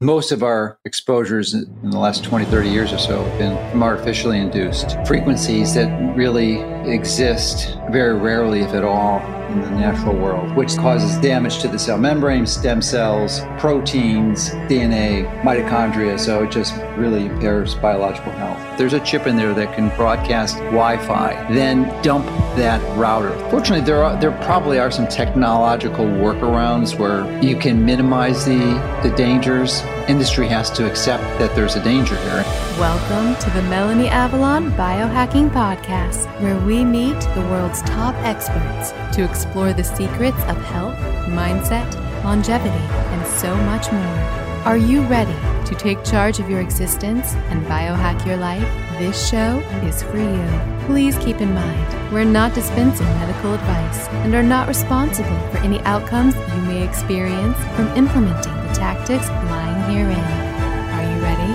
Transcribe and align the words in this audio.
most 0.00 0.30
of 0.30 0.44
our 0.44 0.78
exposures 0.84 1.54
in 1.54 1.90
the 1.90 1.98
last 1.98 2.22
20, 2.22 2.44
30 2.44 2.68
years 2.68 2.92
or 2.92 2.98
so 2.98 3.20
have 3.20 3.38
been 3.38 3.70
from 3.70 3.82
artificially 3.82 4.38
induced 4.38 4.96
frequencies 5.04 5.74
that 5.74 5.88
really 6.16 6.60
exist 6.88 7.76
very 7.90 8.16
rarely, 8.16 8.60
if 8.60 8.70
at 8.70 8.84
all, 8.84 9.18
in 9.48 9.62
the 9.62 9.70
natural 9.70 10.14
world, 10.14 10.54
which 10.56 10.76
causes 10.76 11.16
damage 11.18 11.58
to 11.60 11.68
the 11.68 11.78
cell 11.78 11.98
membrane, 11.98 12.46
stem 12.46 12.82
cells, 12.82 13.40
proteins, 13.58 14.50
DNA, 14.68 15.26
mitochondria. 15.42 16.18
So 16.18 16.44
it 16.44 16.50
just 16.50 16.76
really 16.96 17.26
impairs 17.26 17.74
biological 17.74 18.32
health. 18.32 18.78
There's 18.78 18.92
a 18.92 19.00
chip 19.00 19.26
in 19.26 19.36
there 19.36 19.54
that 19.54 19.74
can 19.74 19.88
broadcast 19.96 20.56
Wi-Fi, 20.58 21.52
then 21.52 21.84
dump 22.02 22.26
that 22.56 22.80
router. 22.96 23.30
Fortunately, 23.50 23.84
there 23.84 24.04
are 24.04 24.20
there 24.20 24.32
probably 24.42 24.78
are 24.78 24.90
some 24.90 25.08
technological 25.08 26.04
workarounds 26.04 26.98
where 26.98 27.26
you 27.42 27.56
can 27.56 27.84
minimize 27.84 28.44
the 28.44 28.58
the 29.02 29.14
dangers. 29.16 29.82
Industry 30.08 30.48
has 30.48 30.70
to 30.70 30.90
accept 30.90 31.22
that 31.38 31.54
there's 31.54 31.76
a 31.76 31.84
danger 31.84 32.16
here. 32.16 32.42
Welcome 32.80 33.38
to 33.42 33.50
the 33.50 33.60
Melanie 33.68 34.08
Avalon 34.08 34.72
Biohacking 34.72 35.50
Podcast, 35.50 36.24
where 36.40 36.58
we 36.60 36.82
meet 36.82 37.20
the 37.34 37.46
world's 37.50 37.82
top 37.82 38.14
experts 38.24 38.92
to 39.14 39.22
explore 39.22 39.74
the 39.74 39.84
secrets 39.84 40.42
of 40.44 40.56
health, 40.64 40.96
mindset, 41.28 41.92
longevity, 42.24 42.70
and 42.70 43.26
so 43.26 43.54
much 43.54 43.92
more. 43.92 44.18
Are 44.64 44.78
you 44.78 45.02
ready 45.08 45.36
to 45.66 45.74
take 45.74 46.02
charge 46.04 46.38
of 46.38 46.48
your 46.48 46.62
existence 46.62 47.34
and 47.50 47.62
biohack 47.66 48.24
your 48.24 48.38
life? 48.38 48.66
This 48.98 49.28
show 49.28 49.58
is 49.82 50.02
for 50.02 50.16
you. 50.16 50.86
Please 50.86 51.18
keep 51.18 51.42
in 51.42 51.52
mind, 51.52 52.14
we're 52.14 52.24
not 52.24 52.54
dispensing 52.54 53.06
medical 53.06 53.52
advice 53.52 54.08
and 54.24 54.34
are 54.34 54.42
not 54.42 54.68
responsible 54.68 55.38
for 55.50 55.58
any 55.58 55.80
outcomes 55.80 56.34
you 56.34 56.62
may 56.62 56.82
experience 56.82 57.58
from 57.76 57.88
implementing 57.88 58.57
the 58.68 58.74
tactics 58.74 59.28
lying 59.28 59.90
herein. 59.90 60.18
Are 60.18 61.16
you 61.16 61.22
ready? 61.22 61.52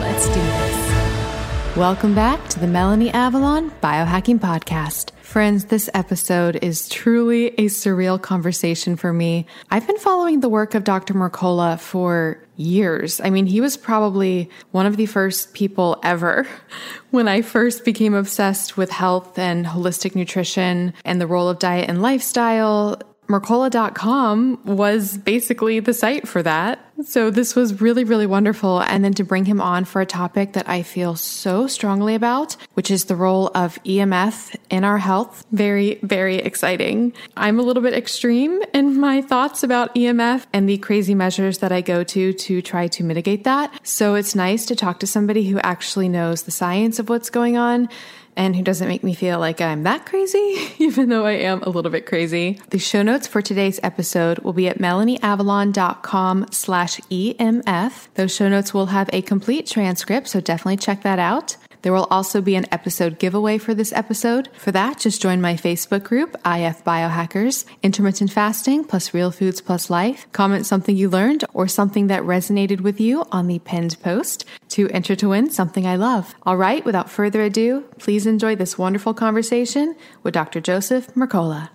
Let's 0.00 0.26
do 0.28 0.34
this. 0.34 1.76
Welcome 1.76 2.14
back 2.14 2.48
to 2.48 2.60
the 2.60 2.66
Melanie 2.66 3.10
Avalon 3.10 3.70
Biohacking 3.82 4.38
Podcast. 4.38 5.10
Friends, 5.20 5.66
this 5.66 5.90
episode 5.92 6.56
is 6.62 6.88
truly 6.88 7.48
a 7.48 7.66
surreal 7.66 8.20
conversation 8.20 8.96
for 8.96 9.12
me. 9.12 9.46
I've 9.70 9.86
been 9.86 9.98
following 9.98 10.40
the 10.40 10.48
work 10.48 10.74
of 10.74 10.84
Dr. 10.84 11.14
Mercola 11.14 11.78
for 11.78 12.42
years. 12.56 13.20
I 13.20 13.28
mean, 13.30 13.46
he 13.46 13.60
was 13.60 13.76
probably 13.76 14.48
one 14.70 14.86
of 14.86 14.96
the 14.96 15.06
first 15.06 15.52
people 15.52 15.98
ever 16.02 16.46
when 17.10 17.28
I 17.28 17.42
first 17.42 17.84
became 17.84 18.14
obsessed 18.14 18.76
with 18.76 18.90
health 18.90 19.38
and 19.38 19.66
holistic 19.66 20.14
nutrition 20.14 20.94
and 21.04 21.20
the 21.20 21.26
role 21.26 21.48
of 21.48 21.58
diet 21.58 21.90
and 21.90 22.00
lifestyle 22.00 23.02
Mercola.com 23.28 24.60
was 24.64 25.18
basically 25.18 25.80
the 25.80 25.92
site 25.92 26.28
for 26.28 26.42
that. 26.42 26.80
So 27.04 27.30
this 27.30 27.54
was 27.54 27.80
really, 27.80 28.04
really 28.04 28.26
wonderful. 28.26 28.80
And 28.80 29.04
then 29.04 29.12
to 29.14 29.24
bring 29.24 29.44
him 29.44 29.60
on 29.60 29.84
for 29.84 30.00
a 30.00 30.06
topic 30.06 30.54
that 30.54 30.68
I 30.68 30.82
feel 30.82 31.14
so 31.16 31.66
strongly 31.66 32.14
about, 32.14 32.56
which 32.74 32.90
is 32.90 33.04
the 33.04 33.16
role 33.16 33.50
of 33.54 33.82
EMF 33.84 34.56
in 34.70 34.84
our 34.84 34.98
health. 34.98 35.44
Very, 35.52 35.98
very 36.02 36.36
exciting. 36.36 37.12
I'm 37.36 37.58
a 37.58 37.62
little 37.62 37.82
bit 37.82 37.92
extreme 37.92 38.62
in 38.72 38.98
my 38.98 39.20
thoughts 39.20 39.62
about 39.62 39.94
EMF 39.94 40.46
and 40.52 40.68
the 40.68 40.78
crazy 40.78 41.14
measures 41.14 41.58
that 41.58 41.72
I 41.72 41.80
go 41.82 42.02
to 42.04 42.32
to 42.32 42.62
try 42.62 42.86
to 42.88 43.04
mitigate 43.04 43.44
that. 43.44 43.78
So 43.86 44.14
it's 44.14 44.34
nice 44.34 44.64
to 44.66 44.76
talk 44.76 45.00
to 45.00 45.06
somebody 45.06 45.48
who 45.48 45.58
actually 45.60 46.08
knows 46.08 46.44
the 46.44 46.50
science 46.50 46.98
of 46.98 47.08
what's 47.08 47.28
going 47.28 47.56
on 47.56 47.88
and 48.36 48.54
who 48.54 48.62
doesn't 48.62 48.88
make 48.88 49.02
me 49.02 49.14
feel 49.14 49.38
like 49.38 49.60
I'm 49.60 49.82
that 49.84 50.06
crazy, 50.06 50.56
even 50.78 51.08
though 51.08 51.24
I 51.24 51.32
am 51.32 51.62
a 51.62 51.70
little 51.70 51.90
bit 51.90 52.06
crazy. 52.06 52.60
The 52.70 52.78
show 52.78 53.02
notes 53.02 53.26
for 53.26 53.42
today's 53.42 53.80
episode 53.82 54.38
will 54.40 54.52
be 54.52 54.68
at 54.68 54.78
melanieavalon.com 54.78 56.46
slash 56.50 57.00
EMF. 57.10 58.08
Those 58.14 58.34
show 58.34 58.48
notes 58.48 58.74
will 58.74 58.86
have 58.86 59.10
a 59.12 59.22
complete 59.22 59.66
transcript, 59.66 60.28
so 60.28 60.40
definitely 60.40 60.76
check 60.76 61.02
that 61.02 61.18
out. 61.18 61.56
There 61.86 61.92
will 61.92 62.08
also 62.10 62.40
be 62.40 62.56
an 62.56 62.66
episode 62.72 63.20
giveaway 63.20 63.58
for 63.58 63.72
this 63.72 63.92
episode. 63.92 64.48
For 64.54 64.72
that, 64.72 64.98
just 64.98 65.22
join 65.22 65.40
my 65.40 65.54
Facebook 65.54 66.02
group, 66.02 66.34
IF 66.44 66.82
Biohackers, 66.82 67.64
Intermittent 67.80 68.32
Fasting 68.32 68.82
plus 68.82 69.14
Real 69.14 69.30
Foods 69.30 69.60
plus 69.60 69.88
Life. 69.88 70.26
Comment 70.32 70.66
something 70.66 70.96
you 70.96 71.08
learned 71.08 71.44
or 71.54 71.68
something 71.68 72.08
that 72.08 72.24
resonated 72.24 72.80
with 72.80 73.00
you 73.00 73.24
on 73.30 73.46
the 73.46 73.60
pinned 73.60 74.02
post 74.02 74.44
to 74.70 74.88
enter 74.88 75.14
to 75.14 75.28
win 75.28 75.48
something 75.48 75.86
I 75.86 75.94
love. 75.94 76.34
All 76.42 76.56
right, 76.56 76.84
without 76.84 77.08
further 77.08 77.42
ado, 77.42 77.84
please 78.00 78.26
enjoy 78.26 78.56
this 78.56 78.76
wonderful 78.76 79.14
conversation 79.14 79.94
with 80.24 80.34
Dr. 80.34 80.60
Joseph 80.60 81.14
Mercola. 81.14 81.68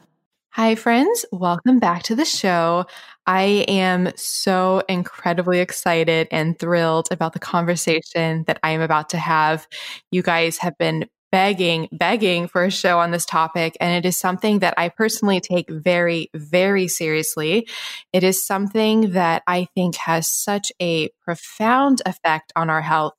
Hi, 0.56 0.76
friends. 0.76 1.24
Welcome 1.32 1.80
back 1.80 2.04
to 2.04 2.16
the 2.16 2.26
show. 2.26 2.86
I 3.28 3.66
am 3.68 4.12
so 4.16 4.84
incredibly 4.90 5.60
excited 5.60 6.28
and 6.32 6.58
thrilled 6.58 7.08
about 7.12 7.34
the 7.34 7.40
conversation 7.40 8.44
that 8.48 8.60
I 8.64 8.72
am 8.72 8.82
about 8.82 9.10
to 9.12 9.18
have. 9.18 9.68
You 10.12 10.22
guys 10.24 10.58
have 10.58 10.78
been 10.78 11.08
begging, 11.32 11.88
begging 11.94 12.48
for 12.48 12.66
a 12.66 12.72
show 12.72 13.00
on 13.00 13.12
this 13.12 13.26
topic. 13.26 13.78
And 13.80 13.94
it 13.96 14.08
is 14.08 14.18
something 14.18 14.60
that 14.60 14.74
I 14.78 14.90
personally 14.90 15.40
take 15.40 15.70
very, 15.70 16.30
very 16.36 16.88
seriously. 16.88 17.68
It 18.12 18.24
is 18.24 18.46
something 18.46 19.12
that 19.12 19.44
I 19.48 19.68
think 19.76 19.96
has 19.96 20.28
such 20.28 20.72
a 20.82 21.10
profound 21.24 22.02
effect 22.06 22.52
on 22.56 22.70
our 22.70 22.82
health. 22.82 23.18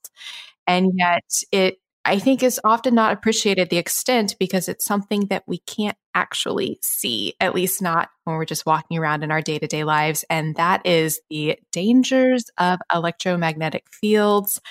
And 0.67 0.91
yet 0.95 1.23
it 1.51 1.77
I 2.05 2.19
think 2.19 2.43
is 2.43 2.59
often 2.65 2.95
not 2.95 3.13
appreciated 3.13 3.69
the 3.69 3.77
extent 3.77 4.35
because 4.39 4.67
it's 4.67 4.83
something 4.85 5.27
that 5.27 5.43
we 5.47 5.59
can't 5.59 5.97
actually 6.15 6.79
see, 6.81 7.33
at 7.39 7.55
least 7.55 7.81
not 7.81 8.09
when 8.23 8.35
we're 8.35 8.45
just 8.45 8.65
walking 8.65 8.97
around 8.97 9.23
in 9.23 9.31
our 9.31 9.41
day 9.41 9.59
to 9.59 9.67
day 9.67 9.83
lives. 9.83 10.23
And 10.29 10.55
that 10.55 10.85
is 10.85 11.19
the 11.29 11.57
dangers 11.71 12.45
of 12.57 12.79
electromagnetic 12.93 13.85
fields. 13.91 14.61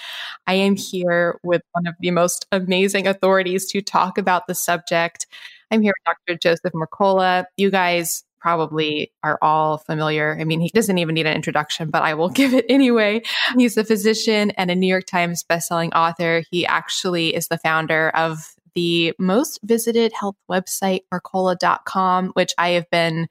I 0.47 0.55
am 0.55 0.77
here 0.77 1.39
with 1.43 1.63
one 1.73 1.87
of 1.87 1.95
the 2.01 2.11
most 2.11 2.47
amazing 2.53 3.07
authorities 3.07 3.67
to 3.73 3.83
talk 3.83 4.19
about 4.19 4.47
the 4.47 4.55
subject. 4.55 5.27
I'm 5.71 5.83
here 5.83 5.95
with 6.07 6.17
Dr. 6.27 6.39
Joseph 6.39 6.73
Mercola. 6.73 7.45
You 7.57 7.71
guys 7.71 8.25
probably 8.43 9.13
are 9.23 9.39
all 9.41 9.79
familiar. 9.79 10.37
I 10.39 10.45
mean, 10.45 10.61
he 10.61 10.69
doesn't 10.75 10.99
even 10.99 11.15
need 11.15 11.27
an 11.27 11.37
introduction, 11.37 11.91
but 11.91 12.03
I 12.03 12.15
will 12.15 12.29
give 12.41 12.53
it 12.53 12.67
anyway. 12.69 13.23
He's 13.57 13.77
a 13.77 13.85
physician 13.85 14.51
and 14.53 14.71
a 14.71 14.75
New 14.75 14.89
York 14.89 15.07
Times 15.07 15.45
bestselling 15.49 15.93
author. 15.95 16.43
He 16.51 16.67
actually 16.67 17.35
is 17.35 17.49
the 17.49 17.59
founder 17.59 18.11
of 18.11 18.55
the 18.75 19.15
most 19.19 19.61
visited 19.63 20.13
health 20.13 20.37
website, 20.51 21.01
Mercola.com, 21.13 22.29
which 22.35 22.53
I 22.59 22.71
have 22.71 22.89
been 22.91 23.29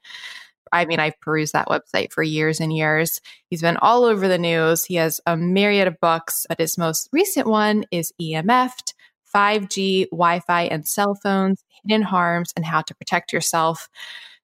I 0.74 0.86
mean, 0.86 1.00
I've 1.00 1.20
perused 1.20 1.52
that 1.52 1.68
website 1.68 2.12
for 2.12 2.22
years 2.22 2.58
and 2.58 2.74
years. 2.74 3.20
He's 3.50 3.60
been 3.60 3.76
all 3.76 4.04
over 4.04 4.26
the 4.26 4.38
news. 4.38 4.86
He 4.86 4.94
has 4.94 5.20
a 5.26 5.36
myriad 5.36 5.86
of 5.86 6.00
books, 6.00 6.46
but 6.48 6.58
his 6.58 6.78
most 6.78 7.10
recent 7.12 7.46
one 7.46 7.84
is 7.90 8.10
EMF'd 8.20 8.94
5G, 9.34 10.08
Wi 10.10 10.40
Fi, 10.40 10.62
and 10.64 10.86
cell 10.86 11.14
phones, 11.14 11.62
hidden 11.84 12.02
harms, 12.02 12.52
and 12.56 12.64
how 12.64 12.82
to 12.82 12.94
protect 12.94 13.32
yourself. 13.32 13.88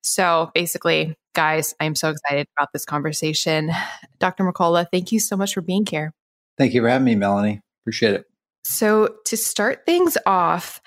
So 0.02 0.50
basically, 0.54 1.14
guys, 1.34 1.74
I'm 1.80 1.94
so 1.94 2.10
excited 2.10 2.46
about 2.56 2.72
this 2.72 2.84
conversation. 2.84 3.70
Dr. 4.18 4.44
Mercola, 4.44 4.86
thank 4.90 5.12
you 5.12 5.20
so 5.20 5.36
much 5.36 5.54
for 5.54 5.60
being 5.60 5.86
here. 5.86 6.12
Thank 6.56 6.74
you 6.74 6.82
for 6.82 6.88
having 6.88 7.04
me, 7.04 7.14
Melanie. 7.14 7.60
Appreciate 7.82 8.14
it. 8.14 8.26
So 8.64 9.16
to 9.26 9.36
start 9.36 9.86
things 9.86 10.18
off, 10.26 10.80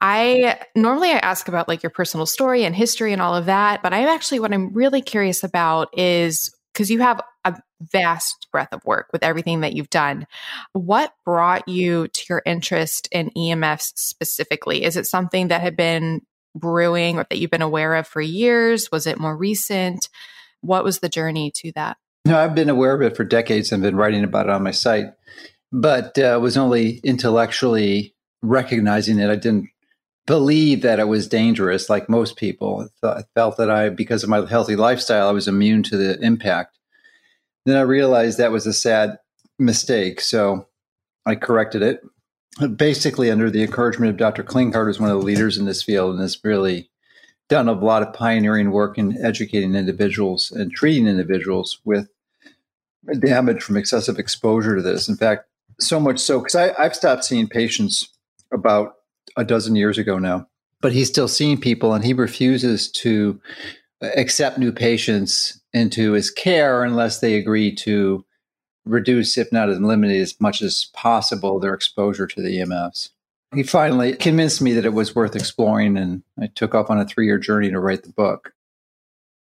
I 0.00 0.60
normally 0.74 1.10
I 1.10 1.18
ask 1.18 1.48
about 1.48 1.68
like 1.68 1.82
your 1.82 1.90
personal 1.90 2.26
story 2.26 2.64
and 2.64 2.74
history 2.74 3.12
and 3.12 3.22
all 3.22 3.34
of 3.34 3.46
that, 3.46 3.82
but 3.82 3.92
I'm 3.92 4.08
actually 4.08 4.40
what 4.40 4.52
I'm 4.52 4.72
really 4.72 5.02
curious 5.02 5.42
about 5.42 5.96
is 5.98 6.54
because 6.72 6.90
you 6.90 7.00
have 7.00 7.22
a 7.44 7.56
vast 7.80 8.48
breadth 8.52 8.74
of 8.74 8.84
work 8.84 9.08
with 9.12 9.22
everything 9.22 9.60
that 9.60 9.72
you've 9.72 9.90
done. 9.90 10.26
What 10.72 11.12
brought 11.24 11.66
you 11.68 12.08
to 12.08 12.24
your 12.28 12.42
interest 12.44 13.08
in 13.10 13.30
EMFs 13.30 13.92
specifically? 13.96 14.84
Is 14.84 14.96
it 14.96 15.06
something 15.06 15.48
that 15.48 15.62
had 15.62 15.76
been 15.76 16.20
brewing 16.54 17.18
or 17.18 17.26
that 17.30 17.38
you've 17.38 17.50
been 17.50 17.62
aware 17.62 17.94
of 17.94 18.06
for 18.06 18.20
years? 18.20 18.90
Was 18.90 19.06
it 19.06 19.18
more 19.18 19.36
recent? 19.36 20.08
What 20.60 20.84
was 20.84 20.98
the 20.98 21.08
journey 21.08 21.50
to 21.56 21.72
that? 21.72 21.96
No, 22.26 22.38
I've 22.38 22.54
been 22.54 22.68
aware 22.68 22.92
of 22.92 23.02
it 23.02 23.16
for 23.16 23.24
decades 23.24 23.72
and 23.72 23.82
been 23.82 23.96
writing 23.96 24.24
about 24.24 24.46
it 24.46 24.52
on 24.52 24.62
my 24.62 24.72
site, 24.72 25.06
but 25.72 26.18
uh, 26.18 26.38
was 26.40 26.56
only 26.56 26.98
intellectually 26.98 28.14
recognizing 28.42 29.18
it. 29.18 29.30
I 29.30 29.36
didn't 29.36 29.68
believe 30.26 30.82
that 30.82 30.98
it 30.98 31.08
was 31.08 31.28
dangerous 31.28 31.88
like 31.88 32.08
most 32.08 32.36
people. 32.36 32.88
I 33.02 33.22
felt 33.34 33.56
that 33.58 33.70
I, 33.70 33.90
because 33.90 34.22
of 34.22 34.28
my 34.28 34.44
healthy 34.46 34.76
lifestyle, 34.76 35.28
I 35.28 35.32
was 35.32 35.48
immune 35.48 35.82
to 35.84 35.96
the 35.96 36.18
impact. 36.20 36.78
Then 37.64 37.76
I 37.76 37.82
realized 37.82 38.38
that 38.38 38.52
was 38.52 38.66
a 38.66 38.72
sad 38.72 39.18
mistake. 39.58 40.20
So 40.20 40.66
I 41.24 41.34
corrected 41.34 41.82
it 41.82 42.00
basically 42.76 43.30
under 43.30 43.50
the 43.50 43.62
encouragement 43.62 44.10
of 44.10 44.16
Dr. 44.16 44.42
Klinghardt, 44.42 44.86
who's 44.86 45.00
one 45.00 45.10
of 45.10 45.18
the 45.18 45.26
leaders 45.26 45.58
in 45.58 45.66
this 45.66 45.82
field 45.82 46.12
and 46.12 46.22
has 46.22 46.40
really 46.42 46.90
done 47.48 47.68
a 47.68 47.72
lot 47.72 48.02
of 48.02 48.14
pioneering 48.14 48.70
work 48.70 48.98
in 48.98 49.22
educating 49.24 49.74
individuals 49.74 50.50
and 50.50 50.72
treating 50.72 51.06
individuals 51.06 51.80
with 51.84 52.08
damage 53.20 53.62
from 53.62 53.76
excessive 53.76 54.18
exposure 54.18 54.74
to 54.74 54.82
this. 54.82 55.08
In 55.08 55.16
fact, 55.16 55.44
so 55.80 56.00
much 56.00 56.18
so 56.18 56.40
because 56.40 56.54
I've 56.54 56.94
stopped 56.94 57.24
seeing 57.24 57.48
patients 57.48 58.08
about 58.52 58.94
a 59.36 59.44
dozen 59.44 59.76
years 59.76 59.98
ago 59.98 60.18
now, 60.18 60.46
but 60.80 60.92
he's 60.92 61.08
still 61.08 61.28
seeing 61.28 61.60
people 61.60 61.94
and 61.94 62.04
he 62.04 62.12
refuses 62.12 62.90
to 62.92 63.40
accept 64.02 64.58
new 64.58 64.72
patients 64.72 65.60
into 65.72 66.12
his 66.12 66.30
care 66.30 66.84
unless 66.84 67.20
they 67.20 67.34
agree 67.34 67.74
to 67.74 68.24
reduce, 68.84 69.36
if 69.36 69.50
not 69.52 69.68
eliminate, 69.68 70.20
as 70.20 70.40
much 70.40 70.62
as 70.62 70.86
possible 70.94 71.58
their 71.58 71.74
exposure 71.74 72.26
to 72.26 72.40
the 72.40 72.58
EMFs. 72.58 73.10
He 73.54 73.62
finally 73.62 74.14
convinced 74.14 74.60
me 74.60 74.72
that 74.74 74.84
it 74.84 74.92
was 74.92 75.14
worth 75.14 75.36
exploring, 75.36 75.96
and 75.96 76.22
I 76.40 76.48
took 76.48 76.74
off 76.74 76.90
on 76.90 76.98
a 76.98 77.06
three 77.06 77.26
year 77.26 77.38
journey 77.38 77.70
to 77.70 77.80
write 77.80 78.02
the 78.02 78.12
book. 78.12 78.52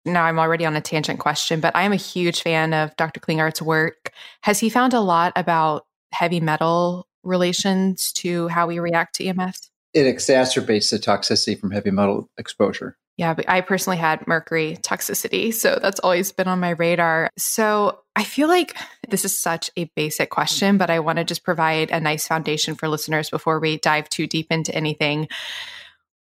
Now 0.04 0.24
I'm 0.24 0.38
already 0.38 0.64
on 0.64 0.76
a 0.76 0.80
tangent 0.80 1.18
question, 1.18 1.60
but 1.60 1.74
I 1.76 1.82
am 1.82 1.92
a 1.92 1.96
huge 1.96 2.42
fan 2.42 2.72
of 2.72 2.96
Dr. 2.96 3.20
Klinghardt's 3.20 3.60
work. 3.60 4.12
Has 4.42 4.58
he 4.60 4.70
found 4.70 4.94
a 4.94 5.00
lot 5.00 5.32
about 5.36 5.86
heavy 6.12 6.40
metal 6.40 7.06
relations 7.22 8.12
to 8.12 8.48
how 8.48 8.66
we 8.66 8.78
react 8.78 9.16
to 9.16 9.24
EMFs? 9.24 9.70
It 9.94 10.04
exacerbates 10.04 10.90
the 10.90 10.98
toxicity 10.98 11.58
from 11.58 11.70
heavy 11.70 11.90
metal 11.90 12.28
exposure. 12.38 12.96
Yeah, 13.16 13.34
but 13.34 13.48
I 13.48 13.62
personally 13.62 13.96
had 13.96 14.26
mercury 14.28 14.78
toxicity, 14.82 15.52
so 15.52 15.80
that's 15.82 15.98
always 15.98 16.30
been 16.30 16.46
on 16.46 16.60
my 16.60 16.70
radar. 16.70 17.30
So 17.36 17.98
I 18.14 18.22
feel 18.22 18.46
like 18.46 18.76
this 19.08 19.24
is 19.24 19.36
such 19.36 19.72
a 19.76 19.90
basic 19.96 20.30
question, 20.30 20.78
but 20.78 20.88
I 20.88 21.00
want 21.00 21.18
to 21.18 21.24
just 21.24 21.42
provide 21.42 21.90
a 21.90 21.98
nice 21.98 22.28
foundation 22.28 22.76
for 22.76 22.88
listeners 22.88 23.28
before 23.28 23.58
we 23.58 23.78
dive 23.78 24.08
too 24.08 24.28
deep 24.28 24.52
into 24.52 24.72
anything. 24.72 25.28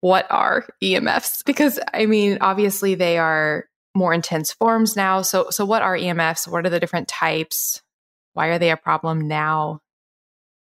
What 0.02 0.28
are 0.30 0.66
EMFs? 0.84 1.46
Because 1.46 1.80
I 1.94 2.08
mean, 2.08 2.40
obviously 2.42 2.96
they 2.96 3.18
are 3.18 3.70
more 3.96 4.14
intense 4.14 4.52
forms 4.52 4.98
now. 4.98 5.22
So 5.22 5.50
so 5.50 5.64
what 5.64 5.84
are 5.84 5.96
EMFs? 5.98 6.46
What 6.46 6.66
are 6.66 6.70
the 6.70 6.80
different 6.80 7.08
types? 7.08 7.82
Why 8.34 8.48
are 8.48 8.60
they 8.60 8.72
a 8.72 8.78
problem 8.78 9.28
now? 9.28 9.82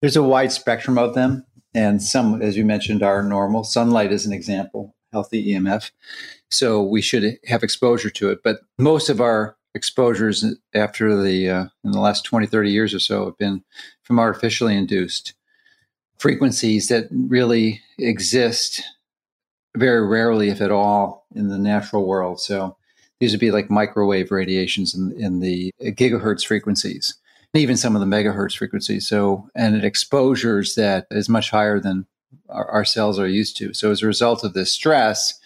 There's 0.01 0.17
a 0.17 0.23
wide 0.23 0.53
spectrum 0.53 0.97
of 0.97 1.15
them, 1.15 1.45
and 1.75 2.03
some, 2.03 2.41
as 2.41 2.57
you 2.57 2.65
mentioned, 2.65 3.03
are 3.03 3.23
normal. 3.23 3.65
Sunlight 3.65 4.13
is 4.13 4.27
an 4.27 4.33
example 4.33 4.95
healthy 5.13 5.53
EMF. 5.53 5.91
So 6.51 6.83
we 6.83 7.01
should 7.01 7.39
have 7.47 7.63
exposure 7.63 8.11
to 8.11 8.31
it. 8.31 8.41
But 8.43 8.61
most 8.79 9.09
of 9.09 9.21
our 9.21 9.57
exposures 9.75 10.45
after 10.75 11.21
the 11.23 11.49
uh, 11.49 11.65
in 11.85 11.93
the 11.93 12.01
last 12.01 12.25
20 12.25 12.47
30 12.47 12.71
years 12.71 12.95
or 12.95 12.99
so 12.99 13.27
have 13.27 13.39
been 13.39 13.63
from 14.03 14.19
artificially 14.19 14.77
induced 14.77 15.35
frequencies 16.19 16.89
that 16.89 17.07
really 17.13 17.81
exist 17.99 18.83
very 19.77 20.05
rarely 20.05 20.49
if 20.49 20.61
at 20.61 20.73
all 20.73 21.27
in 21.35 21.49
the 21.49 21.59
natural 21.59 22.07
world 22.07 22.41
so 22.41 22.77
these 23.21 23.33
would 23.33 23.41
be 23.41 23.53
like 23.53 23.71
microwave 23.71 24.33
radiations 24.33 24.95
in, 24.95 25.13
in 25.21 25.41
the 25.41 25.71
gigahertz 25.81 26.45
frequencies 26.45 27.15
even 27.55 27.77
some 27.77 27.97
of 27.97 28.01
the 28.01 28.07
megahertz 28.07 28.57
frequencies 28.57 29.09
so 29.09 29.49
and 29.55 29.75
it 29.75 29.85
exposures 29.85 30.75
that 30.75 31.07
is 31.11 31.29
much 31.29 31.51
higher 31.51 31.81
than 31.81 32.07
our, 32.49 32.71
our 32.71 32.85
cells 32.85 33.19
are 33.19 33.29
used 33.29 33.57
to. 33.59 33.75
So 33.75 33.91
as 33.91 34.03
a 34.03 34.07
result 34.07 34.45
of 34.45 34.55
this 34.55 34.73
stress, 34.73 35.39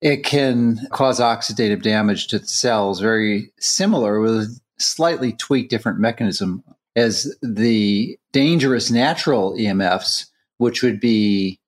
it 0.00 0.24
can 0.24 0.86
cause 0.90 1.20
oxidative 1.20 1.82
damage 1.82 2.28
to 2.28 2.38
the 2.38 2.46
cells, 2.46 3.00
very 3.00 3.52
similar 3.58 4.20
with 4.20 4.34
a 4.34 4.60
slightly 4.78 5.32
tweaked 5.32 5.70
different 5.70 5.98
mechanism 5.98 6.64
as 6.96 7.34
the 7.42 8.18
dangerous 8.32 8.90
natural 8.90 9.52
EMFs, 9.52 10.26
which 10.58 10.82
would 10.82 11.00
be 11.00 11.58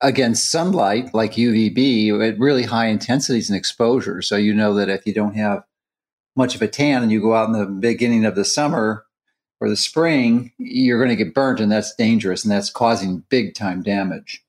against 0.00 0.50
sunlight 0.50 1.12
like 1.14 1.32
UVB 1.32 2.28
at 2.28 2.38
really 2.38 2.64
high 2.64 2.86
intensities 2.86 3.48
and 3.48 3.56
exposure. 3.56 4.22
So 4.22 4.36
you 4.36 4.54
know 4.54 4.74
that 4.74 4.88
if 4.88 5.06
you 5.06 5.14
don't 5.14 5.34
have 5.34 5.62
much 6.38 6.54
of 6.54 6.62
a 6.62 6.68
tan 6.68 7.02
and 7.02 7.10
you 7.10 7.20
go 7.20 7.34
out 7.34 7.48
in 7.48 7.52
the 7.52 7.66
beginning 7.66 8.24
of 8.24 8.36
the 8.36 8.44
summer 8.44 9.04
or 9.60 9.68
the 9.68 9.76
spring, 9.76 10.52
you're 10.56 11.04
going 11.04 11.10
to 11.10 11.22
get 11.22 11.34
burnt, 11.34 11.58
and 11.58 11.70
that's 11.70 11.94
dangerous, 11.96 12.44
and 12.44 12.52
that's 12.52 12.70
causing 12.70 13.24
big 13.28 13.54
time 13.54 13.82
damage. 13.82 14.44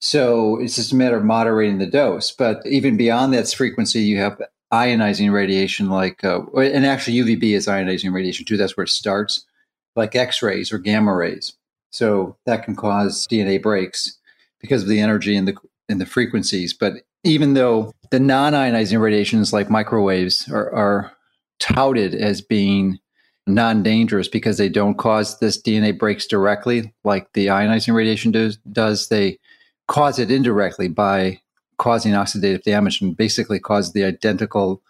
So 0.00 0.60
it's 0.60 0.74
just 0.74 0.92
a 0.92 0.96
matter 0.96 1.16
of 1.16 1.24
moderating 1.24 1.78
the 1.78 1.86
dose. 1.86 2.32
But 2.32 2.66
even 2.66 2.96
beyond 2.96 3.32
that 3.34 3.48
frequency, 3.48 4.00
you 4.00 4.18
have 4.18 4.42
ionizing 4.72 5.32
radiation, 5.32 5.88
like, 5.88 6.24
uh, 6.24 6.42
and 6.56 6.84
actually 6.84 7.16
UVB 7.18 7.54
is 7.54 7.68
ionizing 7.68 8.12
radiation 8.12 8.44
too. 8.44 8.56
That's 8.56 8.76
where 8.76 8.84
it 8.84 8.90
starts, 8.90 9.46
like 9.94 10.16
X 10.16 10.42
rays 10.42 10.72
or 10.72 10.78
gamma 10.78 11.14
rays. 11.14 11.54
So 11.90 12.36
that 12.46 12.64
can 12.64 12.74
cause 12.74 13.28
DNA 13.28 13.62
breaks 13.62 14.18
because 14.60 14.82
of 14.82 14.88
the 14.88 15.00
energy 15.00 15.36
and 15.36 15.46
the 15.46 15.54
and 15.88 16.00
the 16.00 16.06
frequencies. 16.06 16.74
But 16.74 16.94
even 17.24 17.54
though 17.54 17.92
the 18.10 18.20
non-ionizing 18.20 19.00
radiations, 19.00 19.52
like 19.52 19.70
microwaves, 19.70 20.50
are, 20.50 20.70
are 20.74 21.12
touted 21.58 22.14
as 22.14 22.40
being 22.40 22.98
non 23.46 23.82
dangerous 23.82 24.28
because 24.28 24.58
they 24.58 24.68
don't 24.68 24.98
cause 24.98 25.38
this 25.38 25.60
DNA 25.60 25.98
breaks 25.98 26.26
directly 26.26 26.92
like 27.04 27.32
the 27.32 27.46
ionizing 27.46 27.94
radiation 27.94 28.30
does, 28.30 28.58
does. 28.70 29.08
They 29.08 29.38
cause 29.86 30.18
it 30.18 30.30
indirectly 30.30 30.88
by 30.88 31.40
causing 31.78 32.12
oxidative 32.12 32.62
damage 32.62 33.00
and 33.00 33.16
basically 33.16 33.58
cause 33.58 33.92
the 33.92 34.04
identical 34.04 34.82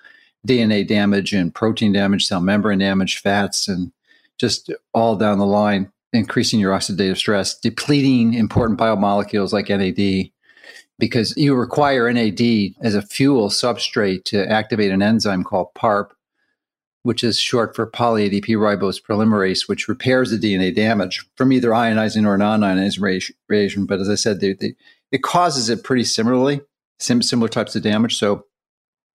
DNA 0.46 0.86
damage 0.86 1.32
and 1.32 1.54
protein 1.54 1.92
damage, 1.92 2.26
cell 2.26 2.40
membrane 2.40 2.78
damage, 2.78 3.18
fats, 3.18 3.68
and 3.68 3.92
just 4.38 4.72
all 4.94 5.16
down 5.16 5.38
the 5.38 5.46
line, 5.46 5.90
increasing 6.12 6.60
your 6.60 6.72
oxidative 6.72 7.16
stress, 7.16 7.58
depleting 7.58 8.34
important 8.34 8.78
biomolecules 8.78 9.52
like 9.52 9.68
NAD, 9.68 10.30
because 10.98 11.36
you 11.36 11.54
require 11.54 12.12
NAD 12.12 12.74
as 12.80 12.94
a 12.94 13.02
fuel 13.02 13.48
substrate 13.50 14.24
to 14.24 14.48
activate 14.50 14.90
an 14.90 15.02
enzyme 15.02 15.44
called 15.44 15.74
PARP, 15.74 16.12
which 17.02 17.24
is 17.24 17.38
short 17.38 17.74
for 17.74 17.86
poly 17.86 18.28
ADP 18.28 18.48
ribose 18.56 19.02
polymerase, 19.02 19.68
which 19.68 19.88
repairs 19.88 20.30
the 20.30 20.38
DNA 20.38 20.74
damage 20.74 21.24
from 21.36 21.52
either 21.52 21.70
ionizing 21.70 22.26
or 22.26 22.36
non 22.36 22.60
ionizing 22.60 23.32
radiation. 23.48 23.86
But 23.86 24.00
as 24.00 24.08
I 24.08 24.14
said, 24.14 24.40
they, 24.40 24.54
they, 24.54 24.74
it 25.12 25.22
causes 25.22 25.68
it 25.68 25.84
pretty 25.84 26.04
similarly, 26.04 26.60
sim- 26.98 27.22
similar 27.22 27.48
types 27.48 27.76
of 27.76 27.82
damage. 27.82 28.18
So 28.18 28.44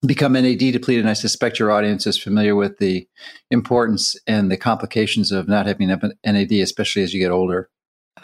become 0.06 0.34
NAD 0.34 0.60
depleted. 0.60 1.02
And 1.02 1.10
I 1.10 1.14
suspect 1.14 1.60
your 1.60 1.72
audience 1.72 2.06
is 2.06 2.18
familiar 2.18 2.56
with 2.56 2.78
the 2.78 3.08
importance 3.52 4.16
and 4.28 4.52
the 4.52 4.58
complications 4.58 5.32
of 5.32 5.48
not 5.48 5.66
having 5.66 5.88
NAD, 5.88 6.52
especially 6.52 7.04
as 7.04 7.14
you 7.14 7.20
get 7.20 7.32
older. 7.32 7.70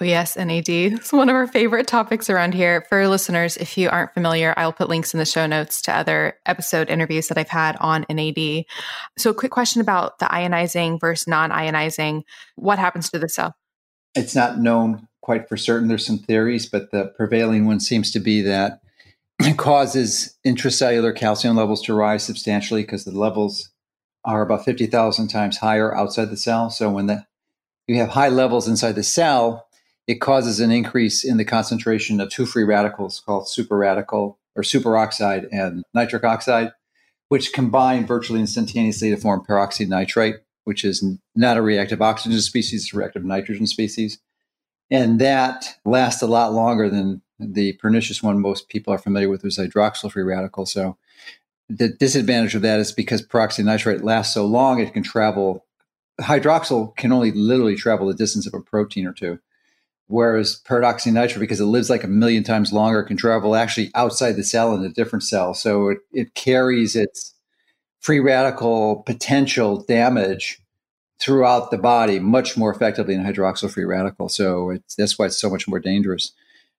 Oh, 0.01 0.05
yes, 0.05 0.37
NAD. 0.37 0.69
It's 0.69 1.11
one 1.11 1.27
of 1.27 1.35
our 1.35 1.47
favorite 1.47 1.87
topics 1.87 2.29
around 2.29 2.53
here. 2.53 2.85
For 2.87 3.05
listeners, 3.07 3.57
if 3.57 3.77
you 3.77 3.89
aren't 3.89 4.13
familiar, 4.13 4.53
I'll 4.55 4.71
put 4.71 4.87
links 4.87 5.13
in 5.13 5.17
the 5.17 5.25
show 5.25 5.45
notes 5.45 5.81
to 5.83 5.95
other 5.95 6.37
episode 6.45 6.89
interviews 6.89 7.27
that 7.27 7.37
I've 7.37 7.49
had 7.49 7.75
on 7.81 8.05
NAD. 8.09 8.65
So, 9.17 9.31
a 9.31 9.33
quick 9.33 9.51
question 9.51 9.81
about 9.81 10.19
the 10.19 10.25
ionizing 10.25 11.01
versus 11.01 11.27
non 11.27 11.51
ionizing. 11.51 12.23
What 12.55 12.79
happens 12.79 13.09
to 13.09 13.19
the 13.19 13.27
cell? 13.27 13.55
It's 14.15 14.35
not 14.35 14.57
known 14.57 15.07
quite 15.21 15.49
for 15.49 15.57
certain. 15.57 15.89
There's 15.89 16.05
some 16.05 16.19
theories, 16.19 16.65
but 16.65 16.91
the 16.91 17.13
prevailing 17.17 17.65
one 17.65 17.81
seems 17.81 18.11
to 18.11 18.19
be 18.19 18.41
that 18.43 18.79
it 19.39 19.57
causes 19.57 20.37
intracellular 20.45 21.15
calcium 21.15 21.57
levels 21.57 21.81
to 21.83 21.93
rise 21.93 22.23
substantially 22.23 22.83
because 22.83 23.03
the 23.03 23.11
levels 23.11 23.69
are 24.25 24.41
about 24.41 24.65
50,000 24.65 25.27
times 25.27 25.57
higher 25.57 25.95
outside 25.95 26.29
the 26.29 26.37
cell. 26.37 26.69
So, 26.69 26.89
when 26.89 27.07
the 27.07 27.25
you 27.89 27.95
have 27.97 28.09
high 28.09 28.29
levels 28.29 28.67
inside 28.67 28.93
the 28.93 29.03
cell, 29.03 29.65
it 30.09 30.19
causes 30.19 30.59
an 30.59 30.71
increase 30.71 31.23
in 31.23 31.37
the 31.37 31.45
concentration 31.45 32.19
of 32.19 32.31
two 32.31 32.47
free 32.47 32.63
radicals 32.63 33.19
called 33.19 33.45
superradical 33.45 34.37
or 34.55 34.63
superoxide 34.63 35.47
and 35.51 35.83
nitric 35.93 36.23
oxide, 36.23 36.71
which 37.27 37.53
combine 37.53 38.07
virtually 38.07 38.39
instantaneously 38.39 39.11
to 39.11 39.17
form 39.17 39.45
peroxynitrite, 39.47 40.39
which 40.63 40.83
is 40.83 41.05
not 41.35 41.57
a 41.57 41.61
reactive 41.61 42.01
oxygen 42.01 42.41
species, 42.41 42.85
it's 42.85 42.93
a 42.95 42.97
reactive 42.97 43.23
nitrogen 43.23 43.67
species. 43.67 44.17
And 44.89 45.21
that 45.21 45.77
lasts 45.85 46.23
a 46.23 46.27
lot 46.27 46.53
longer 46.53 46.89
than 46.89 47.21
the 47.37 47.73
pernicious 47.73 48.23
one 48.23 48.41
most 48.41 48.67
people 48.67 48.91
are 48.91 48.97
familiar 48.97 49.29
with, 49.29 49.45
is 49.45 49.59
hydroxyl 49.59 50.11
free 50.11 50.23
radical. 50.23 50.65
So 50.65 50.97
the 51.69 51.87
disadvantage 51.87 52.55
of 52.55 52.63
that 52.63 52.79
is 52.79 52.91
because 52.91 53.21
peroxynitrite 53.21 54.03
lasts 54.03 54.33
so 54.33 54.47
long, 54.47 54.79
it 54.79 54.91
can 54.91 55.03
travel. 55.03 55.67
Hydroxyl 56.19 56.97
can 56.97 57.11
only 57.11 57.31
literally 57.31 57.75
travel 57.75 58.07
the 58.07 58.15
distance 58.15 58.47
of 58.47 58.55
a 58.55 58.59
protein 58.59 59.05
or 59.05 59.13
two. 59.13 59.37
Whereas 60.09 60.59
peroxynitrite, 60.65 61.39
because 61.39 61.59
it 61.59 61.65
lives 61.65 61.87
like 61.87 62.03
a 62.03 62.07
million 62.07 62.43
times 62.43 62.73
longer, 62.73 63.03
can 63.03 63.15
travel 63.15 63.55
actually 63.55 63.91
outside 63.93 64.31
the 64.33 64.43
cell 64.43 64.73
in 64.73 64.83
a 64.83 64.89
different 64.89 65.21
cell. 65.21 65.53
So 65.53 65.89
it, 65.89 65.99
it 66.11 66.33
carries 66.33 66.95
its 66.95 67.35
free 67.99 68.19
radical 68.19 69.03
potential 69.05 69.83
damage 69.83 70.59
throughout 71.21 71.69
the 71.69 71.77
body 71.77 72.17
much 72.17 72.57
more 72.57 72.73
effectively 72.73 73.15
than 73.15 73.23
hydroxyl 73.23 73.71
free 73.71 73.83
radical. 73.83 74.29
So 74.29 74.79
that's 74.97 75.19
why 75.19 75.27
it's 75.27 75.37
so 75.37 75.49
much 75.49 75.67
more 75.67 75.79
dangerous. 75.79 76.33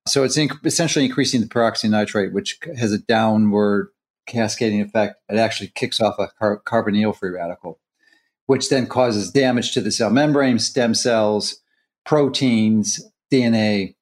So 0.09 0.25
it's 0.25 0.37
essentially 0.65 1.05
increasing 1.05 1.41
the 1.41 1.47
peroxynitrite, 1.47 2.33
which 2.33 2.59
has 2.77 2.93
a 2.93 2.99
downward 2.99 3.91
cascading 4.27 4.81
effect. 4.81 5.21
It 5.29 5.37
actually 5.37 5.69
kicks 5.77 6.01
off 6.01 6.19
a 6.19 6.29
car- 6.37 6.63
carbonyl 6.67 7.17
free 7.17 7.31
radical, 7.31 7.79
which 8.47 8.71
then 8.71 8.89
causes 8.89 9.31
damage 9.31 9.73
to 9.75 9.81
the 9.81 9.93
cell 9.93 10.11
membrane, 10.11 10.59
stem 10.59 10.95
cells, 10.95 11.61
proteins, 12.05 13.01
DNA, 13.33 13.95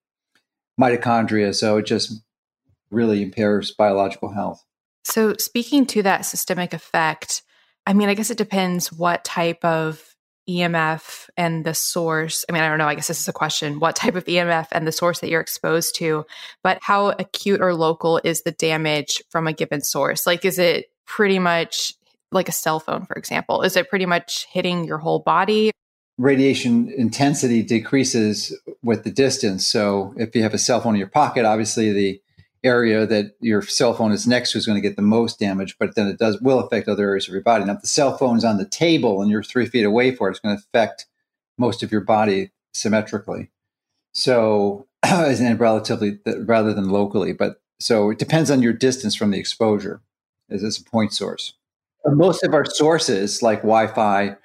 mitochondria. 0.81 1.55
So 1.55 1.79
it 1.79 1.87
just 1.87 2.23
really 2.91 3.23
impairs 3.23 3.73
biological 3.73 4.33
health. 4.33 4.65
So, 5.05 5.35
speaking 5.39 5.87
to 5.87 6.03
that 6.03 6.27
systemic 6.27 6.75
effect, 6.75 7.43
I 7.87 7.95
mean, 7.95 8.09
I 8.11 8.15
guess 8.15 8.31
it 8.31 8.37
depends 8.37 8.93
what 8.93 9.25
type 9.25 9.65
of 9.65 10.15
EMF 10.49 11.29
and 11.37 11.65
the 11.65 11.75
source. 11.75 12.45
I 12.49 12.53
mean, 12.53 12.63
I 12.63 12.69
don't 12.69 12.79
know. 12.79 12.89
I 12.89 12.95
guess 12.95 13.09
this 13.09 13.21
is 13.21 13.29
a 13.29 13.33
question 13.33 13.81
what 13.81 13.97
type 13.97 14.15
of 14.15 14.25
EMF 14.25 14.69
and 14.73 14.87
the 14.87 14.93
source 14.93 15.21
that 15.21 15.29
you're 15.29 15.41
exposed 15.41 15.95
to, 15.97 16.25
but 16.63 16.79
how 16.81 17.09
acute 17.19 17.61
or 17.61 17.75
local 17.75 18.21
is 18.25 18.43
the 18.43 18.53
damage 18.53 19.23
from 19.31 19.47
a 19.47 19.53
given 19.53 19.83
source? 19.83 20.27
Like, 20.27 20.45
is 20.45 20.59
it 20.59 20.91
pretty 21.07 21.39
much 21.39 21.95
like 22.33 22.49
a 22.49 22.53
cell 22.53 22.81
phone, 22.81 23.05
for 23.07 23.15
example? 23.15 23.63
Is 23.63 23.77
it 23.77 23.89
pretty 23.89 24.07
much 24.07 24.47
hitting 24.51 24.85
your 24.85 24.99
whole 24.99 25.21
body? 25.21 25.71
Radiation 26.19 26.93
intensity 26.97 27.63
decreases 27.63 28.57
with 28.83 29.05
the 29.05 29.11
distance. 29.11 29.67
So 29.67 30.15
if 30.17 30.35
you 30.35 30.43
have 30.43 30.55
a 30.55 30.59
cell 30.59 30.81
phone 30.81 30.95
in 30.95 30.99
your 30.99 31.09
pocket, 31.09 31.45
obviously 31.45 31.93
the 31.93 32.21
area 32.65 33.07
that 33.07 33.37
your 33.41 33.63
cell 33.63 33.95
phone 33.95 34.13
is 34.13 34.27
next 34.27 34.53
to 34.53 34.59
is 34.59 34.67
going 34.67 34.81
to 34.81 34.87
get 34.87 34.97
the 34.97 35.03
most 35.03 35.39
damage, 35.39 35.77
but 35.79 35.95
then 35.95 36.09
it 36.09 36.19
does 36.19 36.41
will 36.41 36.59
affect 36.59 36.89
other 36.89 37.09
areas 37.09 37.29
of 37.29 37.33
your 37.33 37.43
body. 37.43 37.65
Now, 37.65 37.75
if 37.75 37.83
the 37.83 37.87
cell 37.87 38.17
phone's 38.17 38.45
on 38.45 38.59
the 38.59 38.69
table 38.69 39.23
and 39.23 39.31
you're 39.31 39.43
three 39.43 39.67
feet 39.67 39.85
away 39.85 40.15
for 40.15 40.29
it, 40.29 40.33
it's 40.33 40.41
going 40.41 40.57
to 40.57 40.63
affect 40.63 41.07
most 41.57 41.83
of 41.83 41.93
your 41.93 42.01
body 42.01 42.51
symmetrically. 42.73 43.51
So, 44.13 44.87
and 45.03 45.61
relatively 45.61 46.19
rather 46.39 46.75
than 46.75 46.91
locally, 46.91 47.33
but 47.33 47.61
so 47.81 48.11
it 48.11 48.19
depends 48.19 48.51
on 48.51 48.63
your 48.63 48.73
distance 48.73 49.15
from 49.15 49.31
the 49.31 49.39
exposure 49.39 50.01
as 50.51 50.79
a 50.79 50.91
point 50.91 51.13
source. 51.13 51.55
Most 52.05 52.43
of 52.43 52.55
our 52.55 52.65
sources, 52.65 53.43
like 53.43 53.59
Wi-Fi 53.59 54.37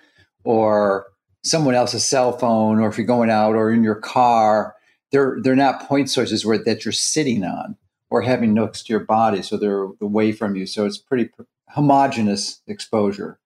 or 0.43 1.07
someone 1.43 1.75
else's 1.75 2.05
cell 2.05 2.37
phone, 2.37 2.79
or 2.79 2.87
if 2.87 2.97
you're 2.97 3.07
going 3.07 3.29
out 3.29 3.55
or 3.55 3.71
in 3.71 3.83
your 3.83 3.95
car, 3.95 4.75
they're 5.11 5.37
they're 5.41 5.55
not 5.55 5.87
point 5.87 6.09
sources 6.09 6.45
where 6.45 6.57
that 6.63 6.85
you're 6.85 6.91
sitting 6.91 7.43
on 7.43 7.77
or 8.09 8.21
having 8.21 8.53
next 8.53 8.87
to 8.87 8.93
your 8.93 9.05
body, 9.05 9.41
so 9.41 9.57
they're 9.57 9.87
away 10.01 10.31
from 10.31 10.55
you. 10.55 10.65
So 10.65 10.85
it's 10.85 10.97
pretty 10.97 11.29
homogeneous 11.69 12.61
exposure. 12.67 13.39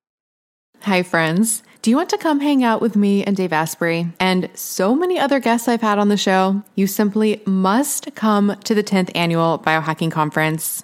Hi, 0.82 1.04
friends. 1.04 1.64
Do 1.82 1.90
you 1.90 1.98
want 1.98 2.10
to 2.12 2.18
come 2.18 2.40
hang 2.40 2.64
out 2.64 2.82
with 2.82 2.96
me 2.96 3.24
and 3.24 3.36
Dave 3.36 3.54
Asprey 3.54 4.12
and 4.20 4.50
so 4.54 4.96
many 4.96 5.18
other 5.18 5.40
guests 5.40 5.68
I've 5.68 5.82
had 5.82 5.98
on 6.00 6.10
the 6.10 6.18
show? 6.18 6.64
You 6.76 6.86
simply 6.88 7.42
must 7.46 8.14
come 8.16 8.56
to 8.64 8.76
the 8.76 8.84
10th 8.84 9.10
annual 9.16 9.60
Biohacking 9.60 10.12
Conference. 10.12 10.84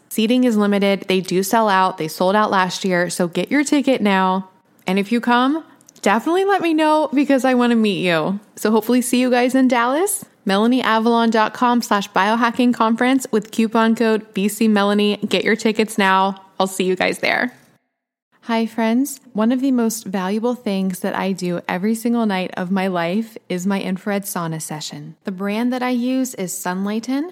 Seating 0.11 0.43
is 0.43 0.57
limited. 0.57 1.05
They 1.07 1.21
do 1.21 1.41
sell 1.41 1.69
out. 1.69 1.97
They 1.97 2.09
sold 2.09 2.35
out 2.35 2.51
last 2.51 2.83
year. 2.83 3.09
So 3.09 3.29
get 3.29 3.49
your 3.49 3.63
ticket 3.63 4.01
now. 4.01 4.49
And 4.85 4.99
if 4.99 5.09
you 5.09 5.21
come, 5.21 5.63
definitely 6.01 6.43
let 6.43 6.61
me 6.61 6.73
know 6.73 7.09
because 7.13 7.45
I 7.45 7.53
want 7.53 7.71
to 7.71 7.77
meet 7.77 8.05
you. 8.05 8.37
So 8.57 8.71
hopefully 8.71 9.01
see 9.01 9.21
you 9.21 9.31
guys 9.31 9.55
in 9.55 9.69
Dallas. 9.69 10.25
MelanieAvalon.com 10.45 11.81
slash 11.81 12.09
biohacking 12.09 12.73
conference 12.73 13.25
with 13.31 13.51
coupon 13.51 13.95
code 13.95 14.33
BCMelanie. 14.33 15.29
Get 15.29 15.45
your 15.45 15.55
tickets 15.55 15.97
now. 15.97 16.43
I'll 16.59 16.67
see 16.67 16.83
you 16.83 16.97
guys 16.97 17.19
there. 17.19 17.53
Hi, 18.45 18.65
friends. 18.65 19.21
One 19.31 19.53
of 19.53 19.61
the 19.61 19.71
most 19.71 20.05
valuable 20.05 20.55
things 20.55 21.01
that 21.01 21.15
I 21.15 21.31
do 21.31 21.61
every 21.69 21.95
single 21.95 22.25
night 22.25 22.51
of 22.57 22.69
my 22.69 22.87
life 22.87 23.37
is 23.47 23.65
my 23.65 23.79
infrared 23.79 24.23
sauna 24.23 24.61
session. 24.61 25.15
The 25.23 25.31
brand 25.31 25.71
that 25.71 25.83
I 25.83 25.91
use 25.91 26.33
is 26.35 26.51
Sunlighten. 26.51 27.31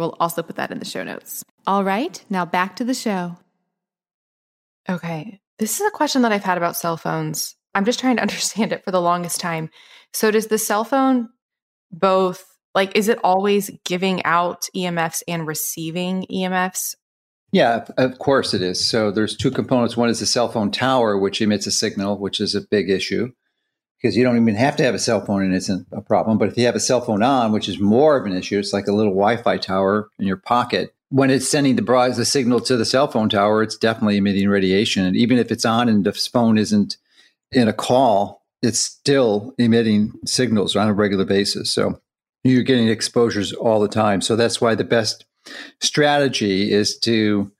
We'll 0.00 0.16
also 0.18 0.42
put 0.42 0.56
that 0.56 0.70
in 0.70 0.78
the 0.78 0.86
show 0.86 1.04
notes. 1.04 1.44
All 1.66 1.84
right, 1.84 2.24
now 2.30 2.46
back 2.46 2.76
to 2.76 2.84
the 2.84 2.94
show. 2.94 3.36
Okay, 4.88 5.40
this 5.58 5.78
is 5.78 5.86
a 5.86 5.90
question 5.90 6.22
that 6.22 6.32
I've 6.32 6.42
had 6.42 6.56
about 6.56 6.74
cell 6.74 6.96
phones. 6.96 7.54
I'm 7.74 7.84
just 7.84 8.00
trying 8.00 8.16
to 8.16 8.22
understand 8.28 8.72
it 8.72 8.82
for 8.82 8.92
the 8.92 9.00
longest 9.00 9.40
time. 9.40 9.68
So, 10.14 10.30
does 10.30 10.46
the 10.46 10.56
cell 10.56 10.84
phone 10.84 11.28
both, 11.92 12.42
like, 12.74 12.96
is 12.96 13.08
it 13.08 13.18
always 13.22 13.70
giving 13.84 14.24
out 14.24 14.68
EMFs 14.74 15.22
and 15.28 15.46
receiving 15.46 16.24
EMFs? 16.32 16.94
Yeah, 17.52 17.84
of 17.98 18.18
course 18.18 18.54
it 18.54 18.62
is. 18.62 18.88
So, 18.88 19.10
there's 19.10 19.36
two 19.36 19.50
components. 19.50 19.98
One 19.98 20.08
is 20.08 20.20
the 20.20 20.26
cell 20.26 20.48
phone 20.48 20.70
tower, 20.70 21.18
which 21.18 21.42
emits 21.42 21.66
a 21.66 21.70
signal, 21.70 22.18
which 22.18 22.40
is 22.40 22.54
a 22.54 22.62
big 22.62 22.88
issue 22.88 23.32
because 24.00 24.16
you 24.16 24.24
don't 24.24 24.40
even 24.40 24.54
have 24.54 24.76
to 24.76 24.84
have 24.84 24.94
a 24.94 24.98
cell 24.98 25.24
phone 25.24 25.42
and 25.42 25.54
it's 25.54 25.68
a 25.68 26.00
problem. 26.00 26.38
But 26.38 26.48
if 26.48 26.56
you 26.56 26.64
have 26.66 26.74
a 26.74 26.80
cell 26.80 27.00
phone 27.00 27.22
on, 27.22 27.52
which 27.52 27.68
is 27.68 27.78
more 27.78 28.16
of 28.16 28.24
an 28.26 28.32
issue, 28.32 28.58
it's 28.58 28.72
like 28.72 28.86
a 28.86 28.92
little 28.92 29.12
Wi-Fi 29.12 29.58
tower 29.58 30.08
in 30.18 30.26
your 30.26 30.38
pocket. 30.38 30.94
When 31.10 31.28
it's 31.30 31.48
sending 31.48 31.76
the 31.76 31.82
broad 31.82 32.14
the 32.14 32.24
signal 32.24 32.60
to 32.60 32.76
the 32.76 32.84
cell 32.84 33.08
phone 33.08 33.28
tower, 33.28 33.62
it's 33.62 33.76
definitely 33.76 34.16
emitting 34.16 34.48
radiation. 34.48 35.04
And 35.04 35.16
even 35.16 35.38
if 35.38 35.50
it's 35.50 35.64
on 35.64 35.88
and 35.88 36.04
the 36.04 36.12
phone 36.12 36.56
isn't 36.56 36.96
in 37.52 37.68
a 37.68 37.72
call, 37.72 38.42
it's 38.62 38.78
still 38.78 39.54
emitting 39.58 40.12
signals 40.24 40.76
on 40.76 40.88
a 40.88 40.94
regular 40.94 41.24
basis. 41.24 41.70
So 41.70 42.00
you're 42.44 42.62
getting 42.62 42.88
exposures 42.88 43.52
all 43.52 43.80
the 43.80 43.88
time. 43.88 44.20
So 44.20 44.36
that's 44.36 44.60
why 44.60 44.74
the 44.74 44.84
best 44.84 45.26
strategy 45.80 46.72
is 46.72 46.98
to 47.00 47.50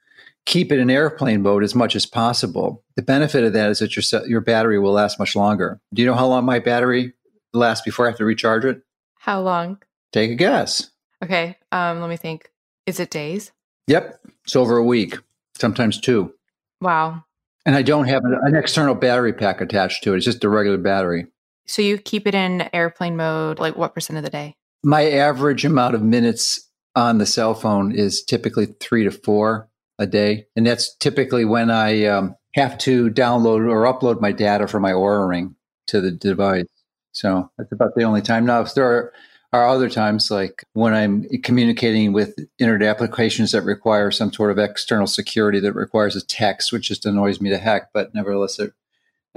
keep 0.50 0.72
it 0.72 0.80
in 0.80 0.90
airplane 0.90 1.42
mode 1.42 1.62
as 1.62 1.76
much 1.76 1.94
as 1.94 2.04
possible. 2.04 2.82
The 2.96 3.02
benefit 3.02 3.44
of 3.44 3.52
that 3.52 3.70
is 3.70 3.78
that 3.78 3.94
your 3.94 4.26
your 4.26 4.40
battery 4.40 4.78
will 4.80 4.92
last 4.92 5.18
much 5.18 5.36
longer. 5.36 5.80
Do 5.94 6.02
you 6.02 6.06
know 6.06 6.14
how 6.14 6.26
long 6.26 6.44
my 6.44 6.58
battery 6.58 7.14
lasts 7.54 7.84
before 7.84 8.06
I 8.06 8.10
have 8.10 8.18
to 8.18 8.24
recharge 8.24 8.64
it? 8.64 8.82
How 9.14 9.40
long? 9.40 9.78
Take 10.12 10.32
a 10.32 10.34
guess. 10.34 10.90
Okay, 11.22 11.56
um, 11.70 12.00
let 12.00 12.10
me 12.10 12.16
think. 12.16 12.50
Is 12.84 12.98
it 12.98 13.10
days? 13.10 13.52
Yep, 13.86 14.20
it's 14.44 14.56
over 14.56 14.76
a 14.76 14.84
week. 14.84 15.16
sometimes 15.56 16.00
two. 16.00 16.34
Wow. 16.80 17.24
And 17.64 17.76
I 17.76 17.82
don't 17.82 18.08
have 18.08 18.24
an, 18.24 18.36
an 18.42 18.56
external 18.56 18.94
battery 18.94 19.32
pack 19.32 19.60
attached 19.60 20.02
to 20.02 20.14
it. 20.14 20.16
It's 20.16 20.24
just 20.24 20.42
a 20.42 20.48
regular 20.48 20.78
battery. 20.78 21.26
So 21.66 21.82
you 21.82 21.98
keep 21.98 22.26
it 22.26 22.34
in 22.34 22.68
airplane 22.72 23.16
mode, 23.16 23.60
like 23.60 23.76
what 23.76 23.94
percent 23.94 24.16
of 24.16 24.24
the 24.24 24.30
day? 24.30 24.56
My 24.82 25.08
average 25.10 25.64
amount 25.64 25.94
of 25.94 26.02
minutes 26.02 26.68
on 26.96 27.18
the 27.18 27.26
cell 27.26 27.54
phone 27.54 27.92
is 27.92 28.24
typically 28.24 28.66
three 28.80 29.04
to 29.04 29.10
four 29.12 29.69
a 30.00 30.06
day. 30.06 30.46
And 30.56 30.66
that's 30.66 30.96
typically 30.96 31.44
when 31.44 31.70
I 31.70 32.06
um, 32.06 32.34
have 32.54 32.78
to 32.78 33.10
download 33.10 33.70
or 33.70 33.84
upload 33.84 34.20
my 34.20 34.32
data 34.32 34.66
for 34.66 34.80
my 34.80 34.92
Oura 34.92 35.28
ring 35.28 35.54
to 35.88 36.00
the 36.00 36.10
device. 36.10 36.66
So 37.12 37.50
that's 37.58 37.70
about 37.70 37.94
the 37.94 38.04
only 38.04 38.22
time. 38.22 38.46
Now, 38.46 38.62
if 38.62 38.74
there 38.74 38.86
are, 38.86 39.12
are 39.52 39.68
other 39.68 39.90
times, 39.90 40.30
like 40.30 40.64
when 40.72 40.94
I'm 40.94 41.28
communicating 41.42 42.12
with 42.12 42.34
internet 42.58 42.88
applications 42.88 43.52
that 43.52 43.62
require 43.62 44.10
some 44.10 44.32
sort 44.32 44.50
of 44.50 44.58
external 44.58 45.06
security 45.06 45.60
that 45.60 45.74
requires 45.74 46.16
a 46.16 46.24
text, 46.24 46.72
which 46.72 46.88
just 46.88 47.04
annoys 47.04 47.40
me 47.40 47.50
to 47.50 47.58
heck, 47.58 47.92
but 47.92 48.14
nevertheless, 48.14 48.58
it, 48.58 48.72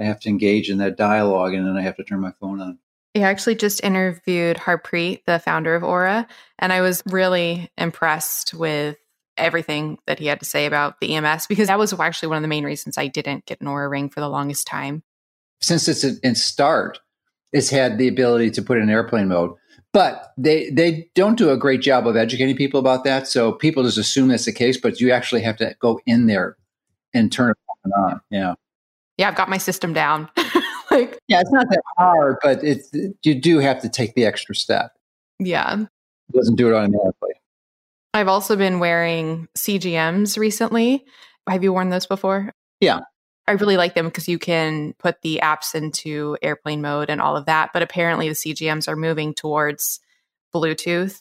I 0.00 0.04
have 0.04 0.20
to 0.20 0.30
engage 0.30 0.70
in 0.70 0.78
that 0.78 0.96
dialogue 0.96 1.52
and 1.52 1.66
then 1.66 1.76
I 1.76 1.82
have 1.82 1.96
to 1.96 2.04
turn 2.04 2.20
my 2.20 2.32
phone 2.40 2.60
on. 2.60 2.78
I 3.16 3.20
actually 3.20 3.54
just 3.54 3.84
interviewed 3.84 4.56
Harpreet, 4.56 5.24
the 5.24 5.38
founder 5.38 5.76
of 5.76 5.82
Oura, 5.84 6.26
and 6.58 6.72
I 6.72 6.80
was 6.80 7.02
really 7.06 7.70
impressed 7.78 8.54
with 8.54 8.96
everything 9.36 9.98
that 10.06 10.18
he 10.18 10.26
had 10.26 10.40
to 10.40 10.46
say 10.46 10.66
about 10.66 11.00
the 11.00 11.14
EMS 11.14 11.46
because 11.46 11.68
that 11.68 11.78
was 11.78 11.92
actually 11.92 12.28
one 12.28 12.36
of 12.36 12.42
the 12.42 12.48
main 12.48 12.64
reasons 12.64 12.98
I 12.98 13.08
didn't 13.08 13.46
get 13.46 13.60
an 13.60 13.66
Oura 13.66 13.90
ring 13.90 14.08
for 14.08 14.20
the 14.20 14.28
longest 14.28 14.66
time. 14.66 15.02
Since 15.60 15.88
it's 15.88 16.04
in 16.04 16.34
start, 16.34 16.98
it's 17.52 17.70
had 17.70 17.98
the 17.98 18.08
ability 18.08 18.50
to 18.52 18.62
put 18.62 18.78
in 18.78 18.90
airplane 18.90 19.28
mode, 19.28 19.52
but 19.92 20.32
they 20.36 20.70
they 20.70 21.08
don't 21.14 21.38
do 21.38 21.50
a 21.50 21.56
great 21.56 21.80
job 21.80 22.06
of 22.06 22.16
educating 22.16 22.56
people 22.56 22.80
about 22.80 23.04
that. 23.04 23.28
So 23.28 23.52
people 23.52 23.82
just 23.82 23.96
assume 23.96 24.28
that's 24.28 24.44
the 24.44 24.52
case, 24.52 24.76
but 24.76 25.00
you 25.00 25.10
actually 25.10 25.42
have 25.42 25.56
to 25.58 25.74
go 25.78 26.00
in 26.06 26.26
there 26.26 26.56
and 27.14 27.32
turn 27.32 27.50
it 27.52 27.90
on. 27.96 28.20
Yeah, 28.30 28.54
yeah, 29.16 29.28
I've 29.28 29.36
got 29.36 29.48
my 29.48 29.58
system 29.58 29.92
down. 29.92 30.28
like, 30.90 31.18
yeah, 31.28 31.40
it's 31.40 31.52
not 31.52 31.68
that 31.70 31.82
hard, 31.96 32.36
but 32.42 32.62
it's 32.64 32.90
you 33.22 33.34
do 33.40 33.58
have 33.58 33.80
to 33.82 33.88
take 33.88 34.14
the 34.14 34.24
extra 34.24 34.54
step. 34.54 34.92
Yeah, 35.38 35.82
it 35.82 36.36
doesn't 36.36 36.56
do 36.56 36.68
it 36.68 36.74
automatically. 36.74 37.33
I've 38.14 38.28
also 38.28 38.54
been 38.54 38.78
wearing 38.78 39.48
CGMs 39.58 40.38
recently. 40.38 41.04
Have 41.48 41.64
you 41.64 41.72
worn 41.72 41.90
those 41.90 42.06
before? 42.06 42.52
Yeah. 42.80 43.00
I 43.46 43.52
really 43.52 43.76
like 43.76 43.94
them 43.94 44.06
because 44.06 44.28
you 44.28 44.38
can 44.38 44.94
put 44.98 45.20
the 45.20 45.40
apps 45.42 45.74
into 45.74 46.38
airplane 46.40 46.80
mode 46.80 47.10
and 47.10 47.20
all 47.20 47.36
of 47.36 47.46
that. 47.46 47.70
But 47.74 47.82
apparently, 47.82 48.28
the 48.28 48.34
CGMs 48.34 48.88
are 48.88 48.96
moving 48.96 49.34
towards 49.34 50.00
Bluetooth. 50.54 51.20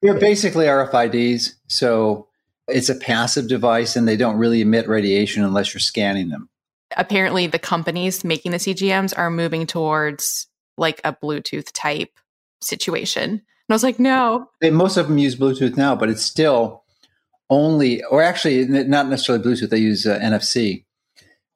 They're 0.00 0.18
basically 0.18 0.66
RFIDs. 0.66 1.54
So 1.66 2.28
it's 2.68 2.88
a 2.88 2.94
passive 2.94 3.48
device 3.48 3.96
and 3.96 4.06
they 4.06 4.16
don't 4.16 4.38
really 4.38 4.60
emit 4.60 4.88
radiation 4.88 5.42
unless 5.42 5.74
you're 5.74 5.80
scanning 5.80 6.28
them. 6.28 6.48
Apparently, 6.96 7.48
the 7.48 7.58
companies 7.58 8.24
making 8.24 8.52
the 8.52 8.58
CGMs 8.58 9.12
are 9.16 9.30
moving 9.30 9.66
towards 9.66 10.46
like 10.78 11.00
a 11.04 11.12
Bluetooth 11.12 11.70
type 11.74 12.12
situation. 12.60 13.42
And 13.68 13.74
I 13.74 13.76
was 13.76 13.82
like, 13.82 13.98
no. 13.98 14.48
Most 14.62 14.96
of 14.96 15.08
them 15.08 15.18
use 15.18 15.36
Bluetooth 15.36 15.76
now, 15.76 15.94
but 15.94 16.08
it's 16.08 16.24
still 16.24 16.84
only, 17.50 18.02
or 18.04 18.22
actually, 18.22 18.66
not 18.66 19.08
necessarily 19.08 19.44
Bluetooth, 19.44 19.70
they 19.70 19.78
use 19.78 20.06
uh, 20.06 20.18
NFC. 20.18 20.84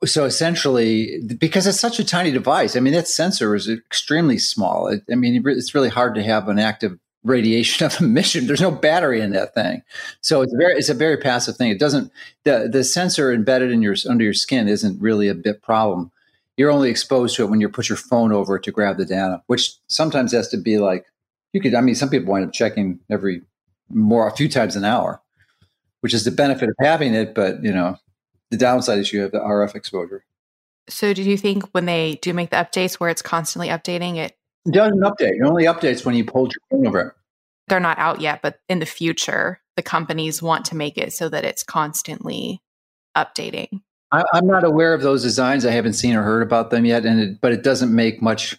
So 0.04 0.24
essentially, 0.24 1.22
because 1.38 1.66
it's 1.66 1.80
such 1.80 1.98
a 1.98 2.04
tiny 2.04 2.30
device, 2.30 2.76
I 2.76 2.80
mean, 2.80 2.92
that 2.92 3.08
sensor 3.08 3.54
is 3.54 3.68
extremely 3.68 4.36
small. 4.36 4.88
It, 4.88 5.02
I 5.10 5.14
mean, 5.14 5.42
it's 5.46 5.74
really 5.74 5.88
hard 5.88 6.14
to 6.16 6.22
have 6.22 6.48
an 6.48 6.58
active 6.58 6.98
radiation 7.24 7.86
of 7.86 8.00
emission. 8.00 8.46
There's 8.46 8.60
no 8.60 8.70
battery 8.70 9.20
in 9.20 9.30
that 9.32 9.54
thing, 9.54 9.82
so 10.20 10.42
it's 10.42 10.52
very 10.54 10.74
it's 10.74 10.88
a 10.88 10.94
very 10.94 11.16
passive 11.16 11.56
thing. 11.56 11.70
It 11.70 11.78
doesn't 11.78 12.10
the 12.44 12.68
the 12.70 12.82
sensor 12.82 13.32
embedded 13.32 13.70
in 13.70 13.80
your 13.80 13.94
under 14.08 14.24
your 14.24 14.34
skin 14.34 14.66
isn't 14.66 15.00
really 15.00 15.28
a 15.28 15.34
bit 15.34 15.62
problem. 15.62 16.10
You're 16.56 16.72
only 16.72 16.90
exposed 16.90 17.36
to 17.36 17.44
it 17.44 17.50
when 17.50 17.60
you 17.60 17.68
put 17.68 17.88
your 17.88 17.96
phone 17.96 18.32
over 18.32 18.56
it 18.56 18.64
to 18.64 18.72
grab 18.72 18.98
the 18.98 19.06
data, 19.06 19.42
which 19.46 19.72
sometimes 19.86 20.32
has 20.32 20.48
to 20.48 20.56
be 20.56 20.78
like 20.78 21.06
you 21.52 21.60
could, 21.60 21.74
I 21.74 21.80
mean, 21.80 21.94
some 21.94 22.08
people 22.08 22.32
wind 22.32 22.46
up 22.46 22.52
checking 22.52 23.00
every 23.10 23.42
more, 23.90 24.26
a 24.26 24.34
few 24.34 24.48
times 24.48 24.76
an 24.76 24.84
hour, 24.84 25.20
which 26.00 26.14
is 26.14 26.24
the 26.24 26.30
benefit 26.30 26.68
of 26.68 26.74
having 26.80 27.14
it. 27.14 27.34
But, 27.34 27.62
you 27.62 27.72
know, 27.72 27.96
the 28.50 28.56
downside 28.56 28.98
is 28.98 29.12
you 29.12 29.20
have 29.20 29.32
the 29.32 29.40
RF 29.40 29.74
exposure. 29.74 30.24
So, 30.88 31.14
do 31.14 31.22
you 31.22 31.36
think 31.36 31.68
when 31.72 31.86
they 31.86 32.18
do 32.22 32.34
make 32.34 32.50
the 32.50 32.56
updates 32.56 32.94
where 32.94 33.10
it's 33.10 33.22
constantly 33.22 33.68
updating, 33.68 34.16
it, 34.16 34.36
it 34.66 34.72
doesn't 34.72 35.00
update? 35.00 35.36
It 35.36 35.44
only 35.44 35.64
updates 35.64 36.04
when 36.04 36.14
you 36.14 36.24
pull 36.24 36.44
your 36.44 36.52
phone 36.70 36.86
over 36.86 37.00
it. 37.00 37.12
They're 37.68 37.80
not 37.80 37.98
out 37.98 38.20
yet, 38.20 38.42
but 38.42 38.58
in 38.68 38.80
the 38.80 38.86
future, 38.86 39.60
the 39.76 39.82
companies 39.82 40.42
want 40.42 40.64
to 40.66 40.76
make 40.76 40.98
it 40.98 41.12
so 41.12 41.28
that 41.28 41.44
it's 41.44 41.62
constantly 41.62 42.60
updating. 43.16 43.82
I, 44.10 44.24
am 44.34 44.46
not 44.46 44.64
aware 44.64 44.92
of 44.92 45.02
those 45.02 45.22
designs. 45.22 45.64
I 45.64 45.70
haven't 45.70 45.94
seen 45.94 46.14
or 46.16 46.22
heard 46.22 46.42
about 46.42 46.70
them 46.70 46.84
yet, 46.84 47.06
and 47.06 47.20
it, 47.20 47.40
but 47.40 47.52
it 47.52 47.62
doesn't 47.62 47.94
make 47.94 48.20
much 48.20 48.58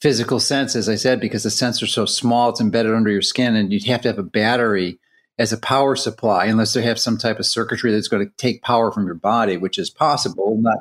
physical 0.00 0.40
sense, 0.40 0.74
as 0.74 0.88
I 0.88 0.94
said, 0.94 1.20
because 1.20 1.42
the 1.42 1.50
sensor's 1.50 1.92
so 1.92 2.06
small, 2.06 2.50
it's 2.50 2.60
embedded 2.60 2.94
under 2.94 3.10
your 3.10 3.22
skin, 3.22 3.56
and 3.56 3.72
you'd 3.72 3.84
have 3.84 4.02
to 4.02 4.08
have 4.08 4.18
a 4.18 4.22
battery 4.22 4.98
as 5.38 5.52
a 5.52 5.58
power 5.58 5.96
supply, 5.96 6.46
unless 6.46 6.74
they 6.74 6.82
have 6.82 6.98
some 6.98 7.16
type 7.16 7.38
of 7.38 7.46
circuitry 7.46 7.92
that's 7.92 8.08
going 8.08 8.26
to 8.26 8.32
take 8.36 8.62
power 8.62 8.92
from 8.92 9.06
your 9.06 9.14
body, 9.14 9.56
which 9.56 9.78
is 9.78 9.88
possible. 9.88 10.56
Not, 10.60 10.78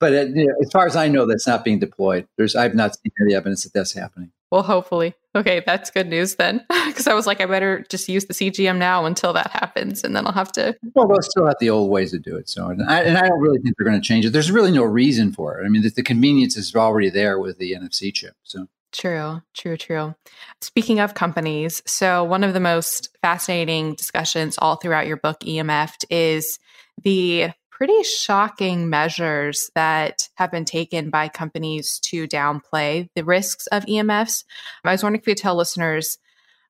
but 0.00 0.12
it, 0.12 0.28
you 0.34 0.46
know, 0.46 0.54
as 0.60 0.70
far 0.72 0.86
as 0.86 0.96
I 0.96 1.08
know, 1.08 1.26
that's 1.26 1.46
not 1.46 1.64
being 1.64 1.78
deployed. 1.78 2.26
There's, 2.36 2.56
I've 2.56 2.74
not 2.74 2.94
seen 2.94 3.12
any 3.20 3.34
evidence 3.34 3.62
that 3.62 3.72
that's 3.72 3.92
happening. 3.92 4.32
Well, 4.50 4.62
hopefully. 4.62 5.14
Okay, 5.36 5.62
that's 5.66 5.90
good 5.90 6.08
news 6.08 6.36
then. 6.36 6.64
Because 6.86 7.08
I 7.08 7.14
was 7.14 7.26
like, 7.26 7.42
I 7.42 7.46
better 7.46 7.84
just 7.90 8.08
use 8.08 8.24
the 8.24 8.32
CGM 8.32 8.78
now 8.78 9.04
until 9.04 9.34
that 9.34 9.50
happens, 9.50 10.02
and 10.02 10.16
then 10.16 10.26
I'll 10.26 10.32
have 10.32 10.50
to. 10.52 10.74
Well, 10.94 11.06
they'll 11.06 11.20
still 11.20 11.44
have 11.44 11.56
the 11.60 11.68
old 11.68 11.90
ways 11.90 12.12
to 12.12 12.18
do 12.18 12.36
it. 12.36 12.48
So, 12.48 12.68
and 12.68 12.82
I, 12.88 13.02
and 13.02 13.18
I 13.18 13.28
don't 13.28 13.40
really 13.40 13.58
think 13.58 13.76
they're 13.76 13.86
going 13.86 14.00
to 14.00 14.06
change 14.06 14.24
it. 14.24 14.30
There's 14.30 14.50
really 14.50 14.70
no 14.70 14.84
reason 14.84 15.32
for 15.32 15.60
it. 15.60 15.66
I 15.66 15.68
mean, 15.68 15.82
the, 15.82 15.90
the 15.90 16.02
convenience 16.02 16.56
is 16.56 16.74
already 16.74 17.10
there 17.10 17.38
with 17.38 17.58
the 17.58 17.72
NFC 17.72 18.14
chip. 18.14 18.34
So. 18.44 18.66
True, 18.92 19.42
true, 19.52 19.76
true. 19.76 20.14
Speaking 20.62 21.00
of 21.00 21.12
companies, 21.12 21.82
so 21.86 22.24
one 22.24 22.42
of 22.42 22.54
the 22.54 22.60
most 22.60 23.10
fascinating 23.20 23.94
discussions 23.94 24.56
all 24.58 24.76
throughout 24.76 25.06
your 25.06 25.18
book, 25.18 25.40
EMF, 25.40 26.04
is 26.08 26.58
the 27.02 27.50
pretty 27.76 28.02
shocking 28.04 28.88
measures 28.88 29.70
that 29.74 30.30
have 30.36 30.50
been 30.50 30.64
taken 30.64 31.10
by 31.10 31.28
companies 31.28 31.98
to 31.98 32.26
downplay 32.26 33.06
the 33.14 33.22
risks 33.22 33.66
of 33.66 33.84
EMFs. 33.84 34.44
I 34.82 34.92
was 34.92 35.02
wondering 35.02 35.20
if 35.20 35.26
you 35.26 35.34
could 35.34 35.42
tell 35.42 35.56
listeners 35.56 36.16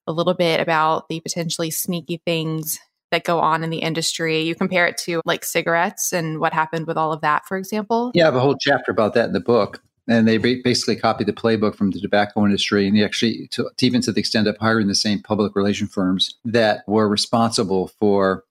a 0.08 0.12
little 0.12 0.34
bit 0.34 0.60
about 0.60 1.08
the 1.08 1.20
potentially 1.20 1.70
sneaky 1.70 2.20
things 2.24 2.80
that 3.12 3.22
go 3.22 3.38
on 3.38 3.62
in 3.62 3.70
the 3.70 3.78
industry. 3.78 4.40
You 4.40 4.56
compare 4.56 4.88
it 4.88 4.98
to 4.98 5.20
like 5.24 5.44
cigarettes 5.44 6.12
and 6.12 6.40
what 6.40 6.52
happened 6.52 6.88
with 6.88 6.96
all 6.96 7.12
of 7.12 7.20
that, 7.20 7.46
for 7.46 7.56
example. 7.56 8.10
Yeah, 8.12 8.24
I 8.24 8.26
have 8.26 8.34
a 8.34 8.40
whole 8.40 8.56
chapter 8.58 8.90
about 8.90 9.14
that 9.14 9.26
in 9.26 9.32
the 9.32 9.38
book. 9.38 9.80
And 10.08 10.26
they 10.26 10.38
basically 10.38 10.96
copied 10.96 11.28
the 11.28 11.32
playbook 11.32 11.76
from 11.76 11.92
the 11.92 12.00
tobacco 12.00 12.44
industry, 12.44 12.86
and 12.86 12.96
they 12.96 13.04
actually, 13.04 13.46
to, 13.52 13.70
even 13.80 14.00
to 14.02 14.12
the 14.12 14.20
extent 14.20 14.48
of 14.48 14.56
hiring 14.58 14.88
the 14.88 14.94
same 14.96 15.20
public 15.20 15.54
relation 15.54 15.86
firms 15.86 16.34
that 16.44 16.82
were 16.88 17.08
responsible 17.08 17.88
for 17.98 18.44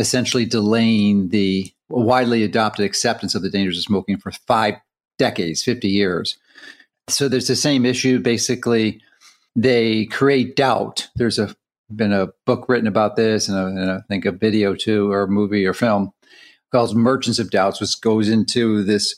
essentially 0.00 0.46
delaying 0.46 1.28
the 1.28 1.72
widely 1.90 2.42
adopted 2.42 2.86
acceptance 2.86 3.34
of 3.34 3.42
the 3.42 3.50
dangers 3.50 3.76
of 3.76 3.84
smoking 3.84 4.16
for 4.16 4.32
five 4.32 4.74
decades, 5.18 5.62
50 5.62 5.88
years. 5.88 6.38
So 7.08 7.28
there's 7.28 7.48
the 7.48 7.56
same 7.56 7.84
issue. 7.84 8.18
Basically, 8.18 9.00
they 9.54 10.06
create 10.06 10.56
doubt. 10.56 11.08
There's 11.16 11.38
a 11.38 11.54
been 11.94 12.12
a 12.12 12.28
book 12.46 12.68
written 12.68 12.86
about 12.86 13.16
this, 13.16 13.48
and, 13.48 13.58
a, 13.58 13.66
and 13.66 13.90
I 13.90 13.98
think 14.08 14.24
a 14.24 14.30
video 14.30 14.74
too, 14.76 15.10
or 15.10 15.22
a 15.22 15.28
movie 15.28 15.66
or 15.66 15.74
film 15.74 16.12
called 16.70 16.96
Merchants 16.96 17.40
of 17.40 17.50
Doubts, 17.50 17.80
which 17.80 18.00
goes 18.00 18.28
into 18.28 18.84
this 18.84 19.16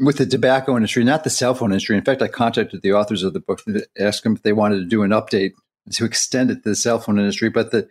with 0.00 0.18
the 0.18 0.26
tobacco 0.26 0.74
industry, 0.74 1.04
not 1.04 1.22
the 1.22 1.30
cell 1.30 1.54
phone 1.54 1.70
industry. 1.70 1.96
In 1.96 2.04
fact, 2.04 2.20
I 2.20 2.26
contacted 2.26 2.82
the 2.82 2.92
authors 2.92 3.22
of 3.22 3.32
the 3.32 3.38
book 3.38 3.62
to 3.64 3.86
ask 3.98 4.24
them 4.24 4.34
if 4.34 4.42
they 4.42 4.52
wanted 4.52 4.80
to 4.80 4.86
do 4.86 5.04
an 5.04 5.12
update 5.12 5.52
to 5.92 6.04
extend 6.04 6.50
it 6.50 6.64
to 6.64 6.70
the 6.70 6.74
cell 6.74 6.98
phone 6.98 7.18
industry. 7.18 7.48
But 7.48 7.70
the 7.70 7.88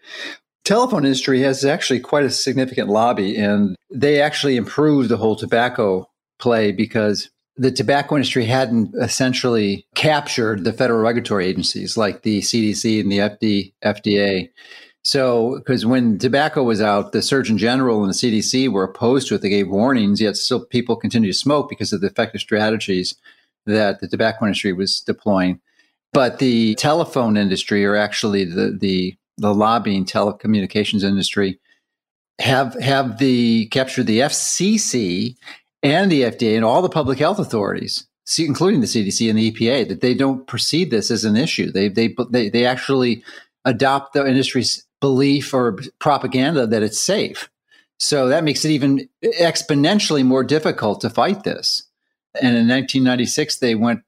telephone 0.63 1.05
industry 1.05 1.41
has 1.41 1.65
actually 1.65 1.99
quite 1.99 2.23
a 2.23 2.29
significant 2.29 2.89
lobby, 2.89 3.35
and 3.35 3.75
they 3.91 4.21
actually 4.21 4.55
improved 4.55 5.09
the 5.09 5.17
whole 5.17 5.35
tobacco 5.35 6.07
play 6.39 6.71
because 6.71 7.29
the 7.55 7.71
tobacco 7.71 8.15
industry 8.15 8.45
hadn't 8.45 8.93
essentially 8.99 9.85
captured 9.95 10.63
the 10.63 10.73
federal 10.73 11.01
regulatory 11.01 11.45
agencies 11.45 11.97
like 11.97 12.23
the 12.23 12.39
CDC 12.39 12.99
and 12.99 13.11
the 13.11 13.19
FD, 13.19 13.73
FDA. 13.83 14.49
So, 15.05 15.57
because 15.57 15.85
when 15.85 16.17
tobacco 16.17 16.63
was 16.63 16.81
out, 16.81 17.11
the 17.11 17.21
Surgeon 17.21 17.57
General 17.57 18.03
and 18.03 18.09
the 18.09 18.15
CDC 18.15 18.71
were 18.71 18.85
opposed 18.85 19.27
to 19.27 19.35
it. 19.35 19.41
They 19.41 19.49
gave 19.49 19.69
warnings, 19.69 20.21
yet 20.21 20.37
still 20.37 20.65
people 20.65 20.95
continue 20.95 21.31
to 21.31 21.37
smoke 21.37 21.69
because 21.69 21.91
of 21.91 22.01
the 22.01 22.07
effective 22.07 22.41
strategies 22.41 23.15
that 23.65 23.99
the 23.99 24.07
tobacco 24.07 24.45
industry 24.45 24.73
was 24.73 25.01
deploying. 25.01 25.59
But 26.13 26.39
the 26.39 26.75
telephone 26.75 27.37
industry, 27.37 27.85
or 27.85 27.95
actually 27.95 28.45
the 28.45 28.75
the 28.79 29.17
the 29.37 29.53
lobbying 29.53 30.05
telecommunications 30.05 31.03
industry 31.03 31.59
have 32.39 32.79
have 32.81 33.17
the 33.17 33.67
captured 33.67 34.07
the 34.07 34.19
FCC 34.19 35.35
and 35.81 36.11
the 36.11 36.21
FDA 36.21 36.55
and 36.55 36.65
all 36.65 36.81
the 36.81 36.89
public 36.89 37.19
health 37.19 37.39
authorities, 37.39 38.07
including 38.37 38.81
the 38.81 38.87
CDC 38.87 39.29
and 39.29 39.37
the 39.37 39.51
EPA, 39.51 39.87
that 39.89 40.01
they 40.01 40.13
don't 40.13 40.47
perceive 40.47 40.89
this 40.89 41.11
as 41.11 41.25
an 41.25 41.35
issue. 41.35 41.71
They 41.71 41.89
they 41.89 42.15
they, 42.29 42.49
they 42.49 42.65
actually 42.65 43.23
adopt 43.65 44.13
the 44.13 44.25
industry's 44.27 44.85
belief 44.99 45.53
or 45.53 45.79
propaganda 45.99 46.67
that 46.67 46.83
it's 46.83 46.99
safe. 46.99 47.49
So 47.99 48.27
that 48.27 48.43
makes 48.43 48.65
it 48.65 48.71
even 48.71 49.07
exponentially 49.23 50.25
more 50.25 50.43
difficult 50.43 51.01
to 51.01 51.09
fight 51.09 51.43
this. 51.43 51.83
And 52.35 52.57
in 52.57 52.67
1996, 52.67 53.59
they 53.59 53.75
went, 53.75 54.01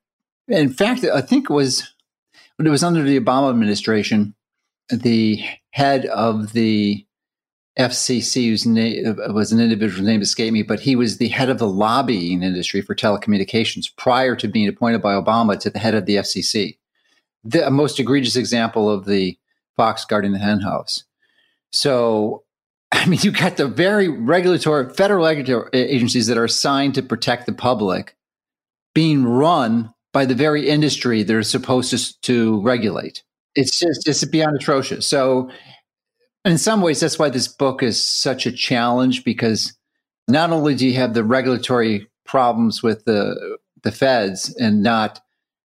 in 0.48 0.74
fact, 0.74 1.06
I 1.06 1.22
think 1.22 1.50
it 1.50 1.54
was, 1.54 1.94
it 2.60 2.68
was 2.68 2.84
under 2.84 3.04
the 3.04 3.20
Obama 3.20 3.50
administration, 3.50 4.35
the 4.90 5.44
head 5.72 6.06
of 6.08 6.54
the 6.54 7.06
FCC, 7.78 8.48
whose 8.50 8.66
name 8.66 9.18
was 9.34 9.52
an 9.52 9.60
individual 9.60 10.06
name 10.06 10.22
escaped 10.22 10.54
me, 10.54 10.64
but 10.64 10.80
he 10.80 10.96
was 10.96 11.18
the 11.18 11.28
head 11.28 11.50
of 11.50 11.60
the 11.60 11.68
lobbying 11.68 12.42
industry 12.42 12.82
for 12.82 12.96
telecommunications 12.96 13.94
prior 13.98 14.36
to 14.36 14.48
being 14.48 14.68
appointed 14.68 15.02
by 15.02 15.14
Obama 15.14 15.60
to 15.60 15.70
the 15.70 15.80
head 15.80 15.94
of 15.94 16.06
the 16.06 16.16
FCC. 16.16 16.78
The 17.44 17.70
most 17.70 18.00
egregious 18.00 18.38
example 18.38 18.90
of 18.90 19.06
the 19.06 19.38
fox 19.76 20.06
guarding 20.06 20.32
the 20.32 20.40
henhouse. 20.40 21.04
So, 21.72 22.44
I 22.94 23.06
mean, 23.08 23.20
you've 23.24 23.38
got 23.38 23.58
the 23.58 23.68
very 23.68 24.08
regulatory 24.08 24.94
federal 24.94 25.26
regulatory 25.26 25.70
agencies 25.74 26.28
that 26.28 26.38
are 26.38 26.46
assigned 26.46 26.96
to 26.96 27.04
protect 27.04 27.46
the 27.46 27.54
public 27.54 28.16
being 28.94 29.26
run 29.26 29.94
by 30.14 30.26
the 30.26 30.34
very 30.34 30.70
industry 30.70 31.24
they're 31.24 31.44
supposed 31.44 31.92
to, 31.92 32.22
to 32.22 32.62
regulate. 32.62 33.24
It's 33.56 33.80
just 33.80 34.08
it's 34.08 34.24
beyond 34.26 34.56
atrocious. 34.56 35.08
So 35.08 35.50
in 36.44 36.58
some 36.58 36.82
ways, 36.82 37.00
that's 37.00 37.18
why 37.18 37.30
this 37.30 37.48
book 37.48 37.82
is 37.82 38.02
such 38.02 38.46
a 38.46 38.52
challenge 38.52 39.24
because 39.24 39.74
not 40.28 40.52
only 40.52 40.76
do 40.76 40.88
you 40.88 40.94
have 40.96 41.14
the 41.14 41.24
regulatory 41.24 42.08
problems 42.26 42.84
with 42.84 43.06
the 43.06 43.58
the 43.84 43.92
feds 43.92 44.56
and 44.56 44.82
not 44.84 45.22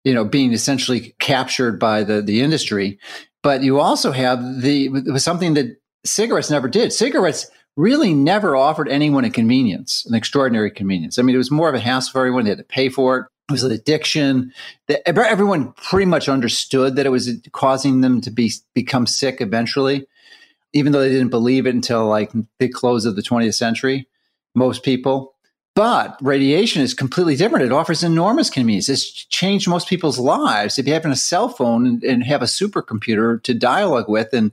you 0.04 0.14
know 0.14 0.24
being 0.24 0.52
essentially 0.52 1.14
captured 1.18 1.78
by 1.78 2.02
the 2.02 2.20
the 2.20 2.40
industry, 2.42 2.98
but 3.42 3.62
you 3.62 3.80
also 3.80 4.12
have 4.12 4.62
the 4.62 4.90
something 5.16 5.54
that 5.54 5.76
cigarettes 6.04 6.50
never 6.50 6.68
did. 6.68 6.92
Cigarettes 6.92 7.50
really 7.76 8.14
never 8.14 8.56
offered 8.56 8.88
anyone 8.88 9.24
a 9.24 9.30
convenience, 9.30 10.04
an 10.06 10.14
extraordinary 10.14 10.70
convenience. 10.70 11.18
I 11.18 11.22
mean, 11.22 11.34
it 11.34 11.38
was 11.38 11.50
more 11.50 11.68
of 11.68 11.74
a 11.74 11.80
hassle 11.80 12.12
for 12.12 12.20
everyone. 12.20 12.44
They 12.44 12.50
had 12.50 12.58
to 12.58 12.64
pay 12.64 12.88
for 12.88 13.18
it. 13.18 13.26
It 13.48 13.52
was 13.52 13.62
an 13.62 13.72
addiction. 13.72 14.52
That 14.88 15.06
everyone 15.08 15.72
pretty 15.72 16.06
much 16.06 16.28
understood 16.28 16.96
that 16.96 17.06
it 17.06 17.10
was 17.10 17.30
causing 17.52 18.00
them 18.00 18.20
to 18.22 18.30
be 18.30 18.52
become 18.74 19.06
sick 19.06 19.40
eventually 19.40 20.06
even 20.76 20.92
though 20.92 21.00
they 21.00 21.10
didn't 21.10 21.30
believe 21.30 21.66
it 21.66 21.74
until 21.74 22.06
like 22.06 22.30
the 22.58 22.68
close 22.68 23.06
of 23.06 23.16
the 23.16 23.22
20th 23.22 23.54
century, 23.54 24.06
most 24.54 24.82
people. 24.82 25.34
But 25.74 26.18
radiation 26.20 26.82
is 26.82 26.92
completely 26.92 27.34
different. 27.34 27.64
It 27.64 27.72
offers 27.72 28.02
enormous 28.02 28.50
convenience. 28.50 28.90
It's 28.90 29.10
changed 29.10 29.68
most 29.68 29.88
people's 29.88 30.18
lives. 30.18 30.78
If 30.78 30.86
you 30.86 30.92
have 30.92 31.04
a 31.06 31.16
cell 31.16 31.48
phone 31.48 31.86
and, 31.86 32.04
and 32.04 32.24
have 32.24 32.42
a 32.42 32.46
supercomputer 32.46 33.42
to 33.42 33.54
dialogue 33.54 34.08
with 34.08 34.34
and 34.34 34.52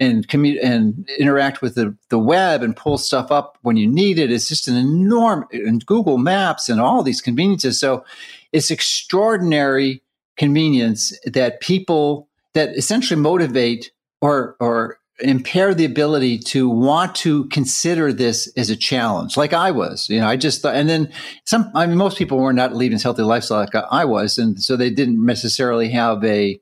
and 0.00 0.26
commute 0.26 0.58
and 0.62 1.08
interact 1.18 1.60
with 1.60 1.74
the, 1.74 1.94
the 2.08 2.18
web 2.18 2.62
and 2.62 2.74
pull 2.74 2.96
stuff 2.98 3.30
up 3.30 3.58
when 3.62 3.76
you 3.76 3.86
need 3.86 4.18
it, 4.18 4.32
it's 4.32 4.48
just 4.48 4.66
an 4.66 4.76
enormous 4.76 5.48
and 5.52 5.84
Google 5.84 6.18
Maps 6.18 6.68
and 6.68 6.80
all 6.80 7.02
these 7.02 7.20
conveniences. 7.20 7.78
So 7.78 8.04
it's 8.52 8.70
extraordinary 8.70 10.02
convenience 10.36 11.12
that 11.26 11.60
people 11.60 12.28
that 12.54 12.70
essentially 12.76 13.20
motivate 13.20 13.92
or 14.22 14.56
or 14.58 14.98
impair 15.22 15.74
the 15.74 15.84
ability 15.84 16.38
to 16.38 16.68
want 16.68 17.14
to 17.14 17.44
consider 17.48 18.10
this 18.10 18.50
as 18.56 18.70
a 18.70 18.76
challenge, 18.76 19.36
like 19.36 19.52
I 19.52 19.70
was. 19.70 20.08
You 20.08 20.20
know, 20.20 20.26
I 20.26 20.36
just 20.36 20.62
thought, 20.62 20.74
and 20.74 20.88
then 20.88 21.12
some. 21.44 21.70
I 21.74 21.86
mean, 21.86 21.98
most 21.98 22.16
people 22.16 22.38
were 22.38 22.54
not 22.54 22.74
leading 22.74 22.96
this 22.96 23.02
healthy 23.02 23.22
lifestyle 23.22 23.60
like 23.60 23.74
I 23.74 24.04
was, 24.04 24.38
and 24.38 24.62
so 24.62 24.76
they 24.76 24.90
didn't 24.90 25.24
necessarily 25.24 25.90
have 25.90 26.24
a 26.24 26.58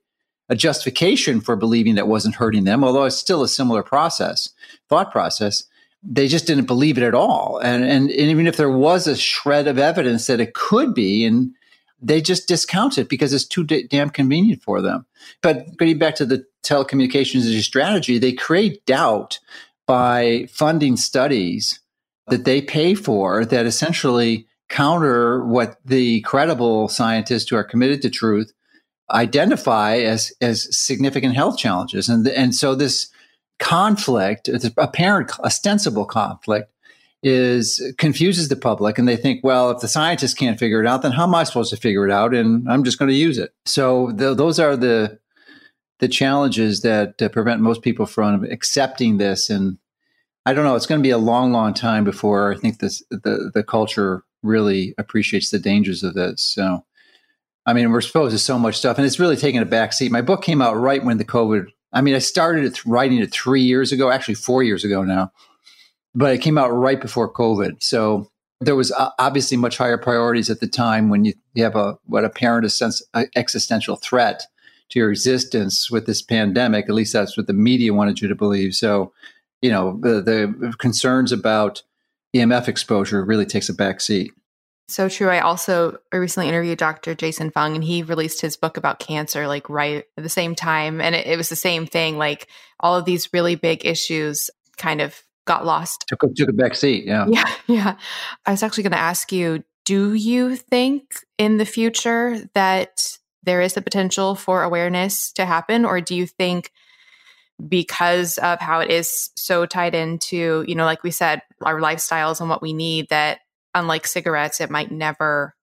a 0.48 0.56
justification 0.56 1.40
for 1.40 1.56
believing 1.56 1.94
that 1.96 2.08
wasn't 2.08 2.36
hurting 2.36 2.64
them. 2.64 2.82
Although 2.82 3.04
it's 3.04 3.16
still 3.16 3.42
a 3.42 3.48
similar 3.48 3.82
process, 3.82 4.50
thought 4.88 5.12
process. 5.12 5.64
They 6.02 6.28
just 6.28 6.46
didn't 6.46 6.66
believe 6.66 6.96
it 6.96 7.02
at 7.02 7.14
all, 7.14 7.58
and 7.58 7.82
and, 7.84 8.08
and 8.08 8.30
even 8.30 8.46
if 8.46 8.56
there 8.56 8.70
was 8.70 9.08
a 9.08 9.16
shred 9.16 9.66
of 9.66 9.78
evidence 9.78 10.26
that 10.28 10.38
it 10.38 10.54
could 10.54 10.94
be, 10.94 11.24
and 11.24 11.52
they 12.00 12.20
just 12.20 12.46
discount 12.46 12.98
it 12.98 13.08
because 13.08 13.32
it's 13.32 13.44
too 13.44 13.64
d- 13.64 13.88
damn 13.90 14.10
convenient 14.10 14.62
for 14.62 14.80
them. 14.80 15.06
But 15.42 15.76
getting 15.76 15.98
back 15.98 16.14
to 16.16 16.24
the 16.24 16.44
telecommunications 16.62 17.46
industry 17.46 17.62
strategy, 17.62 18.18
they 18.18 18.32
create 18.32 18.86
doubt 18.86 19.40
by 19.86 20.46
funding 20.50 20.96
studies 20.96 21.80
that 22.28 22.44
they 22.44 22.62
pay 22.62 22.94
for 22.94 23.44
that 23.44 23.66
essentially 23.66 24.46
counter 24.68 25.44
what 25.44 25.78
the 25.84 26.20
credible 26.20 26.88
scientists 26.88 27.48
who 27.48 27.56
are 27.56 27.64
committed 27.64 28.02
to 28.02 28.10
truth 28.10 28.52
identify 29.10 29.96
as 29.96 30.32
as 30.40 30.68
significant 30.76 31.34
health 31.34 31.58
challenges 31.58 32.08
and 32.08 32.26
and 32.28 32.54
so 32.54 32.74
this 32.74 33.08
conflict 33.58 34.48
apparent 34.76 35.38
ostensible 35.40 36.04
conflict 36.04 36.70
is 37.22 37.82
confuses 37.98 38.48
the 38.48 38.54
public 38.54 38.98
and 38.98 39.08
they 39.08 39.16
think 39.16 39.42
well 39.42 39.70
if 39.70 39.80
the 39.80 39.88
scientists 39.88 40.34
can't 40.34 40.58
figure 40.58 40.80
it 40.80 40.86
out 40.86 41.02
then 41.02 41.10
how 41.10 41.24
am 41.24 41.34
i 41.34 41.42
supposed 41.42 41.70
to 41.70 41.76
figure 41.76 42.06
it 42.06 42.12
out 42.12 42.32
and 42.32 42.70
i'm 42.70 42.84
just 42.84 42.98
going 42.98 43.08
to 43.08 43.14
use 43.14 43.38
it 43.38 43.52
so 43.64 44.12
the, 44.12 44.34
those 44.34 44.60
are 44.60 44.76
the 44.76 45.18
the 45.98 46.08
challenges 46.08 46.82
that 46.82 47.20
uh, 47.20 47.28
prevent 47.28 47.60
most 47.60 47.82
people 47.82 48.06
from 48.06 48.44
accepting 48.44 49.16
this. 49.16 49.50
And 49.50 49.78
I 50.46 50.52
don't 50.52 50.64
know, 50.64 50.76
it's 50.76 50.86
going 50.86 51.00
to 51.00 51.06
be 51.06 51.10
a 51.10 51.18
long, 51.18 51.52
long 51.52 51.74
time 51.74 52.04
before 52.04 52.52
I 52.52 52.56
think 52.56 52.78
this, 52.78 53.02
the, 53.10 53.50
the 53.52 53.64
culture 53.64 54.22
really 54.42 54.94
appreciates 54.98 55.50
the 55.50 55.58
dangers 55.58 56.02
of 56.04 56.14
this. 56.14 56.42
So, 56.42 56.84
I 57.68 57.74
mean, 57.74 57.92
we're 57.92 57.98
exposed 57.98 58.32
to 58.32 58.38
so 58.38 58.58
much 58.58 58.78
stuff 58.78 58.96
and 58.96 59.06
it's 59.06 59.20
really 59.20 59.36
taken 59.36 59.60
a 59.60 59.66
back 59.66 59.92
seat. 59.92 60.10
My 60.10 60.22
book 60.22 60.42
came 60.42 60.62
out 60.62 60.72
right 60.72 61.04
when 61.04 61.18
the 61.18 61.24
COVID, 61.24 61.66
I 61.92 62.00
mean, 62.00 62.14
I 62.14 62.18
started 62.18 62.64
it, 62.64 62.82
writing 62.86 63.18
it 63.18 63.30
three 63.30 63.60
years 63.60 63.92
ago, 63.92 64.10
actually 64.10 64.36
four 64.36 64.62
years 64.62 64.84
ago 64.84 65.02
now, 65.02 65.32
but 66.14 66.32
it 66.32 66.38
came 66.38 66.56
out 66.56 66.70
right 66.70 66.98
before 66.98 67.30
COVID. 67.30 67.82
So 67.82 68.30
there 68.58 68.74
was 68.74 68.90
obviously 69.18 69.58
much 69.58 69.76
higher 69.76 69.98
priorities 69.98 70.48
at 70.48 70.60
the 70.60 70.66
time 70.66 71.10
when 71.10 71.26
you, 71.26 71.34
you 71.52 71.62
have 71.62 71.76
a, 71.76 71.98
what 72.06 72.24
apparent 72.24 72.72
existential 73.36 73.96
threat 73.96 74.46
to 74.88 74.98
your 74.98 75.10
existence 75.10 75.90
with 75.90 76.06
this 76.06 76.22
pandemic. 76.22 76.86
At 76.86 76.94
least 76.94 77.12
that's 77.12 77.36
what 77.36 77.48
the 77.48 77.52
media 77.52 77.92
wanted 77.92 78.22
you 78.22 78.28
to 78.28 78.34
believe. 78.34 78.76
So, 78.76 79.12
you 79.60 79.70
know, 79.70 79.98
the, 80.00 80.22
the 80.22 80.74
concerns 80.78 81.32
about 81.32 81.82
EMF 82.34 82.66
exposure 82.66 83.22
really 83.22 83.44
takes 83.44 83.68
a 83.68 83.74
back 83.74 84.00
seat. 84.00 84.32
So 84.88 85.08
true. 85.08 85.28
I 85.28 85.40
also 85.40 85.98
recently 86.12 86.48
interviewed 86.48 86.78
Dr. 86.78 87.14
Jason 87.14 87.50
Fung, 87.50 87.74
and 87.74 87.84
he 87.84 88.02
released 88.02 88.40
his 88.40 88.56
book 88.56 88.78
about 88.78 88.98
cancer 88.98 89.46
like 89.46 89.68
right 89.68 90.04
at 90.16 90.22
the 90.22 90.30
same 90.30 90.54
time. 90.54 91.00
And 91.00 91.14
it, 91.14 91.26
it 91.26 91.36
was 91.36 91.50
the 91.50 91.56
same 91.56 91.86
thing. 91.86 92.16
Like 92.16 92.48
all 92.80 92.96
of 92.96 93.04
these 93.04 93.32
really 93.34 93.54
big 93.54 93.84
issues 93.84 94.48
kind 94.78 95.02
of 95.02 95.22
got 95.44 95.66
lost. 95.66 96.06
Took 96.08 96.22
a, 96.22 96.28
took 96.28 96.48
a 96.48 96.52
back 96.52 96.74
seat. 96.74 97.04
Yeah. 97.04 97.26
Yeah. 97.28 97.52
Yeah. 97.66 97.96
I 98.46 98.50
was 98.50 98.62
actually 98.62 98.84
going 98.84 98.92
to 98.92 98.98
ask 98.98 99.30
you 99.30 99.62
do 99.84 100.12
you 100.12 100.54
think 100.54 101.24
in 101.38 101.56
the 101.56 101.64
future 101.64 102.46
that 102.52 103.16
there 103.42 103.62
is 103.62 103.72
the 103.72 103.80
potential 103.80 104.34
for 104.34 104.62
awareness 104.62 105.32
to 105.32 105.46
happen? 105.46 105.86
Or 105.86 106.02
do 106.02 106.14
you 106.14 106.26
think 106.26 106.72
because 107.66 108.36
of 108.36 108.60
how 108.60 108.80
it 108.80 108.90
is 108.90 109.30
so 109.34 109.64
tied 109.64 109.94
into, 109.94 110.64
you 110.68 110.74
know, 110.74 110.84
like 110.84 111.02
we 111.02 111.10
said, 111.10 111.40
our 111.62 111.80
lifestyles 111.80 112.40
and 112.40 112.50
what 112.50 112.60
we 112.60 112.74
need, 112.74 113.08
that 113.08 113.40
unlike 113.74 114.06
cigarettes, 114.06 114.60
it 114.60 114.70
might 114.70 114.90
never 114.90 115.54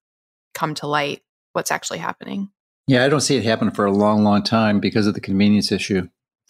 come 0.53 0.73
to 0.75 0.87
light 0.87 1.21
what's 1.53 1.71
actually 1.71 1.99
happening? 1.99 2.49
Yeah, 2.87 3.03
I 3.03 3.09
don't 3.09 3.21
see 3.21 3.35
it 3.35 3.43
happen 3.43 3.71
for 3.71 3.85
a 3.85 3.91
long, 3.91 4.23
long 4.23 4.43
time 4.43 4.79
because 4.79 5.07
of 5.07 5.13
the 5.13 5.21
convenience 5.21 5.71
issue. 5.71 6.07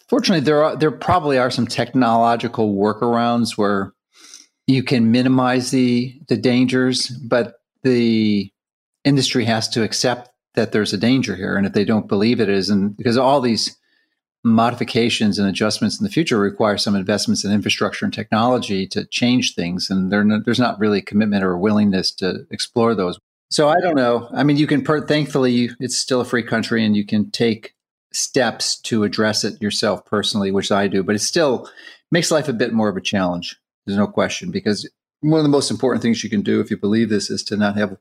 Fortunately, 0.10 0.44
there 0.44 0.64
are 0.64 0.76
there 0.76 0.92
probably 0.92 1.38
are 1.38 1.50
some 1.50 1.66
technological 1.66 2.76
workarounds 2.76 3.58
where 3.58 3.94
you 4.68 4.84
can 4.84 5.12
minimize 5.12 5.72
the 5.72 6.20
the 6.28 6.38
dangers, 6.38 7.08
but 7.08 7.56
the 7.84 8.52
industry 9.04 9.46
has 9.46 9.70
to 9.70 9.84
accept 9.84 10.30
that 10.56 10.72
there's 10.72 10.94
a 10.94 10.98
danger 10.98 11.36
here. 11.36 11.56
And 11.56 11.66
if 11.66 11.74
they 11.74 11.86
don't 11.86 12.08
believe 12.08 12.40
it 12.40 12.50
is, 12.50 12.70
and 12.70 12.96
because 12.96 13.18
all 13.18 13.42
these 13.42 13.76
modifications 14.46 15.40
and 15.40 15.50
adjustments 15.50 16.00
in 16.00 16.04
the 16.04 16.10
future 16.10 16.38
require 16.38 16.78
some 16.78 16.96
investments 16.96 17.44
in 17.44 17.52
infrastructure 17.52 18.06
and 18.06 18.14
technology 18.14 18.86
to 18.86 19.04
change 19.08 19.56
things, 19.56 19.90
and 19.90 20.12
there's 20.12 20.60
not 20.60 20.80
really 20.80 21.02
commitment 21.02 21.44
or 21.44 21.58
willingness 21.58 22.12
to 22.12 22.46
explore 22.52 22.94
those. 22.94 23.18
So 23.50 23.68
I 23.68 23.82
don't 23.82 23.96
know. 23.96 24.30
I 24.34 24.44
mean, 24.44 24.58
you 24.58 24.68
can. 24.68 24.84
Per- 24.84 25.08
thankfully, 25.08 25.72
it's 25.80 25.98
still 25.98 26.22
a 26.22 26.26
free 26.26 26.44
country, 26.44 26.86
and 26.86 26.96
you 26.96 27.06
can 27.06 27.32
take 27.32 27.74
steps 28.14 28.80
to 28.82 29.04
address 29.04 29.44
it 29.44 29.62
yourself 29.62 30.06
personally, 30.06 30.52
which 30.52 30.72
I 30.72 30.88
do. 30.88 31.04
But 31.04 31.16
it 31.16 31.20
still 31.20 31.68
makes 32.12 32.32
life 32.32 32.48
a 32.48 32.54
bit 32.54 32.72
more 32.72 32.88
of 32.88 32.98
a 32.98 33.02
challenge. 33.02 33.60
There's 33.86 33.98
no 33.98 34.08
question 34.08 34.52
because 34.52 34.88
one 35.22 35.40
of 35.40 35.44
the 35.44 35.50
most 35.50 35.72
important 35.72 36.04
things 36.04 36.24
you 36.24 36.30
can 36.30 36.42
do 36.42 36.60
if 36.60 36.70
you 36.70 36.78
believe 36.78 37.10
this 37.10 37.32
is 37.32 37.44
to 37.46 37.58
not 37.58 37.78
have 37.78 37.98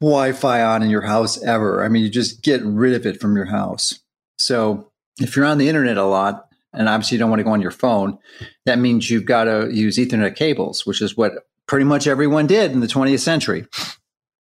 Wi-Fi 0.00 0.62
on 0.62 0.82
in 0.82 0.90
your 0.90 1.02
house 1.02 1.42
ever. 1.42 1.84
I 1.84 1.88
mean, 1.88 2.04
you 2.04 2.10
just 2.10 2.42
get 2.42 2.62
rid 2.62 2.94
of 2.94 3.06
it 3.06 3.20
from 3.20 3.34
your 3.34 3.46
house. 3.46 4.00
So 4.38 4.91
if 5.20 5.36
you're 5.36 5.44
on 5.44 5.58
the 5.58 5.68
internet 5.68 5.96
a 5.96 6.04
lot, 6.04 6.48
and 6.72 6.88
obviously 6.88 7.16
you 7.16 7.18
don't 7.18 7.30
want 7.30 7.40
to 7.40 7.44
go 7.44 7.50
on 7.50 7.60
your 7.60 7.70
phone, 7.70 8.18
that 8.64 8.78
means 8.78 9.10
you've 9.10 9.26
got 9.26 9.44
to 9.44 9.68
use 9.70 9.98
Ethernet 9.98 10.36
cables, 10.36 10.86
which 10.86 11.02
is 11.02 11.16
what 11.16 11.32
pretty 11.66 11.84
much 11.84 12.06
everyone 12.06 12.46
did 12.46 12.72
in 12.72 12.80
the 12.80 12.86
20th 12.86 13.20
century. 13.20 13.66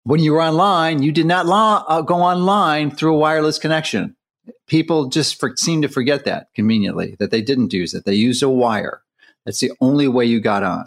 When 0.04 0.20
you 0.20 0.34
were 0.34 0.42
online, 0.42 1.04
you 1.04 1.12
did 1.12 1.26
not 1.28 1.46
lo- 1.46 1.84
uh, 1.88 2.02
go 2.02 2.16
online 2.16 2.92
through 2.92 3.16
a 3.16 3.18
wireless 3.18 3.60
connection. 3.60 4.16
People 4.68 5.10
just 5.10 5.40
for- 5.40 5.56
seem 5.56 5.82
to 5.82 5.88
forget 5.88 6.26
that 6.26 6.48
conveniently, 6.56 7.16
that 7.20 7.32
they 7.32 7.42
didn't 7.42 7.74
use 7.74 7.94
it. 7.94 8.06
They 8.06 8.16
used 8.16 8.42
a 8.42 8.50
wire. 8.50 9.02
That's 9.46 9.60
the 9.60 9.72
only 9.82 10.08
way 10.08 10.26
you 10.26 10.40
got 10.40 10.64
on. 10.64 10.86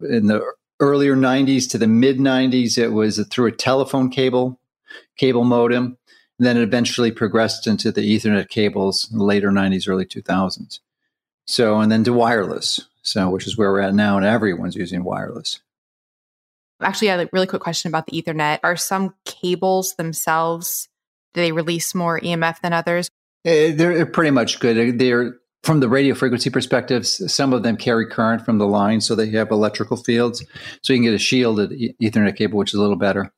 In 0.00 0.26
the 0.26 0.42
earlier 0.80 1.16
90s 1.16 1.70
to 1.70 1.78
the 1.78 1.86
mid 1.86 2.18
90s, 2.18 2.76
it 2.76 2.88
was 2.88 3.24
through 3.28 3.46
a 3.46 3.52
telephone 3.52 4.10
cable, 4.10 4.60
cable 5.16 5.44
modem. 5.44 5.96
And 6.38 6.46
then 6.46 6.56
it 6.56 6.62
eventually 6.62 7.10
progressed 7.10 7.66
into 7.66 7.90
the 7.90 8.02
Ethernet 8.02 8.48
cables 8.48 9.10
in 9.10 9.18
the 9.18 9.24
later 9.24 9.50
90s, 9.50 9.88
early 9.88 10.04
2000s. 10.04 10.80
So, 11.46 11.78
and 11.78 11.90
then 11.90 12.04
to 12.04 12.12
wireless. 12.12 12.80
So, 13.02 13.30
which 13.30 13.46
is 13.46 13.56
where 13.56 13.70
we're 13.70 13.80
at 13.80 13.94
now, 13.94 14.16
and 14.16 14.26
everyone's 14.26 14.74
using 14.74 15.04
wireless. 15.04 15.60
Actually, 16.80 17.10
I 17.10 17.16
have 17.16 17.26
a 17.26 17.30
really 17.32 17.46
quick 17.46 17.62
question 17.62 17.88
about 17.88 18.06
the 18.06 18.20
Ethernet. 18.20 18.58
Are 18.64 18.76
some 18.76 19.14
cables 19.24 19.94
themselves, 19.94 20.88
do 21.32 21.40
they 21.40 21.52
release 21.52 21.94
more 21.94 22.20
EMF 22.20 22.60
than 22.60 22.72
others? 22.72 23.08
Uh, 23.46 23.70
they're 23.74 24.04
pretty 24.06 24.32
much 24.32 24.58
good. 24.58 24.98
They're 24.98 25.36
from 25.66 25.80
the 25.80 25.88
radio 25.88 26.14
frequency 26.14 26.48
perspective, 26.48 27.04
some 27.04 27.52
of 27.52 27.64
them 27.64 27.76
carry 27.76 28.06
current 28.06 28.44
from 28.44 28.58
the 28.58 28.66
line, 28.68 29.00
so 29.00 29.16
they 29.16 29.28
have 29.30 29.50
electrical 29.50 29.96
fields. 29.96 30.44
So 30.82 30.92
you 30.92 31.00
can 31.00 31.04
get 31.04 31.14
a 31.14 31.18
shielded 31.18 31.72
Ethernet 32.00 32.36
cable, 32.36 32.56
which 32.56 32.70
is 32.70 32.78
a 32.78 32.80
little 32.80 32.96
better, 32.96 33.32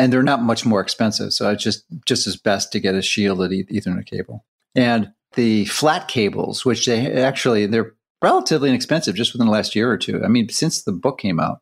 and 0.00 0.10
they're 0.10 0.22
not 0.22 0.42
much 0.42 0.64
more 0.64 0.80
expensive. 0.80 1.34
So 1.34 1.50
it's 1.50 1.62
just 1.62 1.84
just 2.06 2.26
as 2.26 2.36
best 2.36 2.72
to 2.72 2.80
get 2.80 2.94
a 2.94 3.02
shielded 3.02 3.50
Ethernet 3.68 4.06
cable. 4.06 4.46
And 4.74 5.12
the 5.34 5.66
flat 5.66 6.08
cables, 6.08 6.64
which 6.64 6.86
they 6.86 7.22
actually 7.22 7.66
they're 7.66 7.92
relatively 8.22 8.70
inexpensive, 8.70 9.14
just 9.14 9.34
within 9.34 9.46
the 9.46 9.52
last 9.52 9.76
year 9.76 9.90
or 9.90 9.98
two. 9.98 10.24
I 10.24 10.28
mean, 10.28 10.48
since 10.48 10.82
the 10.82 10.92
book 10.92 11.18
came 11.18 11.38
out, 11.38 11.60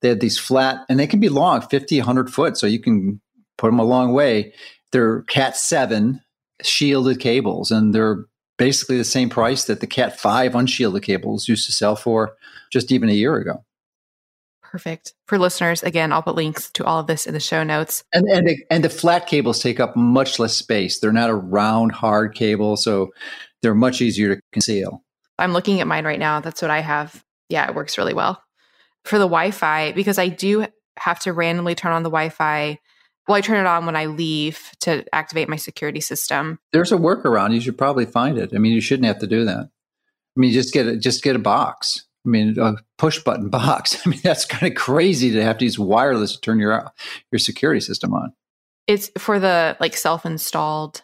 they 0.00 0.08
had 0.08 0.20
these 0.20 0.38
flat, 0.38 0.86
and 0.88 0.98
they 0.98 1.06
can 1.06 1.20
be 1.20 1.28
long, 1.28 1.60
50, 1.60 1.98
100 1.98 2.32
foot, 2.32 2.56
so 2.56 2.66
you 2.66 2.80
can 2.80 3.20
put 3.58 3.68
them 3.68 3.78
a 3.78 3.84
long 3.84 4.12
way. 4.12 4.52
They're 4.92 5.22
Cat 5.22 5.56
seven 5.56 6.22
shielded 6.62 7.20
cables, 7.20 7.70
and 7.70 7.94
they're 7.94 8.24
basically 8.56 8.96
the 8.96 9.04
same 9.04 9.28
price 9.28 9.64
that 9.64 9.80
the 9.80 9.86
Cat 9.86 10.18
5 10.18 10.54
unshielded 10.54 11.02
cables 11.02 11.46
used 11.46 11.66
to 11.66 11.72
sell 11.72 11.94
for 11.94 12.36
just 12.72 12.90
even 12.90 13.10
a 13.10 13.14
year 13.14 13.36
ago. 13.36 13.65
Perfect. 14.70 15.14
For 15.26 15.38
listeners, 15.38 15.82
again, 15.82 16.12
I'll 16.12 16.22
put 16.22 16.34
links 16.34 16.70
to 16.72 16.84
all 16.84 16.98
of 16.98 17.06
this 17.06 17.26
in 17.26 17.34
the 17.34 17.40
show 17.40 17.62
notes. 17.62 18.04
And 18.12 18.26
and 18.28 18.48
the, 18.48 18.56
and 18.70 18.84
the 18.84 18.90
flat 18.90 19.26
cables 19.26 19.60
take 19.60 19.80
up 19.80 19.96
much 19.96 20.38
less 20.38 20.54
space. 20.56 20.98
They're 20.98 21.12
not 21.12 21.30
a 21.30 21.34
round 21.34 21.92
hard 21.92 22.34
cable, 22.34 22.76
so 22.76 23.12
they're 23.62 23.74
much 23.74 24.00
easier 24.00 24.36
to 24.36 24.40
conceal. 24.52 25.02
I'm 25.38 25.52
looking 25.52 25.80
at 25.80 25.86
mine 25.86 26.04
right 26.04 26.18
now. 26.18 26.40
That's 26.40 26.62
what 26.62 26.70
I 26.70 26.80
have. 26.80 27.24
Yeah, 27.48 27.68
it 27.68 27.74
works 27.74 27.96
really 27.96 28.14
well. 28.14 28.42
For 29.04 29.18
the 29.18 29.26
Wi-Fi 29.26 29.92
because 29.92 30.18
I 30.18 30.28
do 30.28 30.66
have 30.98 31.20
to 31.20 31.32
randomly 31.32 31.74
turn 31.74 31.92
on 31.92 32.02
the 32.02 32.10
Wi-Fi 32.10 32.78
well, 33.26 33.36
I 33.36 33.40
turn 33.40 33.58
it 33.58 33.66
on 33.66 33.86
when 33.86 33.96
I 33.96 34.06
leave 34.06 34.70
to 34.80 35.04
activate 35.12 35.48
my 35.48 35.56
security 35.56 36.00
system. 36.00 36.60
There's 36.72 36.92
a 36.92 36.96
workaround. 36.96 37.54
You 37.54 37.60
should 37.60 37.78
probably 37.78 38.06
find 38.06 38.38
it. 38.38 38.50
I 38.54 38.58
mean, 38.58 38.72
you 38.72 38.80
shouldn't 38.80 39.06
have 39.06 39.18
to 39.18 39.26
do 39.26 39.44
that. 39.44 39.68
I 40.36 40.40
mean, 40.40 40.52
just 40.52 40.72
get 40.72 40.86
a, 40.86 40.96
just 40.96 41.24
get 41.24 41.34
a 41.34 41.40
box. 41.40 42.05
I 42.26 42.28
mean, 42.28 42.58
a 42.58 42.76
push 42.98 43.22
button 43.22 43.48
box. 43.50 44.04
I 44.04 44.10
mean, 44.10 44.20
that's 44.22 44.44
kind 44.44 44.70
of 44.70 44.76
crazy 44.76 45.32
to 45.32 45.42
have 45.42 45.58
to 45.58 45.64
use 45.64 45.78
wireless 45.78 46.32
to 46.32 46.40
turn 46.40 46.58
your 46.58 46.90
your 47.30 47.38
security 47.38 47.80
system 47.80 48.12
on. 48.14 48.32
It's 48.86 49.10
for 49.18 49.38
the 49.38 49.76
like 49.80 49.96
self-installed 49.96 51.02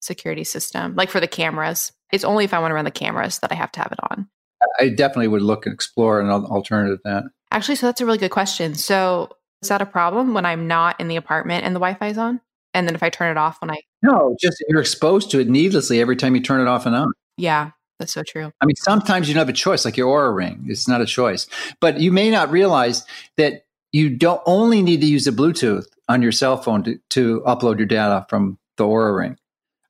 security 0.00 0.44
system, 0.44 0.94
like 0.94 1.10
for 1.10 1.20
the 1.20 1.28
cameras. 1.28 1.92
It's 2.12 2.24
only 2.24 2.44
if 2.44 2.54
I 2.54 2.58
want 2.58 2.70
to 2.70 2.74
run 2.74 2.84
the 2.84 2.90
cameras 2.90 3.38
that 3.40 3.50
I 3.50 3.54
have 3.54 3.72
to 3.72 3.80
have 3.80 3.92
it 3.92 3.98
on. 4.10 4.28
I 4.80 4.88
definitely 4.88 5.28
would 5.28 5.42
look 5.42 5.66
and 5.66 5.72
explore 5.72 6.20
an 6.20 6.30
alternative 6.30 6.98
to 6.98 7.02
that. 7.04 7.24
Actually, 7.50 7.76
so 7.76 7.86
that's 7.86 8.00
a 8.00 8.06
really 8.06 8.18
good 8.18 8.30
question. 8.30 8.74
So 8.74 9.30
is 9.62 9.68
that 9.68 9.82
a 9.82 9.86
problem 9.86 10.34
when 10.34 10.44
I'm 10.44 10.66
not 10.66 11.00
in 11.00 11.08
the 11.08 11.16
apartment 11.16 11.64
and 11.64 11.74
the 11.74 11.80
Wi 11.80 11.98
Fi 11.98 12.08
is 12.08 12.18
on? 12.18 12.40
And 12.72 12.88
then 12.88 12.94
if 12.94 13.02
I 13.02 13.08
turn 13.08 13.30
it 13.30 13.38
off 13.38 13.60
when 13.60 13.70
I. 13.70 13.80
No, 14.02 14.36
just 14.40 14.62
you're 14.68 14.80
exposed 14.80 15.30
to 15.30 15.40
it 15.40 15.48
needlessly 15.48 16.00
every 16.00 16.16
time 16.16 16.34
you 16.34 16.42
turn 16.42 16.60
it 16.60 16.66
off 16.66 16.86
and 16.86 16.94
on. 16.94 17.12
Yeah, 17.36 17.70
that's 18.04 18.12
so 18.12 18.22
true. 18.22 18.52
I 18.60 18.66
mean, 18.66 18.76
sometimes 18.76 19.28
you 19.28 19.34
don't 19.34 19.40
have 19.40 19.48
a 19.48 19.54
choice, 19.54 19.86
like 19.86 19.96
your 19.96 20.08
Oura 20.08 20.36
ring. 20.36 20.66
It's 20.68 20.86
not 20.86 21.00
a 21.00 21.06
choice. 21.06 21.46
But 21.80 22.00
you 22.00 22.12
may 22.12 22.30
not 22.30 22.50
realize 22.50 23.06
that 23.38 23.64
you 23.92 24.10
don't 24.10 24.42
only 24.44 24.82
need 24.82 25.00
to 25.00 25.06
use 25.06 25.24
the 25.24 25.30
Bluetooth 25.30 25.86
on 26.06 26.20
your 26.20 26.32
cell 26.32 26.58
phone 26.58 26.82
to, 26.84 26.98
to 27.10 27.42
upload 27.46 27.78
your 27.78 27.86
data 27.86 28.26
from 28.28 28.58
the 28.76 28.84
Oura 28.84 29.16
ring. 29.16 29.38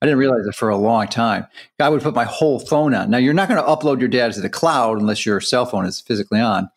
I 0.01 0.07
didn't 0.07 0.19
realize 0.19 0.47
it 0.47 0.55
for 0.55 0.69
a 0.69 0.77
long 0.77 1.09
time. 1.09 1.47
I 1.81 1.89
would 1.89 2.03
put 2.03 2.15
my 2.15 2.25
whole 2.25 2.61
phone 2.61 2.95
on. 2.95 3.11
Now, 3.11 3.19
you're 3.19 3.35
not 3.35 3.49
going 3.49 3.61
to 3.61 3.69
upload 3.69 3.99
your 3.99 4.09
data 4.09 4.35
to 4.35 4.41
the 4.41 4.49
cloud 4.49 5.01
unless 5.01 5.27
your 5.27 5.41
cell 5.41 5.67
phone 5.67 5.87
is 5.87 6.01
physically 6.01 6.41
on. 6.41 6.69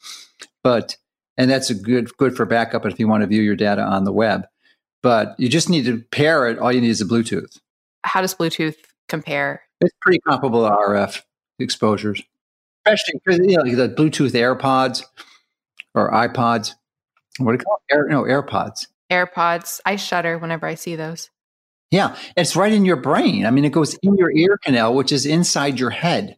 But 0.64 0.98
and 1.38 1.52
that's 1.52 1.70
a 1.70 1.76
good 1.76 2.16
good 2.18 2.36
for 2.36 2.46
backup 2.46 2.84
if 2.86 3.00
you 3.00 3.08
want 3.08 3.22
to 3.22 3.28
view 3.28 3.44
your 3.44 3.56
data 3.56 3.84
on 3.84 4.06
the 4.06 4.12
web. 4.12 4.48
But 5.04 5.36
you 5.38 5.50
just 5.50 5.70
need 5.70 5.86
to 5.86 6.00
pair 6.12 6.48
it. 6.48 6.58
All 6.58 6.72
you 6.72 6.82
need 6.82 6.90
is 6.90 7.02
a 7.02 7.06
Bluetooth. 7.06 7.60
How 8.04 8.22
does 8.22 8.34
Bluetooth 8.34 8.78
compare? 9.08 9.62
It's 9.82 9.94
pretty 10.02 10.20
comparable 10.28 10.68
to 10.68 10.76
RF 10.76 11.22
exposures, 11.60 12.22
especially 12.86 13.20
you 13.52 13.58
know 13.58 13.64
the 13.64 13.90
Bluetooth 13.90 14.32
AirPods 14.32 15.04
or 15.94 16.12
iPods. 16.12 16.74
What 17.40 17.52
do 17.52 17.58
you 17.58 17.64
call 17.64 17.82
it? 17.90 17.96
Air, 17.96 18.08
no 18.08 18.24
AirPods. 18.24 18.88
AirPods. 19.12 19.80
I 19.86 19.96
shudder 19.96 20.38
whenever 20.38 20.66
I 20.66 20.76
see 20.76 20.96
those. 20.96 21.30
Yeah, 21.92 22.18
it's 22.36 22.56
right 22.56 22.74
in 22.74 22.84
your 22.84 22.98
brain. 22.98 23.46
I 23.46 23.52
mean, 23.52 23.64
it 23.64 23.72
goes 23.72 23.96
in 24.04 24.16
your 24.18 24.32
ear 24.32 24.58
canal, 24.64 24.94
which 24.94 25.12
is 25.12 25.26
inside 25.26 25.80
your 25.80 25.92
head. 25.92 26.38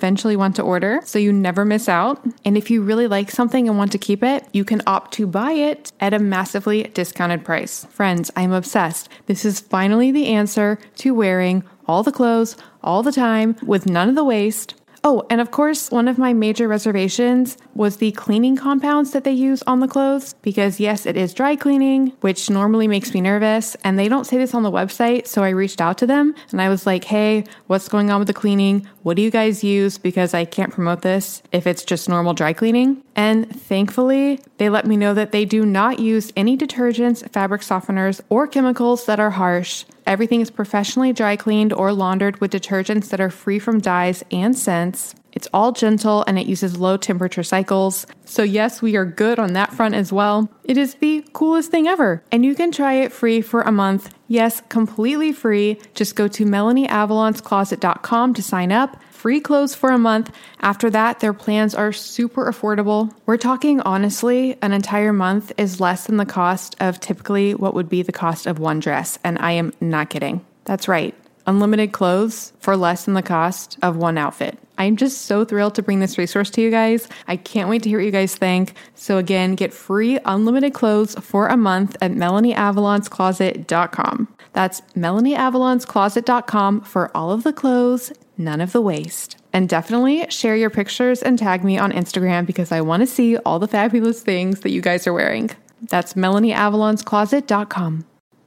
eventually 0.00 0.34
want 0.34 0.56
to 0.56 0.62
order 0.62 1.02
so 1.04 1.18
you 1.18 1.30
never 1.30 1.62
miss 1.66 1.90
out. 1.90 2.24
And 2.42 2.56
if 2.56 2.70
you 2.70 2.80
really 2.80 3.06
like 3.06 3.30
something 3.30 3.68
and 3.68 3.76
want 3.76 3.92
to 3.92 3.98
keep 3.98 4.22
it, 4.22 4.46
you 4.54 4.64
can 4.64 4.80
opt 4.86 5.12
to 5.14 5.26
buy 5.26 5.52
it 5.52 5.92
at 6.00 6.14
a 6.14 6.18
massively 6.18 6.84
discounted 6.84 7.44
price. 7.44 7.84
Friends, 7.90 8.30
I'm 8.34 8.52
obsessed. 8.52 9.10
This 9.26 9.44
is 9.44 9.60
finally 9.60 10.10
the 10.10 10.28
answer 10.28 10.78
to 10.96 11.12
wearing 11.12 11.64
all 11.86 12.02
the 12.02 12.12
clothes 12.12 12.56
all 12.82 13.02
the 13.02 13.12
time 13.12 13.56
with 13.62 13.84
none 13.86 14.08
of 14.08 14.14
the 14.14 14.24
waste 14.24 14.74
Oh, 15.02 15.26
and 15.30 15.40
of 15.40 15.50
course, 15.50 15.90
one 15.90 16.08
of 16.08 16.18
my 16.18 16.34
major 16.34 16.68
reservations 16.68 17.56
was 17.74 17.96
the 17.96 18.12
cleaning 18.12 18.54
compounds 18.54 19.12
that 19.12 19.24
they 19.24 19.32
use 19.32 19.62
on 19.62 19.80
the 19.80 19.88
clothes 19.88 20.34
because, 20.42 20.78
yes, 20.78 21.06
it 21.06 21.16
is 21.16 21.32
dry 21.32 21.56
cleaning, 21.56 22.08
which 22.20 22.50
normally 22.50 22.86
makes 22.86 23.14
me 23.14 23.22
nervous. 23.22 23.76
And 23.82 23.98
they 23.98 24.08
don't 24.08 24.26
say 24.26 24.36
this 24.36 24.52
on 24.52 24.62
the 24.62 24.70
website. 24.70 25.26
So 25.26 25.42
I 25.42 25.50
reached 25.50 25.80
out 25.80 25.96
to 25.98 26.06
them 26.06 26.34
and 26.50 26.60
I 26.60 26.68
was 26.68 26.84
like, 26.84 27.04
hey, 27.04 27.44
what's 27.66 27.88
going 27.88 28.10
on 28.10 28.18
with 28.18 28.28
the 28.28 28.34
cleaning? 28.34 28.86
What 29.02 29.16
do 29.16 29.22
you 29.22 29.30
guys 29.30 29.64
use? 29.64 29.96
Because 29.96 30.34
I 30.34 30.44
can't 30.44 30.72
promote 30.72 31.00
this 31.00 31.42
if 31.52 31.66
it's 31.66 31.84
just 31.84 32.08
normal 32.08 32.34
dry 32.34 32.52
cleaning. 32.52 33.02
And 33.16 33.48
thankfully, 33.48 34.40
they 34.58 34.68
let 34.68 34.86
me 34.86 34.96
know 34.96 35.14
that 35.14 35.32
they 35.32 35.46
do 35.46 35.64
not 35.64 35.98
use 35.98 36.32
any 36.36 36.56
detergents, 36.56 37.28
fabric 37.30 37.62
softeners, 37.62 38.20
or 38.28 38.46
chemicals 38.46 39.06
that 39.06 39.18
are 39.18 39.30
harsh. 39.30 39.84
Everything 40.06 40.42
is 40.42 40.50
professionally 40.50 41.14
dry 41.14 41.36
cleaned 41.36 41.72
or 41.72 41.92
laundered 41.92 42.40
with 42.40 42.52
detergents 42.52 43.08
that 43.08 43.20
are 43.20 43.30
free 43.30 43.58
from 43.58 43.80
dyes 43.80 44.22
and 44.30 44.56
scents. 44.56 45.14
It's 45.32 45.48
all 45.54 45.72
gentle 45.72 46.24
and 46.26 46.38
it 46.38 46.46
uses 46.46 46.76
low 46.76 46.96
temperature 46.96 47.42
cycles. 47.42 48.06
So, 48.24 48.42
yes, 48.42 48.82
we 48.82 48.96
are 48.96 49.04
good 49.04 49.38
on 49.38 49.52
that 49.54 49.72
front 49.72 49.94
as 49.94 50.12
well. 50.12 50.50
It 50.64 50.76
is 50.76 50.94
the 50.96 51.24
coolest 51.32 51.70
thing 51.70 51.86
ever. 51.86 52.22
And 52.32 52.44
you 52.44 52.54
can 52.54 52.72
try 52.72 52.94
it 52.94 53.12
free 53.12 53.40
for 53.40 53.62
a 53.62 53.72
month. 53.72 54.12
Yes, 54.30 54.62
completely 54.68 55.32
free. 55.32 55.76
Just 55.94 56.14
go 56.14 56.28
to 56.28 56.44
melanieavalonscloset.com 56.44 58.34
to 58.34 58.42
sign 58.44 58.70
up 58.70 59.02
free 59.10 59.40
clothes 59.40 59.74
for 59.74 59.90
a 59.90 59.98
month. 59.98 60.30
After 60.60 60.88
that, 60.88 61.18
their 61.18 61.32
plans 61.32 61.74
are 61.74 61.92
super 61.92 62.44
affordable. 62.44 63.12
We're 63.26 63.36
talking 63.36 63.80
honestly, 63.80 64.56
an 64.62 64.72
entire 64.72 65.12
month 65.12 65.50
is 65.58 65.80
less 65.80 66.06
than 66.06 66.16
the 66.16 66.24
cost 66.24 66.76
of 66.78 67.00
typically 67.00 67.56
what 67.56 67.74
would 67.74 67.88
be 67.88 68.02
the 68.02 68.12
cost 68.12 68.46
of 68.46 68.60
one 68.60 68.78
dress. 68.78 69.18
And 69.24 69.36
I 69.40 69.50
am 69.50 69.72
not 69.80 70.10
kidding. 70.10 70.46
That's 70.64 70.86
right. 70.86 71.12
Unlimited 71.48 71.90
clothes 71.90 72.52
for 72.60 72.76
less 72.76 73.06
than 73.06 73.14
the 73.14 73.22
cost 73.22 73.78
of 73.82 73.96
one 73.96 74.16
outfit. 74.16 74.56
I'm 74.80 74.96
just 74.96 75.26
so 75.26 75.44
thrilled 75.44 75.74
to 75.74 75.82
bring 75.82 76.00
this 76.00 76.16
resource 76.16 76.48
to 76.52 76.62
you 76.62 76.70
guys. 76.70 77.06
I 77.28 77.36
can't 77.36 77.68
wait 77.68 77.82
to 77.82 77.90
hear 77.90 77.98
what 77.98 78.06
you 78.06 78.10
guys 78.10 78.34
think. 78.34 78.72
So, 78.94 79.18
again, 79.18 79.54
get 79.54 79.74
free 79.74 80.18
unlimited 80.24 80.72
clothes 80.72 81.14
for 81.16 81.48
a 81.48 81.56
month 81.58 81.98
at 82.00 82.12
MelanieAvalonsCloset.com. 82.12 84.28
That's 84.54 84.80
MelanieAvalonsCloset.com 84.96 86.80
for 86.80 87.14
all 87.14 87.30
of 87.30 87.42
the 87.42 87.52
clothes, 87.52 88.10
none 88.38 88.62
of 88.62 88.72
the 88.72 88.80
waste. 88.80 89.36
And 89.52 89.68
definitely 89.68 90.24
share 90.30 90.56
your 90.56 90.70
pictures 90.70 91.20
and 91.20 91.38
tag 91.38 91.62
me 91.62 91.76
on 91.76 91.92
Instagram 91.92 92.46
because 92.46 92.72
I 92.72 92.80
want 92.80 93.02
to 93.02 93.06
see 93.06 93.36
all 93.36 93.58
the 93.58 93.68
fabulous 93.68 94.22
things 94.22 94.60
that 94.60 94.70
you 94.70 94.80
guys 94.80 95.06
are 95.06 95.12
wearing. 95.12 95.50
That's 95.90 96.14
MelanieAvalonsCloset.com. 96.14 98.06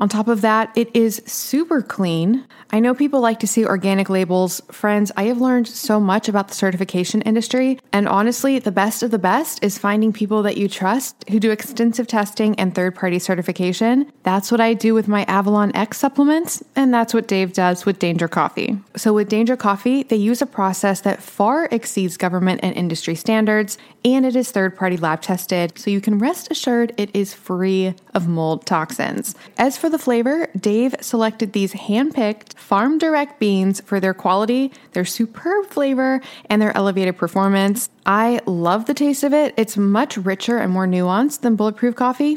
On 0.00 0.08
top 0.08 0.28
of 0.28 0.40
that, 0.40 0.72
it 0.74 0.90
is 0.94 1.22
super 1.26 1.82
clean. 1.82 2.46
I 2.70 2.80
know 2.80 2.94
people 2.94 3.20
like 3.20 3.38
to 3.40 3.46
see 3.46 3.66
organic 3.66 4.08
labels. 4.08 4.62
Friends, 4.70 5.12
I 5.14 5.24
have 5.24 5.42
learned 5.42 5.68
so 5.68 6.00
much 6.00 6.26
about 6.26 6.48
the 6.48 6.54
certification 6.54 7.20
industry. 7.22 7.78
And 7.92 8.08
honestly, 8.08 8.58
the 8.58 8.72
best 8.72 9.02
of 9.02 9.10
the 9.10 9.18
best 9.18 9.62
is 9.62 9.76
finding 9.76 10.12
people 10.12 10.42
that 10.44 10.56
you 10.56 10.68
trust 10.68 11.28
who 11.28 11.38
do 11.38 11.50
extensive 11.50 12.06
testing 12.06 12.58
and 12.58 12.74
third 12.74 12.94
party 12.94 13.18
certification. 13.18 14.10
That's 14.22 14.50
what 14.50 14.60
I 14.60 14.72
do 14.72 14.94
with 14.94 15.06
my 15.06 15.24
Avalon 15.24 15.76
X 15.76 15.98
supplements. 15.98 16.62
And 16.74 16.94
that's 16.94 17.12
what 17.12 17.28
Dave 17.28 17.52
does 17.52 17.84
with 17.84 17.98
Danger 17.98 18.26
Coffee. 18.26 18.69
So, 19.00 19.14
with 19.14 19.30
Danger 19.30 19.56
Coffee, 19.56 20.02
they 20.02 20.16
use 20.16 20.42
a 20.42 20.46
process 20.46 21.00
that 21.00 21.22
far 21.22 21.70
exceeds 21.70 22.18
government 22.18 22.60
and 22.62 22.76
industry 22.76 23.14
standards. 23.14 23.78
And 24.04 24.26
it 24.26 24.36
is 24.36 24.50
third 24.50 24.76
party 24.76 24.98
lab 24.98 25.22
tested. 25.22 25.78
So, 25.78 25.90
you 25.90 26.02
can 26.02 26.18
rest 26.18 26.50
assured 26.50 26.92
it 26.98 27.08
is 27.14 27.32
free 27.32 27.94
of 28.12 28.28
mold 28.28 28.66
toxins. 28.66 29.34
As 29.56 29.78
for 29.78 29.88
the 29.88 29.98
flavor, 29.98 30.48
Dave 30.54 30.94
selected 31.00 31.54
these 31.54 31.72
hand 31.72 32.14
picked 32.14 32.58
farm 32.58 32.98
direct 32.98 33.40
beans 33.40 33.80
for 33.80 34.00
their 34.00 34.12
quality, 34.12 34.70
their 34.92 35.06
superb 35.06 35.64
flavor, 35.68 36.20
and 36.50 36.60
their 36.60 36.76
elevated 36.76 37.16
performance. 37.16 37.88
I 38.04 38.40
love 38.44 38.84
the 38.84 38.92
taste 38.92 39.24
of 39.24 39.32
it. 39.32 39.54
It's 39.56 39.78
much 39.78 40.18
richer 40.18 40.58
and 40.58 40.70
more 40.70 40.86
nuanced 40.86 41.40
than 41.40 41.56
bulletproof 41.56 41.94
coffee. 41.94 42.36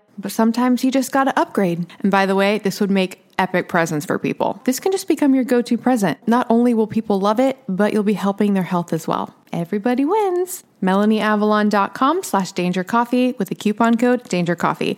But 0.21 0.31
sometimes 0.31 0.83
you 0.83 0.91
just 0.91 1.11
gotta 1.11 1.37
upgrade. 1.39 1.85
And 1.99 2.11
by 2.11 2.25
the 2.25 2.35
way, 2.35 2.59
this 2.59 2.79
would 2.79 2.91
make 2.91 3.25
epic 3.37 3.67
presents 3.67 4.05
for 4.05 4.19
people. 4.19 4.61
This 4.65 4.79
can 4.79 4.91
just 4.91 5.07
become 5.07 5.33
your 5.33 5.43
go 5.43 5.61
to 5.63 5.77
present. 5.77 6.25
Not 6.27 6.47
only 6.49 6.73
will 6.73 6.87
people 6.87 7.19
love 7.19 7.39
it, 7.39 7.57
but 7.67 7.91
you'll 7.91 8.03
be 8.03 8.13
helping 8.13 8.53
their 8.53 8.63
health 8.63 8.93
as 8.93 9.07
well. 9.07 9.35
Everybody 9.51 10.05
wins. 10.05 10.63
MelanieAvalon.com 10.81 12.23
slash 12.23 12.51
danger 12.51 12.83
coffee 12.83 13.33
with 13.33 13.49
the 13.49 13.55
coupon 13.55 13.97
code 13.97 14.23
danger 14.29 14.55
coffee. 14.55 14.97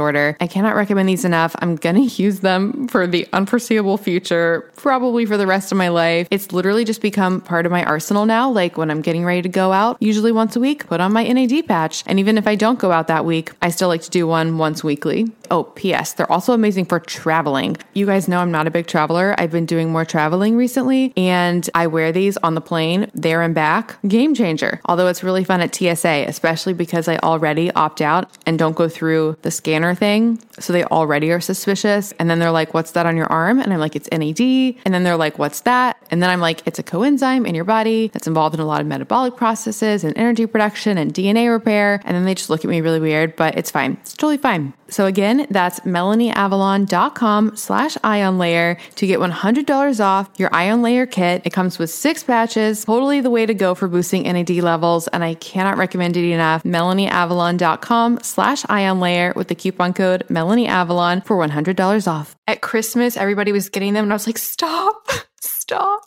order. 0.01 0.35
I 0.39 0.47
cannot 0.47 0.75
recommend 0.75 1.07
these 1.07 1.23
enough. 1.23 1.55
I'm 1.59 1.75
going 1.75 1.95
to 2.09 2.21
use 2.21 2.41
them 2.41 2.87
for 2.87 3.07
the 3.07 3.27
unforeseeable 3.33 3.97
future, 3.97 4.69
probably 4.75 5.25
for 5.25 5.37
the 5.37 5.47
rest 5.47 5.71
of 5.71 5.77
my 5.77 5.87
life. 5.89 6.27
It's 6.31 6.51
literally 6.51 6.83
just 6.83 7.01
become 7.01 7.41
part 7.41 7.65
of 7.65 7.71
my 7.71 7.85
arsenal 7.85 8.25
now. 8.25 8.49
Like 8.49 8.77
when 8.77 8.91
I'm 8.91 9.01
getting 9.01 9.23
ready 9.23 9.41
to 9.43 9.49
go 9.49 9.71
out, 9.71 9.97
usually 9.99 10.31
once 10.31 10.55
a 10.55 10.59
week, 10.59 10.87
put 10.87 10.99
on 10.99 11.13
my 11.13 11.23
NAD 11.23 11.67
patch. 11.67 12.03
And 12.07 12.19
even 12.19 12.37
if 12.37 12.47
I 12.47 12.55
don't 12.55 12.79
go 12.79 12.91
out 12.91 13.07
that 13.07 13.25
week, 13.25 13.51
I 13.61 13.69
still 13.69 13.87
like 13.87 14.01
to 14.03 14.09
do 14.09 14.27
one 14.27 14.57
once 14.57 14.83
weekly. 14.83 15.31
Oh, 15.51 15.65
P.S. 15.65 16.13
They're 16.13 16.31
also 16.31 16.53
amazing 16.53 16.85
for 16.85 17.01
traveling. 17.01 17.75
You 17.93 18.05
guys 18.05 18.29
know 18.29 18.39
I'm 18.39 18.51
not 18.51 18.67
a 18.67 18.71
big 18.71 18.87
traveler. 18.87 19.35
I've 19.37 19.51
been 19.51 19.65
doing 19.65 19.91
more 19.91 20.05
traveling 20.05 20.55
recently, 20.55 21.11
and 21.17 21.69
I 21.75 21.87
wear 21.87 22.13
these 22.13 22.37
on 22.37 22.55
the 22.55 22.61
plane, 22.61 23.11
there 23.13 23.41
and 23.41 23.53
back. 23.53 24.01
Game 24.07 24.33
changer. 24.33 24.79
Although 24.85 25.07
it's 25.07 25.23
really 25.23 25.43
fun 25.43 25.59
at 25.59 25.75
TSA, 25.75 26.23
especially 26.27 26.73
because 26.73 27.09
I 27.09 27.17
already 27.17 27.69
opt 27.73 27.99
out 27.99 28.29
and 28.45 28.57
don't 28.57 28.77
go 28.77 28.87
through 28.87 29.35
the 29.41 29.51
scanner 29.51 29.93
thing. 29.93 30.39
So 30.57 30.71
they 30.71 30.85
already 30.85 31.31
are 31.31 31.41
suspicious. 31.41 32.13
And 32.13 32.29
then 32.29 32.39
they're 32.39 32.51
like, 32.51 32.73
What's 32.73 32.91
that 32.91 33.05
on 33.05 33.17
your 33.17 33.27
arm? 33.27 33.59
And 33.59 33.73
I'm 33.73 33.79
like, 33.79 33.97
It's 33.97 34.07
NAD. 34.09 34.39
And 34.85 34.93
then 34.93 35.03
they're 35.03 35.17
like, 35.17 35.37
What's 35.37 35.61
that? 35.61 35.97
And 36.11 36.23
then 36.23 36.29
I'm 36.29 36.39
like, 36.39 36.65
It's 36.65 36.79
a 36.79 36.83
coenzyme 36.83 37.45
in 37.45 37.55
your 37.55 37.65
body 37.65 38.07
that's 38.13 38.27
involved 38.27 38.55
in 38.55 38.61
a 38.61 38.65
lot 38.65 38.79
of 38.79 38.87
metabolic 38.87 39.35
processes 39.35 40.05
and 40.05 40.17
energy 40.17 40.45
production 40.45 40.97
and 40.97 41.13
DNA 41.13 41.51
repair. 41.51 41.99
And 42.05 42.15
then 42.15 42.23
they 42.23 42.35
just 42.35 42.49
look 42.49 42.63
at 42.63 42.69
me 42.69 42.79
really 42.79 43.01
weird, 43.01 43.35
but 43.35 43.57
it's 43.57 43.69
fine. 43.69 43.97
It's 43.99 44.13
totally 44.13 44.37
fine. 44.37 44.73
So 44.91 45.05
again, 45.05 45.47
that's 45.49 45.79
melanieavalon.com 45.79 47.55
slash 47.55 47.97
ion 48.03 48.37
layer 48.37 48.77
to 48.95 49.07
get 49.07 49.19
$100 49.19 49.99
off 50.03 50.29
your 50.37 50.53
ion 50.53 50.81
layer 50.81 51.05
kit. 51.05 51.41
It 51.45 51.53
comes 51.53 51.79
with 51.79 51.89
six 51.89 52.23
patches, 52.23 52.83
totally 52.85 53.21
the 53.21 53.29
way 53.29 53.45
to 53.45 53.53
go 53.53 53.73
for 53.73 53.87
boosting 53.87 54.23
NAD 54.23 54.49
levels. 54.49 55.07
And 55.07 55.23
I 55.23 55.35
cannot 55.35 55.77
recommend 55.77 56.17
it 56.17 56.29
enough. 56.29 56.63
melanieavalon.com 56.63 58.19
slash 58.21 58.65
ion 58.67 58.99
layer 58.99 59.33
with 59.35 59.47
the 59.47 59.55
coupon 59.55 59.93
code 59.93 60.25
melanieavalon 60.29 61.25
for 61.25 61.37
$100 61.37 62.07
off. 62.07 62.35
At 62.45 62.61
Christmas, 62.61 63.15
everybody 63.15 63.53
was 63.53 63.69
getting 63.69 63.93
them 63.93 64.03
and 64.03 64.13
I 64.13 64.15
was 64.15 64.27
like, 64.27 64.37
stop, 64.37 65.07
stop. 65.41 66.03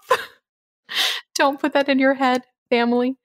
Don't 1.35 1.59
put 1.59 1.73
that 1.73 1.89
in 1.89 1.99
your 1.99 2.15
head, 2.15 2.43
family. 2.69 3.17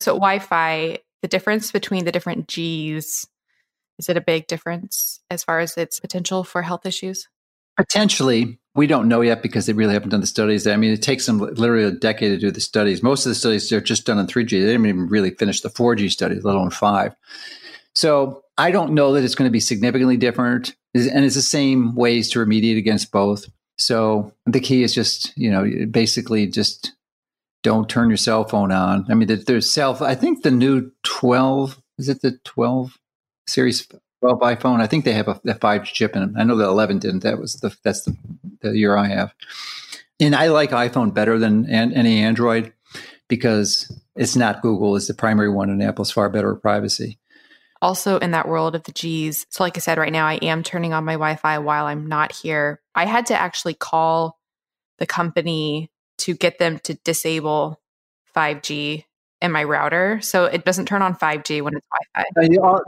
So 0.00 0.14
Wi-Fi, 0.14 0.98
the 1.22 1.28
difference 1.28 1.70
between 1.70 2.04
the 2.04 2.12
different 2.12 2.48
G's 2.48 3.26
is 3.98 4.08
it 4.08 4.16
a 4.16 4.20
big 4.20 4.46
difference 4.46 5.20
as 5.30 5.42
far 5.42 5.60
as 5.60 5.76
its 5.76 6.00
potential 6.00 6.44
for 6.44 6.62
health 6.62 6.86
issues? 6.86 7.28
Potentially. 7.76 8.58
We 8.74 8.86
don't 8.86 9.08
know 9.08 9.22
yet 9.22 9.42
because 9.42 9.66
they 9.66 9.72
really 9.72 9.94
haven't 9.94 10.10
done 10.10 10.20
the 10.20 10.26
studies. 10.26 10.66
I 10.66 10.76
mean, 10.76 10.92
it 10.92 11.02
takes 11.02 11.24
them 11.24 11.38
literally 11.38 11.84
a 11.84 11.90
decade 11.90 12.30
to 12.32 12.38
do 12.38 12.50
the 12.50 12.60
studies. 12.60 13.02
Most 13.02 13.24
of 13.24 13.30
the 13.30 13.34
studies 13.34 13.72
are 13.72 13.80
just 13.80 14.04
done 14.04 14.18
on 14.18 14.26
3G. 14.26 14.50
They 14.50 14.60
didn't 14.60 14.86
even 14.86 15.08
really 15.08 15.30
finish 15.30 15.62
the 15.62 15.70
4G 15.70 16.10
studies, 16.10 16.44
let 16.44 16.54
alone 16.54 16.70
5. 16.70 17.14
So 17.94 18.42
I 18.58 18.70
don't 18.70 18.92
know 18.92 19.12
that 19.12 19.24
it's 19.24 19.34
going 19.34 19.48
to 19.48 19.52
be 19.52 19.60
significantly 19.60 20.18
different. 20.18 20.74
And 20.94 21.24
it's 21.24 21.34
the 21.34 21.42
same 21.42 21.94
ways 21.94 22.30
to 22.30 22.38
remediate 22.38 22.78
against 22.78 23.12
both. 23.12 23.46
So 23.78 24.32
the 24.46 24.60
key 24.60 24.82
is 24.82 24.94
just, 24.94 25.36
you 25.36 25.50
know, 25.50 25.86
basically 25.90 26.46
just 26.46 26.92
don't 27.62 27.88
turn 27.88 28.08
your 28.08 28.16
cell 28.16 28.44
phone 28.44 28.72
on. 28.72 29.06
I 29.10 29.14
mean, 29.14 29.28
there's 29.46 29.70
cell, 29.70 30.02
I 30.02 30.14
think 30.14 30.42
the 30.42 30.50
new 30.50 30.92
12, 31.02 31.82
is 31.98 32.08
it 32.08 32.22
the 32.22 32.38
12 32.44 32.98
Series 33.46 33.86
12 34.20 34.40
iPhone. 34.40 34.80
I 34.80 34.86
think 34.86 35.04
they 35.04 35.12
have 35.12 35.28
a, 35.28 35.40
a 35.46 35.54
five 35.54 35.84
chip 35.84 36.16
in 36.16 36.20
them. 36.22 36.34
I 36.36 36.44
know 36.44 36.56
the 36.56 36.64
11 36.64 36.98
didn't. 36.98 37.22
That 37.22 37.38
was 37.38 37.54
the 37.56 37.76
that's 37.82 38.02
the, 38.02 38.16
the 38.60 38.76
year 38.76 38.96
I 38.96 39.08
have. 39.08 39.34
And 40.18 40.34
I 40.34 40.48
like 40.48 40.70
iPhone 40.70 41.12
better 41.12 41.38
than 41.38 41.66
an, 41.70 41.92
any 41.92 42.20
Android 42.20 42.72
because 43.28 43.92
it's 44.14 44.36
not 44.36 44.62
Google. 44.62 44.96
is 44.96 45.06
the 45.06 45.14
primary 45.14 45.50
one, 45.50 45.68
and 45.68 45.82
Apple's 45.82 46.10
far 46.10 46.28
better 46.30 46.54
at 46.54 46.62
privacy. 46.62 47.18
also 47.82 48.18
in 48.18 48.30
that 48.30 48.48
world 48.48 48.74
of 48.74 48.84
the 48.84 48.92
G's. 48.92 49.46
So, 49.50 49.62
like 49.62 49.76
I 49.76 49.80
said, 49.80 49.98
right 49.98 50.12
now 50.12 50.26
I 50.26 50.36
am 50.36 50.62
turning 50.62 50.92
on 50.92 51.04
my 51.04 51.14
Wi 51.14 51.36
Fi 51.36 51.58
while 51.58 51.86
I'm 51.86 52.06
not 52.06 52.32
here. 52.32 52.80
I 52.94 53.04
had 53.04 53.26
to 53.26 53.38
actually 53.38 53.74
call 53.74 54.38
the 54.98 55.06
company 55.06 55.90
to 56.18 56.34
get 56.34 56.58
them 56.58 56.78
to 56.80 56.94
disable 56.94 57.80
5G 58.34 59.04
in 59.42 59.52
my 59.52 59.64
router. 59.64 60.20
So 60.22 60.46
it 60.46 60.64
doesn't 60.64 60.86
turn 60.86 61.02
on 61.02 61.14
5G 61.14 61.62
when 61.62 61.74
it's 61.76 61.86
Wi-Fi. 62.14 62.24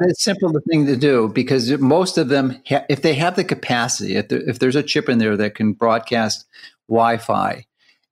It's 0.01 0.23
simple 0.23 0.51
the 0.53 0.61
thing 0.63 0.87
to 0.87 0.97
do 0.97 1.29
because 1.29 1.71
most 1.79 2.19
of 2.19 2.29
them, 2.29 2.61
if 2.89 3.03
they 3.03 3.15
have 3.15 3.37
the 3.37 3.45
capacity, 3.45 4.17
if, 4.17 4.33
if 4.33 4.59
there's 4.59 4.77
a 4.77 4.83
chip 4.83 5.09
in 5.09 5.19
there 5.19 5.37
that 5.37 5.55
can 5.55 5.73
broadcast 5.73 6.47
Wi-Fi, 6.89 7.67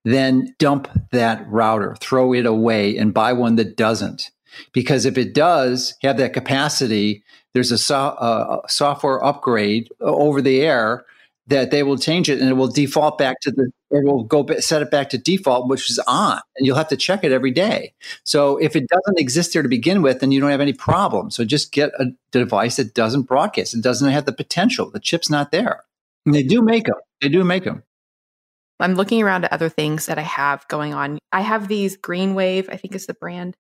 then 0.05 0.55
dump 0.59 0.89
that 1.13 1.47
router, 1.49 1.97
throw 2.01 2.33
it 2.33 2.47
away, 2.47 2.97
and 2.97 3.15
buy 3.15 3.33
one 3.33 3.57
that 3.57 3.77
doesn't. 3.77 4.31
Because 4.73 5.05
if 5.05 5.19
it 5.19 5.35
does 5.35 5.95
have 6.03 6.17
that 6.19 6.33
capacity, 6.33 7.25
there's 7.55 7.73
a, 7.73 7.79
so, 7.79 7.97
uh, 7.97 8.67
software 8.69 9.23
upgrade 9.25 9.89
over 10.01 10.41
the 10.41 10.61
air 10.61 11.05
that 11.49 11.71
they 11.71 11.83
will 11.83 11.97
change 11.97 12.29
it 12.29 12.41
and 12.41 12.51
it 12.51 12.55
will 12.55 12.69
default 12.69 13.19
back 13.19 13.41
to 13.41 13.51
the 13.51 13.71
it 13.91 14.05
will 14.05 14.25
go 14.25 14.45
set 14.59 14.83
it 14.83 14.91
back 14.91 15.09
to 15.11 15.19
default 15.19 15.69
which 15.69 15.91
is 15.91 15.99
on 16.07 16.41
and 16.57 16.67
you'll 16.67 16.77
have 16.77 16.89
to 16.89 16.97
check 16.97 17.25
it 17.25 17.33
every 17.33 17.51
day. 17.51 17.95
So 18.25 18.57
if 18.57 18.75
it 18.75 18.89
doesn't 18.89 19.21
exist 19.21 19.53
there 19.53 19.63
to 19.63 19.69
begin 19.69 20.03
with 20.03 20.21
then 20.21 20.33
you 20.33 20.41
don't 20.41 20.51
have 20.51 20.61
any 20.61 20.73
problem. 20.73 21.31
So 21.31 21.45
just 21.45 21.73
get 21.73 21.91
a 21.99 22.07
device 22.33 22.77
that 22.77 22.95
doesn't 22.95 23.23
broadcast 23.23 23.75
it 23.75 23.83
doesn't 23.83 24.11
have 24.11 24.25
the 24.25 24.33
potential 24.33 24.91
the 24.91 25.01
chip's 25.01 25.31
not 25.31 25.53
there. 25.53 25.83
And 26.25 26.35
they 26.35 26.43
do 26.43 26.63
make 26.63 26.87
them 26.87 26.97
they 27.21 27.29
do 27.29 27.45
make 27.45 27.65
them 27.65 27.83
i'm 28.81 28.95
looking 28.95 29.23
around 29.23 29.45
at 29.45 29.53
other 29.53 29.69
things 29.69 30.07
that 30.07 30.19
i 30.19 30.23
have 30.23 30.67
going 30.69 30.95
on. 30.95 31.19
I 31.33 31.43
have 31.43 31.69
these 31.69 31.97
Greenwave 31.97 32.69
i 32.73 32.77
think 32.77 32.95
is 32.95 33.07
the 33.07 33.15
brand. 33.15 33.57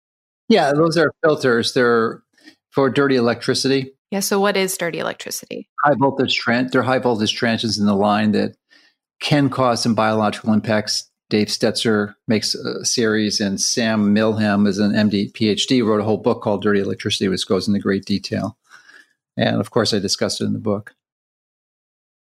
Yeah, 0.49 0.73
those 0.73 0.97
are 0.97 1.13
filters. 1.25 1.75
They're 1.75 2.23
for 2.71 2.91
dirty 2.91 3.17
electricity. 3.17 3.96
Yeah. 4.11 4.21
So, 4.21 4.41
what 4.41 4.57
is 4.57 4.77
dirty 4.77 4.99
electricity? 4.99 5.69
High 5.85 5.95
voltage 5.95 6.37
trans. 6.37 6.73
They're 6.73 6.83
high 6.83 6.99
voltage 6.99 7.35
transients 7.35 7.79
in 7.79 7.87
the 7.87 7.95
line 7.95 8.33
that 8.33 8.57
can 9.21 9.49
cause 9.49 9.83
some 9.83 9.95
biological 9.95 10.53
impacts. 10.53 11.11
Dave 11.29 11.49
Stetzer 11.49 12.15
makes 12.29 12.55
a 12.55 12.85
series, 12.85 13.41
and 13.41 13.61
Sam 13.61 14.15
Milham 14.15 14.69
is 14.69 14.79
an 14.79 14.93
MD, 14.93 15.33
PhD, 15.33 15.85
wrote 15.85 16.01
a 16.01 16.05
whole 16.05 16.19
book 16.19 16.41
called 16.41 16.63
Dirty 16.63 16.81
Electricity, 16.81 17.27
which 17.27 17.49
goes 17.49 17.67
into 17.67 17.81
great 17.81 18.05
detail. 18.05 18.57
And 19.37 19.61
of 19.61 19.71
course, 19.71 19.93
I 19.93 19.99
discussed 19.99 20.41
it 20.41 20.45
in 20.45 20.53
the 20.53 20.61
book. 20.61 20.95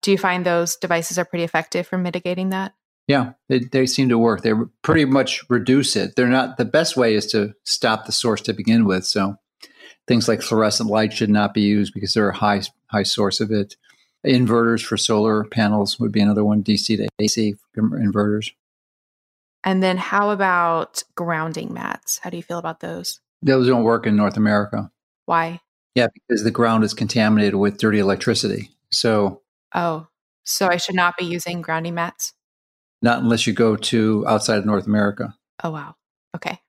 Do 0.02 0.12
you 0.12 0.18
find 0.18 0.44
those 0.44 0.76
devices 0.76 1.18
are 1.18 1.24
pretty 1.24 1.44
effective 1.44 1.86
for 1.86 1.98
mitigating 1.98 2.50
that? 2.50 2.74
Yeah, 3.08 3.32
they, 3.48 3.60
they 3.60 3.86
seem 3.86 4.08
to 4.08 4.18
work. 4.18 4.42
They 4.42 4.52
pretty 4.82 5.04
much 5.04 5.44
reduce 5.48 5.96
it. 5.96 6.14
They're 6.14 6.28
not 6.28 6.56
the 6.56 6.64
best 6.64 6.96
way 6.96 7.14
is 7.14 7.26
to 7.28 7.54
stop 7.64 8.06
the 8.06 8.12
source 8.12 8.40
to 8.42 8.52
begin 8.52 8.84
with. 8.84 9.04
So 9.04 9.36
things 10.08 10.28
like 10.28 10.42
fluorescent 10.42 10.88
light 10.90 11.12
should 11.12 11.30
not 11.30 11.54
be 11.54 11.60
used 11.62 11.94
because 11.94 12.14
they're 12.14 12.30
a 12.30 12.36
high 12.36 12.62
high 12.86 13.02
source 13.02 13.40
of 13.40 13.50
it. 13.50 13.76
Inverters 14.26 14.84
for 14.84 14.96
solar 14.96 15.44
panels 15.44 15.98
would 15.98 16.12
be 16.12 16.20
another 16.20 16.44
one. 16.44 16.62
DC 16.62 16.96
to 16.96 17.08
AC 17.18 17.56
inverters. 17.76 18.52
And 19.64 19.82
then 19.82 19.96
how 19.96 20.30
about 20.30 21.02
grounding 21.14 21.72
mats? 21.72 22.18
How 22.22 22.30
do 22.30 22.36
you 22.36 22.42
feel 22.42 22.58
about 22.58 22.80
those? 22.80 23.20
Those 23.42 23.66
don't 23.68 23.84
work 23.84 24.06
in 24.06 24.16
North 24.16 24.36
America. 24.36 24.90
Why? 25.26 25.60
Yeah, 25.94 26.08
because 26.12 26.42
the 26.44 26.50
ground 26.50 26.84
is 26.84 26.94
contaminated 26.94 27.54
with 27.56 27.78
dirty 27.78 27.98
electricity. 27.98 28.70
So 28.90 29.42
Oh, 29.74 30.08
so 30.44 30.68
I 30.68 30.76
should 30.76 30.94
not 30.94 31.16
be 31.16 31.24
using 31.24 31.62
grounding 31.62 31.94
mats? 31.94 32.34
not 33.04 33.20
unless 33.20 33.48
you 33.48 33.52
go 33.52 33.74
to 33.74 34.24
outside 34.28 34.58
of 34.58 34.64
North 34.66 34.86
America. 34.86 35.34
Oh, 35.64 35.70
wow. 35.70 35.96
Okay. 36.36 36.60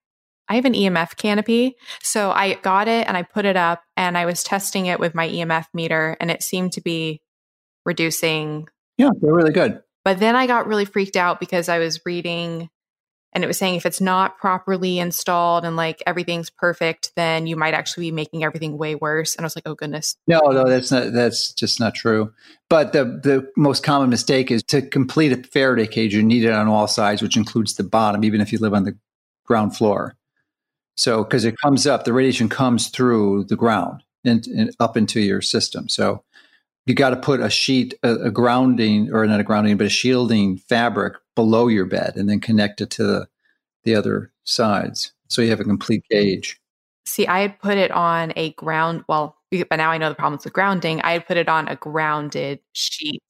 I 0.49 0.55
have 0.55 0.65
an 0.65 0.73
EMF 0.73 1.15
canopy. 1.15 1.75
So 2.01 2.31
I 2.31 2.55
got 2.55 2.87
it 2.87 3.07
and 3.07 3.15
I 3.15 3.23
put 3.23 3.45
it 3.45 3.55
up 3.55 3.83
and 3.95 4.17
I 4.17 4.25
was 4.25 4.43
testing 4.43 4.87
it 4.87 4.99
with 4.99 5.15
my 5.15 5.27
EMF 5.27 5.65
meter 5.73 6.17
and 6.19 6.29
it 6.29 6.43
seemed 6.43 6.73
to 6.73 6.81
be 6.81 7.21
reducing. 7.85 8.67
Yeah, 8.97 9.09
they're 9.19 9.33
really 9.33 9.53
good. 9.53 9.81
But 10.03 10.19
then 10.19 10.35
I 10.35 10.47
got 10.47 10.67
really 10.67 10.85
freaked 10.85 11.15
out 11.15 11.39
because 11.39 11.69
I 11.69 11.79
was 11.79 12.01
reading 12.05 12.69
and 13.33 13.43
it 13.43 13.47
was 13.47 13.57
saying 13.57 13.75
if 13.75 13.85
it's 13.85 13.99
not 13.99 14.37
properly 14.37 14.99
installed 14.99 15.65
and 15.65 15.75
like 15.75 16.01
everything's 16.05 16.49
perfect 16.49 17.11
then 17.15 17.47
you 17.47 17.55
might 17.55 17.73
actually 17.73 18.07
be 18.07 18.11
making 18.11 18.43
everything 18.43 18.77
way 18.77 18.95
worse 18.95 19.35
and 19.35 19.43
i 19.43 19.45
was 19.45 19.55
like 19.55 19.67
oh 19.67 19.75
goodness 19.75 20.15
no 20.27 20.39
no 20.39 20.67
that's 20.67 20.91
not 20.91 21.11
that's 21.13 21.51
just 21.53 21.79
not 21.79 21.95
true 21.95 22.31
but 22.69 22.93
the 22.93 23.03
the 23.03 23.49
most 23.57 23.83
common 23.83 24.09
mistake 24.09 24.51
is 24.51 24.63
to 24.63 24.81
complete 24.81 25.31
a 25.31 25.43
faraday 25.49 25.87
cage 25.87 26.13
you 26.13 26.23
need 26.23 26.43
it 26.43 26.51
on 26.51 26.67
all 26.67 26.87
sides 26.87 27.21
which 27.21 27.35
includes 27.35 27.75
the 27.75 27.83
bottom 27.83 28.23
even 28.23 28.39
if 28.39 28.51
you 28.51 28.59
live 28.59 28.73
on 28.73 28.83
the 28.83 28.97
ground 29.45 29.75
floor 29.75 30.15
so 30.95 31.23
because 31.23 31.45
it 31.45 31.55
comes 31.61 31.87
up 31.87 32.03
the 32.03 32.13
radiation 32.13 32.49
comes 32.49 32.89
through 32.89 33.43
the 33.45 33.55
ground 33.55 34.03
and, 34.25 34.47
and 34.47 34.75
up 34.79 34.95
into 34.97 35.19
your 35.19 35.41
system 35.41 35.89
so 35.89 36.23
you 36.85 36.93
got 36.93 37.11
to 37.11 37.15
put 37.15 37.39
a 37.39 37.49
sheet 37.49 37.93
a, 38.03 38.15
a 38.15 38.31
grounding 38.31 39.11
or 39.11 39.25
not 39.25 39.39
a 39.39 39.43
grounding 39.43 39.77
but 39.77 39.87
a 39.87 39.89
shielding 39.89 40.57
fabric 40.57 41.15
below 41.35 41.67
your 41.67 41.85
bed 41.85 42.13
and 42.15 42.29
then 42.29 42.39
connect 42.39 42.81
it 42.81 42.89
to 42.91 43.03
the, 43.03 43.27
the 43.83 43.95
other 43.95 44.31
sides. 44.43 45.13
So 45.29 45.41
you 45.41 45.49
have 45.49 45.59
a 45.59 45.65
complete 45.65 46.03
gauge. 46.09 46.59
See, 47.05 47.27
I 47.27 47.39
had 47.39 47.59
put 47.59 47.77
it 47.77 47.91
on 47.91 48.33
a 48.35 48.51
ground, 48.53 49.03
well, 49.07 49.37
but 49.51 49.75
now 49.75 49.91
I 49.91 49.97
know 49.97 50.09
the 50.09 50.15
problems 50.15 50.45
with 50.45 50.53
grounding. 50.53 51.01
I 51.01 51.13
had 51.13 51.27
put 51.27 51.37
it 51.37 51.49
on 51.49 51.67
a 51.67 51.75
grounded 51.75 52.59
sheet. 52.73 53.23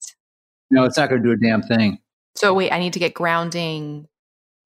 No, 0.70 0.84
it's 0.84 0.96
not 0.96 1.08
going 1.08 1.22
to 1.22 1.28
do 1.28 1.32
a 1.32 1.36
damn 1.36 1.62
thing. 1.62 1.98
So 2.36 2.54
wait, 2.54 2.72
I 2.72 2.78
need 2.78 2.92
to 2.94 2.98
get 2.98 3.14
grounding. 3.14 4.08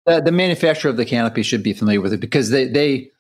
The, 0.09 0.23
the 0.23 0.33
manufacturer 0.33 0.91
of 0.91 0.97
the 0.97 1.05
canopy 1.05 1.43
should 1.43 1.63
be 1.63 1.75
familiar 1.75 2.01
with 2.01 2.15
it 2.15 2.21
because 2.21 2.51
they, 2.51 2.67
they 2.67 3.11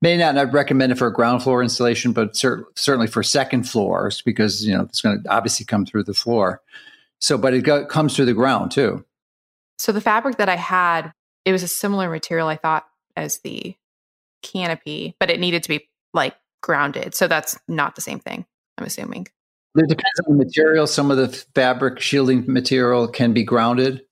may 0.00 0.16
not, 0.16 0.34
not 0.34 0.52
recommend 0.52 0.92
it 0.92 0.98
for 0.98 1.08
a 1.08 1.12
ground 1.12 1.42
floor 1.42 1.62
installation, 1.62 2.12
but 2.12 2.36
cer- 2.36 2.66
certainly 2.76 3.08
for 3.08 3.22
second 3.22 3.64
floors 3.64 4.22
because, 4.22 4.64
you 4.64 4.72
know, 4.72 4.82
it's 4.82 5.00
going 5.00 5.22
to 5.22 5.28
obviously 5.30 5.66
come 5.66 5.84
through 5.84 6.04
the 6.04 6.14
floor. 6.14 6.62
So, 7.18 7.36
but 7.36 7.54
it 7.54 7.62
go, 7.62 7.84
comes 7.84 8.14
through 8.14 8.26
the 8.26 8.34
ground 8.34 8.70
too. 8.70 9.04
So 9.78 9.92
the 9.92 10.00
fabric 10.00 10.36
that 10.36 10.48
I 10.48 10.56
had, 10.56 11.12
it 11.44 11.52
was 11.52 11.62
a 11.62 11.68
similar 11.68 12.08
material 12.08 12.48
I 12.48 12.56
thought 12.56 12.86
as 13.16 13.38
the 13.38 13.74
canopy, 14.42 15.16
but 15.18 15.30
it 15.30 15.40
needed 15.40 15.62
to 15.64 15.68
be 15.68 15.88
like 16.14 16.36
grounded. 16.62 17.14
So 17.14 17.26
that's 17.26 17.58
not 17.68 17.94
the 17.94 18.00
same 18.00 18.20
thing, 18.20 18.46
I'm 18.78 18.86
assuming. 18.86 19.26
It 19.74 19.88
depends 19.88 20.20
on 20.26 20.38
the 20.38 20.44
material. 20.44 20.86
Some 20.86 21.10
of 21.10 21.16
the 21.16 21.28
fabric 21.54 22.00
shielding 22.00 22.44
material 22.46 23.08
can 23.08 23.32
be 23.32 23.44
grounded, 23.44 24.02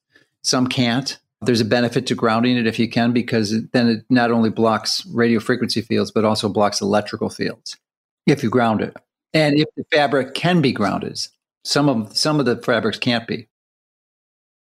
some 0.43 0.67
can't. 0.67 1.19
There's 1.47 1.61
a 1.61 1.65
benefit 1.65 2.07
to 2.09 2.15
grounding 2.15 2.57
it 2.57 2.67
if 2.67 2.79
you 2.79 2.89
can, 2.89 3.13
because 3.13 3.55
then 3.73 3.89
it 3.89 4.05
not 4.11 4.31
only 4.31 4.51
blocks 4.51 5.05
radio 5.07 5.41
frequency 5.41 5.81
fields, 5.81 6.11
but 6.11 6.25
also 6.25 6.49
blocks 6.49 6.81
electrical 6.81 7.31
fields 7.31 7.77
if 8.27 8.43
you 8.43 8.51
ground 8.51 8.81
it. 8.81 8.97
And 9.33 9.59
if 9.59 9.67
the 9.77 9.85
fabric 9.93 10.35
can 10.35 10.61
be 10.61 10.73
grounded, 10.73 11.19
some 11.65 11.89
of 11.89 12.17
some 12.17 12.39
of 12.41 12.47
the 12.47 12.57
fabrics 12.57 12.99
can't 12.99 13.27
be. 13.27 13.49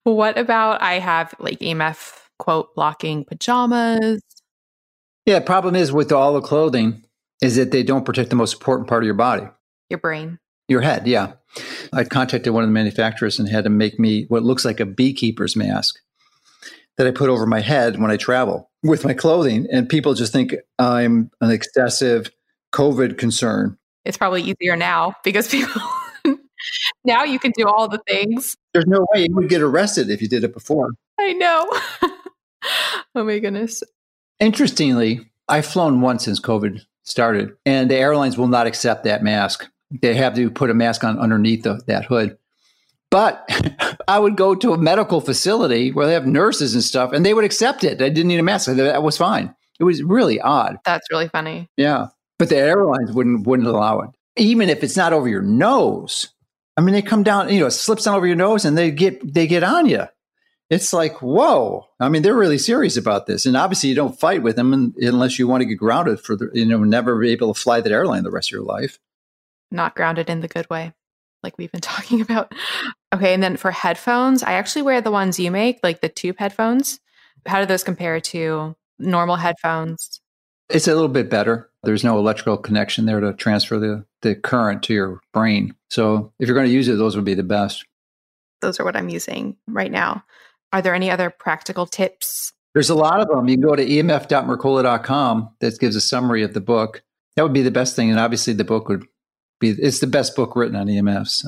What 0.03 0.38
about 0.38 0.82
I 0.82 0.99
have 0.99 1.34
like 1.39 1.59
EMF 1.59 2.13
quote 2.39 2.73
blocking 2.75 3.25
pajamas? 3.25 4.21
Yeah, 5.25 5.39
problem 5.41 5.75
is 5.75 5.91
with 5.91 6.11
all 6.11 6.34
the 6.34 6.41
clothing 6.41 7.03
is 7.41 7.55
that 7.57 7.71
they 7.71 7.84
don't 7.84 8.05
protect 8.05 8.30
the 8.30 8.36
most 8.36 8.53
important 8.53 8.88
part 8.88 9.03
of 9.03 9.05
your 9.05 9.15
body. 9.15 9.47
Your 9.89 9.99
brain. 9.99 10.39
Your 10.67 10.82
head, 10.82 11.07
yeah. 11.07 11.34
I 11.93 12.03
contacted 12.03 12.53
one 12.53 12.63
of 12.63 12.69
the 12.69 12.73
manufacturers 12.73 13.39
and 13.39 13.47
had 13.47 13.63
to 13.63 13.69
make 13.69 13.99
me 13.99 14.25
what 14.28 14.43
looks 14.43 14.65
like 14.65 14.80
a 14.80 14.86
beekeeper's 14.86 15.55
mask 15.55 15.99
that 16.97 17.07
I 17.07 17.11
put 17.11 17.29
over 17.29 17.45
my 17.45 17.61
head 17.61 17.99
when 17.99 18.11
I 18.11 18.17
travel 18.17 18.69
with 18.83 19.05
my 19.05 19.13
clothing. 19.13 19.67
And 19.71 19.87
people 19.87 20.13
just 20.13 20.33
think 20.33 20.55
I'm 20.79 21.31
an 21.41 21.51
excessive 21.51 22.31
COVID 22.73 23.17
concern. 23.17 23.77
It's 24.05 24.17
probably 24.17 24.41
easier 24.41 24.75
now 24.75 25.15
because 25.23 25.47
people 25.47 25.81
now 27.05 27.23
you 27.23 27.39
can 27.39 27.51
do 27.55 27.67
all 27.67 27.87
the 27.87 28.01
things. 28.07 28.55
There's 28.73 28.87
no 28.87 29.05
way 29.13 29.27
you 29.27 29.35
would 29.35 29.49
get 29.49 29.61
arrested 29.61 30.09
if 30.09 30.21
you 30.21 30.27
did 30.27 30.43
it 30.43 30.53
before. 30.53 30.91
I 31.19 31.33
know. 31.33 31.67
oh 33.15 33.23
my 33.23 33.39
goodness. 33.39 33.83
Interestingly, 34.39 35.29
I've 35.49 35.65
flown 35.65 36.01
once 36.01 36.25
since 36.25 36.39
COVID 36.39 36.81
started, 37.03 37.55
and 37.65 37.89
the 37.89 37.95
airlines 37.95 38.37
will 38.37 38.47
not 38.47 38.67
accept 38.67 39.03
that 39.05 39.23
mask. 39.23 39.67
They 40.01 40.13
have 40.15 40.35
to 40.35 40.51
put 40.51 40.69
a 40.69 40.73
mask 40.73 41.03
on 41.03 41.17
underneath 41.17 41.63
the, 41.63 41.81
that 41.87 42.05
hood. 42.05 42.37
But 43.09 43.49
I 44.07 44.19
would 44.19 44.35
go 44.35 44.55
to 44.55 44.73
a 44.73 44.77
medical 44.77 45.21
facility 45.21 45.91
where 45.91 46.07
they 46.07 46.13
have 46.13 46.27
nurses 46.27 46.73
and 46.73 46.83
stuff, 46.83 47.11
and 47.13 47.25
they 47.25 47.33
would 47.33 47.45
accept 47.45 47.83
it. 47.83 48.01
I 48.01 48.09
didn't 48.09 48.27
need 48.27 48.39
a 48.39 48.43
mask. 48.43 48.67
That 48.67 49.03
was 49.03 49.17
fine. 49.17 49.55
It 49.79 49.83
was 49.83 50.03
really 50.03 50.41
odd. 50.41 50.77
That's 50.85 51.09
really 51.11 51.29
funny. 51.29 51.69
Yeah, 51.77 52.07
but 52.39 52.49
the 52.49 52.57
airlines 52.57 53.11
wouldn't 53.11 53.45
wouldn't 53.47 53.67
allow 53.67 54.01
it, 54.01 54.09
even 54.35 54.69
if 54.69 54.83
it's 54.83 54.97
not 54.97 55.13
over 55.13 55.27
your 55.27 55.41
nose. 55.41 56.29
I 56.77 56.81
mean, 56.81 56.93
they 56.93 57.01
come 57.01 57.23
down, 57.23 57.49
you 57.49 57.59
know, 57.59 57.65
it 57.65 57.71
slips 57.71 58.03
down 58.03 58.15
over 58.15 58.27
your 58.27 58.35
nose 58.35 58.63
and 58.63 58.77
they 58.77 58.91
get 58.91 59.33
they 59.33 59.47
get 59.47 59.63
on 59.63 59.87
you. 59.87 60.07
It's 60.69 60.91
like, 60.91 61.21
whoa. 61.21 61.87
I 61.99 62.09
mean, 62.09 62.21
they're 62.21 62.35
really 62.35 62.57
serious 62.57 62.97
about 62.97 63.25
this. 63.25 63.45
And 63.45 63.55
obviously 63.55 63.89
you 63.89 63.95
don't 63.95 64.19
fight 64.19 64.43
with 64.43 64.57
them 64.57 64.93
unless 64.97 65.39
you 65.39 65.47
want 65.47 65.61
to 65.61 65.65
get 65.65 65.75
grounded 65.75 66.19
for 66.19 66.35
the, 66.35 66.49
you 66.53 66.65
know, 66.65 66.83
never 66.83 67.17
be 67.17 67.31
able 67.31 67.53
to 67.53 67.59
fly 67.59 67.79
that 67.79 67.91
airline 67.91 68.23
the 68.23 68.31
rest 68.31 68.49
of 68.49 68.51
your 68.51 68.63
life. 68.63 68.99
Not 69.71 69.95
grounded 69.95 70.29
in 70.29 70.41
the 70.41 70.47
good 70.47 70.69
way, 70.69 70.93
like 71.43 71.57
we've 71.57 71.71
been 71.71 71.81
talking 71.81 72.21
about. 72.21 72.53
Okay. 73.13 73.33
And 73.33 73.41
then 73.41 73.57
for 73.57 73.71
headphones, 73.71 74.43
I 74.43 74.53
actually 74.53 74.83
wear 74.83 75.01
the 75.01 75.11
ones 75.11 75.39
you 75.39 75.51
make, 75.51 75.79
like 75.83 76.01
the 76.01 76.09
tube 76.09 76.38
headphones. 76.39 76.99
How 77.45 77.59
do 77.59 77.65
those 77.65 77.83
compare 77.83 78.19
to 78.19 78.75
normal 78.99 79.38
headphones? 79.38 80.21
It's 80.69 80.88
a 80.88 80.93
little 80.93 81.07
bit 81.07 81.29
better. 81.29 81.69
There's 81.83 82.03
no 82.03 82.17
electrical 82.17 82.57
connection 82.57 83.05
there 83.05 83.21
to 83.21 83.33
transfer 83.33 83.79
the, 83.79 84.05
the 84.21 84.35
current 84.35 84.83
to 84.83 84.93
your 84.93 85.21
brain. 85.33 85.73
So 85.89 86.33
if 86.39 86.47
you're 86.47 86.55
going 86.55 86.67
to 86.67 86.73
use 86.73 86.89
it, 86.89 86.97
those 86.97 87.15
would 87.15 87.23
be 87.23 87.35
the 87.35 87.43
best. 87.43 87.85
Those 88.61 88.79
are 88.79 88.83
what 88.83 88.97
I'm 88.97 89.07
using 89.07 89.55
right 89.67 89.91
now. 89.91 90.25
Are 90.73 90.81
there 90.81 90.95
any 90.95 91.09
other 91.09 91.29
practical 91.29 91.85
tips? 91.85 92.51
There's 92.73 92.89
a 92.89 92.95
lot 92.95 93.21
of 93.21 93.29
them. 93.29 93.47
You 93.47 93.55
can 93.55 93.61
go 93.61 93.75
to 93.75 93.85
emf.mercola.com 93.85 95.49
that 95.59 95.79
gives 95.79 95.95
a 95.95 96.01
summary 96.01 96.43
of 96.43 96.53
the 96.53 96.61
book. 96.61 97.01
That 97.35 97.43
would 97.43 97.53
be 97.53 97.61
the 97.61 97.71
best 97.71 97.95
thing. 97.95 98.09
And 98.09 98.19
obviously, 98.19 98.53
the 98.53 98.63
book 98.63 98.89
would 98.89 99.05
be, 99.59 99.69
it's 99.69 99.99
the 99.99 100.07
best 100.07 100.35
book 100.35 100.55
written 100.55 100.75
on 100.75 100.87
EMFs. 100.87 101.45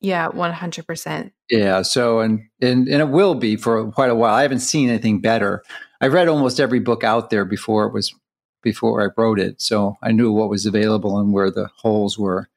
Yeah, 0.00 0.28
100%. 0.28 1.32
Yeah. 1.50 1.82
So, 1.82 2.20
and, 2.20 2.40
and, 2.60 2.88
and 2.88 3.02
it 3.02 3.08
will 3.08 3.34
be 3.34 3.56
for 3.56 3.90
quite 3.90 4.10
a 4.10 4.14
while. 4.14 4.34
I 4.34 4.42
haven't 4.42 4.60
seen 4.60 4.88
anything 4.88 5.20
better. 5.20 5.62
I 6.00 6.06
read 6.06 6.28
almost 6.28 6.60
every 6.60 6.78
book 6.78 7.02
out 7.02 7.30
there 7.30 7.44
before 7.44 7.86
it 7.86 7.92
was, 7.92 8.14
before 8.62 9.02
I 9.02 9.08
wrote 9.16 9.40
it. 9.40 9.60
So 9.60 9.96
I 10.02 10.12
knew 10.12 10.32
what 10.32 10.50
was 10.50 10.66
available 10.66 11.18
and 11.18 11.32
where 11.32 11.50
the 11.50 11.68
holes 11.76 12.18
were. 12.18 12.48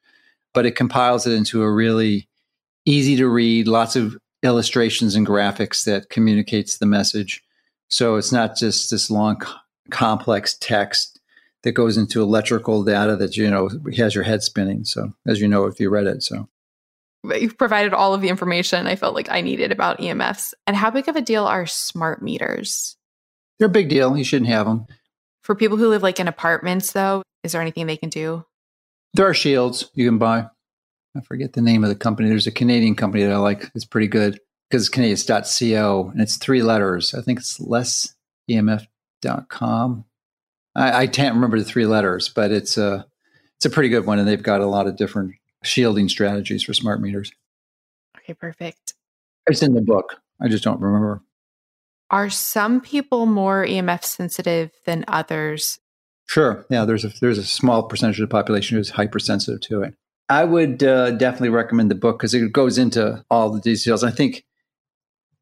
But 0.54 0.66
it 0.66 0.76
compiles 0.76 1.26
it 1.26 1.32
into 1.32 1.62
a 1.62 1.72
really 1.72 2.28
easy 2.84 3.16
to 3.16 3.28
read, 3.28 3.66
lots 3.66 3.96
of 3.96 4.16
illustrations 4.42 5.14
and 5.14 5.26
graphics 5.26 5.84
that 5.84 6.10
communicates 6.10 6.78
the 6.78 6.86
message. 6.86 7.42
So 7.88 8.16
it's 8.16 8.32
not 8.32 8.56
just 8.56 8.90
this 8.90 9.10
long, 9.10 9.42
complex 9.90 10.56
text 10.60 11.11
that 11.62 11.72
goes 11.72 11.96
into 11.96 12.22
electrical 12.22 12.84
data 12.84 13.16
that 13.16 13.36
you 13.36 13.50
know 13.50 13.70
has 13.96 14.14
your 14.14 14.24
head 14.24 14.42
spinning. 14.42 14.84
So 14.84 15.12
as 15.26 15.40
you 15.40 15.48
know, 15.48 15.66
if 15.66 15.80
you 15.80 15.90
read 15.90 16.06
it, 16.06 16.22
so 16.22 16.48
you've 17.24 17.58
provided 17.58 17.94
all 17.94 18.14
of 18.14 18.20
the 18.20 18.28
information 18.28 18.86
I 18.86 18.96
felt 18.96 19.14
like 19.14 19.30
I 19.30 19.40
needed 19.40 19.72
about 19.72 19.98
EMFs. 19.98 20.54
And 20.66 20.76
how 20.76 20.90
big 20.90 21.08
of 21.08 21.16
a 21.16 21.20
deal 21.20 21.46
are 21.46 21.66
smart 21.66 22.22
meters? 22.22 22.96
They're 23.58 23.68
a 23.68 23.70
big 23.70 23.88
deal. 23.88 24.16
You 24.16 24.24
shouldn't 24.24 24.50
have 24.50 24.66
them. 24.66 24.86
For 25.42 25.54
people 25.54 25.76
who 25.76 25.88
live 25.88 26.02
like 26.02 26.20
in 26.20 26.28
apartments, 26.28 26.92
though, 26.92 27.22
is 27.42 27.52
there 27.52 27.60
anything 27.60 27.86
they 27.86 27.96
can 27.96 28.08
do? 28.08 28.44
There 29.14 29.26
are 29.26 29.34
shields 29.34 29.90
you 29.94 30.06
can 30.06 30.18
buy. 30.18 30.46
I 31.16 31.20
forget 31.20 31.52
the 31.52 31.60
name 31.60 31.84
of 31.84 31.90
the 31.90 31.96
company. 31.96 32.28
There's 32.28 32.46
a 32.46 32.52
Canadian 32.52 32.94
company 32.94 33.24
that 33.24 33.32
I 33.32 33.36
like. 33.36 33.70
It's 33.74 33.84
pretty 33.84 34.06
good 34.06 34.40
because 34.70 34.82
it's 34.82 34.88
Canadian. 34.88 35.14
It's 35.14 35.58
.co 35.58 36.10
and 36.12 36.20
it's 36.20 36.38
three 36.38 36.62
letters. 36.62 37.14
I 37.14 37.20
think 37.20 37.40
it's 37.40 37.58
lessemf.com. 37.58 40.04
I, 40.74 41.02
I 41.02 41.06
can't 41.06 41.34
remember 41.34 41.58
the 41.58 41.64
three 41.64 41.86
letters, 41.86 42.28
but 42.28 42.50
it's 42.50 42.76
a 42.76 43.06
it's 43.56 43.66
a 43.66 43.70
pretty 43.70 43.88
good 43.88 44.06
one, 44.06 44.18
and 44.18 44.26
they've 44.26 44.42
got 44.42 44.60
a 44.60 44.66
lot 44.66 44.86
of 44.86 44.96
different 44.96 45.34
shielding 45.62 46.08
strategies 46.08 46.64
for 46.64 46.74
smart 46.74 47.00
meters. 47.00 47.32
Okay, 48.18 48.34
perfect. 48.34 48.94
It's 49.46 49.62
in 49.62 49.74
the 49.74 49.80
book. 49.80 50.16
I 50.40 50.48
just 50.48 50.64
don't 50.64 50.80
remember. 50.80 51.22
Are 52.10 52.30
some 52.30 52.80
people 52.80 53.26
more 53.26 53.64
EMF 53.64 54.04
sensitive 54.04 54.70
than 54.84 55.04
others? 55.08 55.78
Sure. 56.26 56.64
Yeah, 56.70 56.84
there's 56.84 57.04
a 57.04 57.08
there's 57.20 57.38
a 57.38 57.44
small 57.44 57.84
percentage 57.84 58.20
of 58.20 58.28
the 58.28 58.32
population 58.32 58.76
who's 58.76 58.90
hypersensitive 58.90 59.60
to 59.62 59.82
it. 59.82 59.94
I 60.28 60.44
would 60.44 60.82
uh, 60.82 61.12
definitely 61.12 61.50
recommend 61.50 61.90
the 61.90 61.96
book 61.96 62.18
because 62.18 62.32
it 62.32 62.52
goes 62.52 62.78
into 62.78 63.24
all 63.30 63.50
the 63.50 63.60
details. 63.60 64.04
I 64.04 64.10
think 64.10 64.44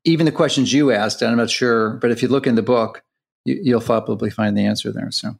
even 0.04 0.26
the 0.26 0.32
questions 0.32 0.72
you 0.72 0.90
asked, 0.90 1.22
I'm 1.22 1.36
not 1.36 1.50
sure, 1.50 1.90
but 1.90 2.10
if 2.10 2.22
you 2.22 2.28
look 2.28 2.46
in 2.46 2.54
the 2.54 2.62
book, 2.62 3.02
you, 3.44 3.74
will 3.74 3.80
probably 3.80 4.30
find 4.30 4.56
the 4.56 4.64
answer 4.64 4.92
there. 4.92 5.10
So 5.10 5.36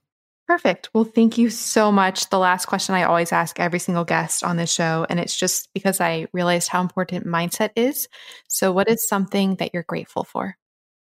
perfect. 0.47 0.91
Well, 0.93 1.05
thank 1.05 1.39
you 1.39 1.51
so 1.51 1.93
much. 1.93 2.29
The 2.31 2.39
last 2.39 2.67
question 2.67 2.95
I 2.95 3.05
always 3.05 3.33
ask 3.33 3.61
every 3.61 3.79
single 3.79 4.05
guest 4.05 4.43
on 4.43 4.57
this 4.57 4.73
show, 4.73 5.07
and 5.09 5.21
it's 5.21 5.39
just 5.39 5.69
because 5.75 6.01
I 6.01 6.27
realized 6.33 6.69
how 6.69 6.81
important 6.81 7.27
mindset 7.27 7.71
is. 7.77 8.09
So, 8.49 8.73
what 8.73 8.89
is 8.89 9.09
something 9.09 9.57
that 9.57 9.71
you're 9.73 9.85
grateful 9.85 10.25
for? 10.25 10.57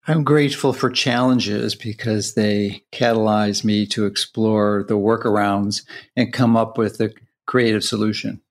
I'm 0.07 0.23
grateful 0.23 0.73
for 0.73 0.89
challenges 0.89 1.75
because 1.75 2.34
they 2.34 2.84
catalyze 2.91 3.63
me 3.63 3.86
to 3.88 4.05
explore 4.05 4.84
the 4.88 4.97
workarounds 4.97 5.86
and 6.15 6.34
come 6.34 6.57
up 6.57 6.77
with 6.77 6.99
a 6.99 7.13
creative 7.45 7.84
solution. 7.84 8.41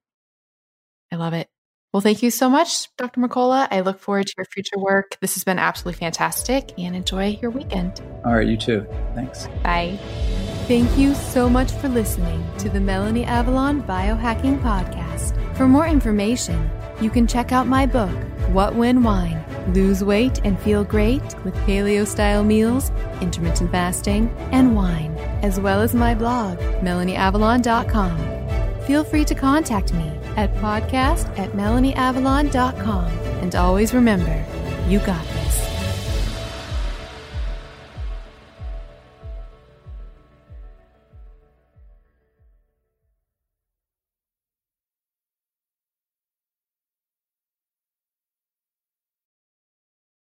I 1.12 1.16
love 1.16 1.32
it. 1.32 1.48
Well, 1.92 2.00
thank 2.00 2.22
you 2.22 2.30
so 2.30 2.48
much, 2.48 2.94
Dr. 2.96 3.20
Mercola. 3.20 3.66
I 3.70 3.80
look 3.80 3.98
forward 3.98 4.28
to 4.28 4.34
your 4.36 4.44
future 4.44 4.78
work. 4.78 5.18
This 5.20 5.34
has 5.34 5.42
been 5.42 5.58
absolutely 5.58 5.98
fantastic 5.98 6.72
and 6.78 6.94
enjoy 6.94 7.38
your 7.42 7.50
weekend. 7.50 8.00
All 8.24 8.34
right, 8.34 8.46
you 8.46 8.56
too. 8.56 8.86
Thanks. 9.14 9.48
Bye. 9.64 9.98
Thank 10.68 10.96
you 10.96 11.14
so 11.16 11.50
much 11.50 11.72
for 11.72 11.88
listening 11.88 12.46
to 12.58 12.68
the 12.68 12.80
Melanie 12.80 13.24
Avalon 13.24 13.82
Biohacking 13.82 14.62
Podcast. 14.62 15.36
For 15.56 15.66
more 15.66 15.88
information, 15.88 16.70
you 17.00 17.10
can 17.10 17.26
check 17.26 17.50
out 17.50 17.66
my 17.66 17.86
book, 17.86 18.16
What 18.50 18.76
When 18.76 19.02
Wine 19.02 19.44
Lose 19.74 20.04
Weight 20.04 20.40
and 20.44 20.58
Feel 20.60 20.84
Great 20.84 21.22
with 21.44 21.54
Paleo 21.66 22.06
Style 22.06 22.44
Meals, 22.44 22.92
Intermittent 23.20 23.72
Fasting, 23.72 24.28
and 24.52 24.76
Wine, 24.76 25.16
as 25.42 25.58
well 25.58 25.80
as 25.80 25.94
my 25.94 26.14
blog, 26.14 26.58
melanieavalon.com 26.58 28.40
feel 28.90 29.04
free 29.04 29.24
to 29.24 29.36
contact 29.36 29.94
me 29.94 30.10
at 30.36 30.52
podcast 30.56 31.26
at 31.38 31.50
melanieavalon.com. 31.52 33.06
And 33.42 33.54
always 33.54 33.94
remember, 33.94 34.44
you 34.86 34.98
got 35.00 35.24
this. 35.26 35.69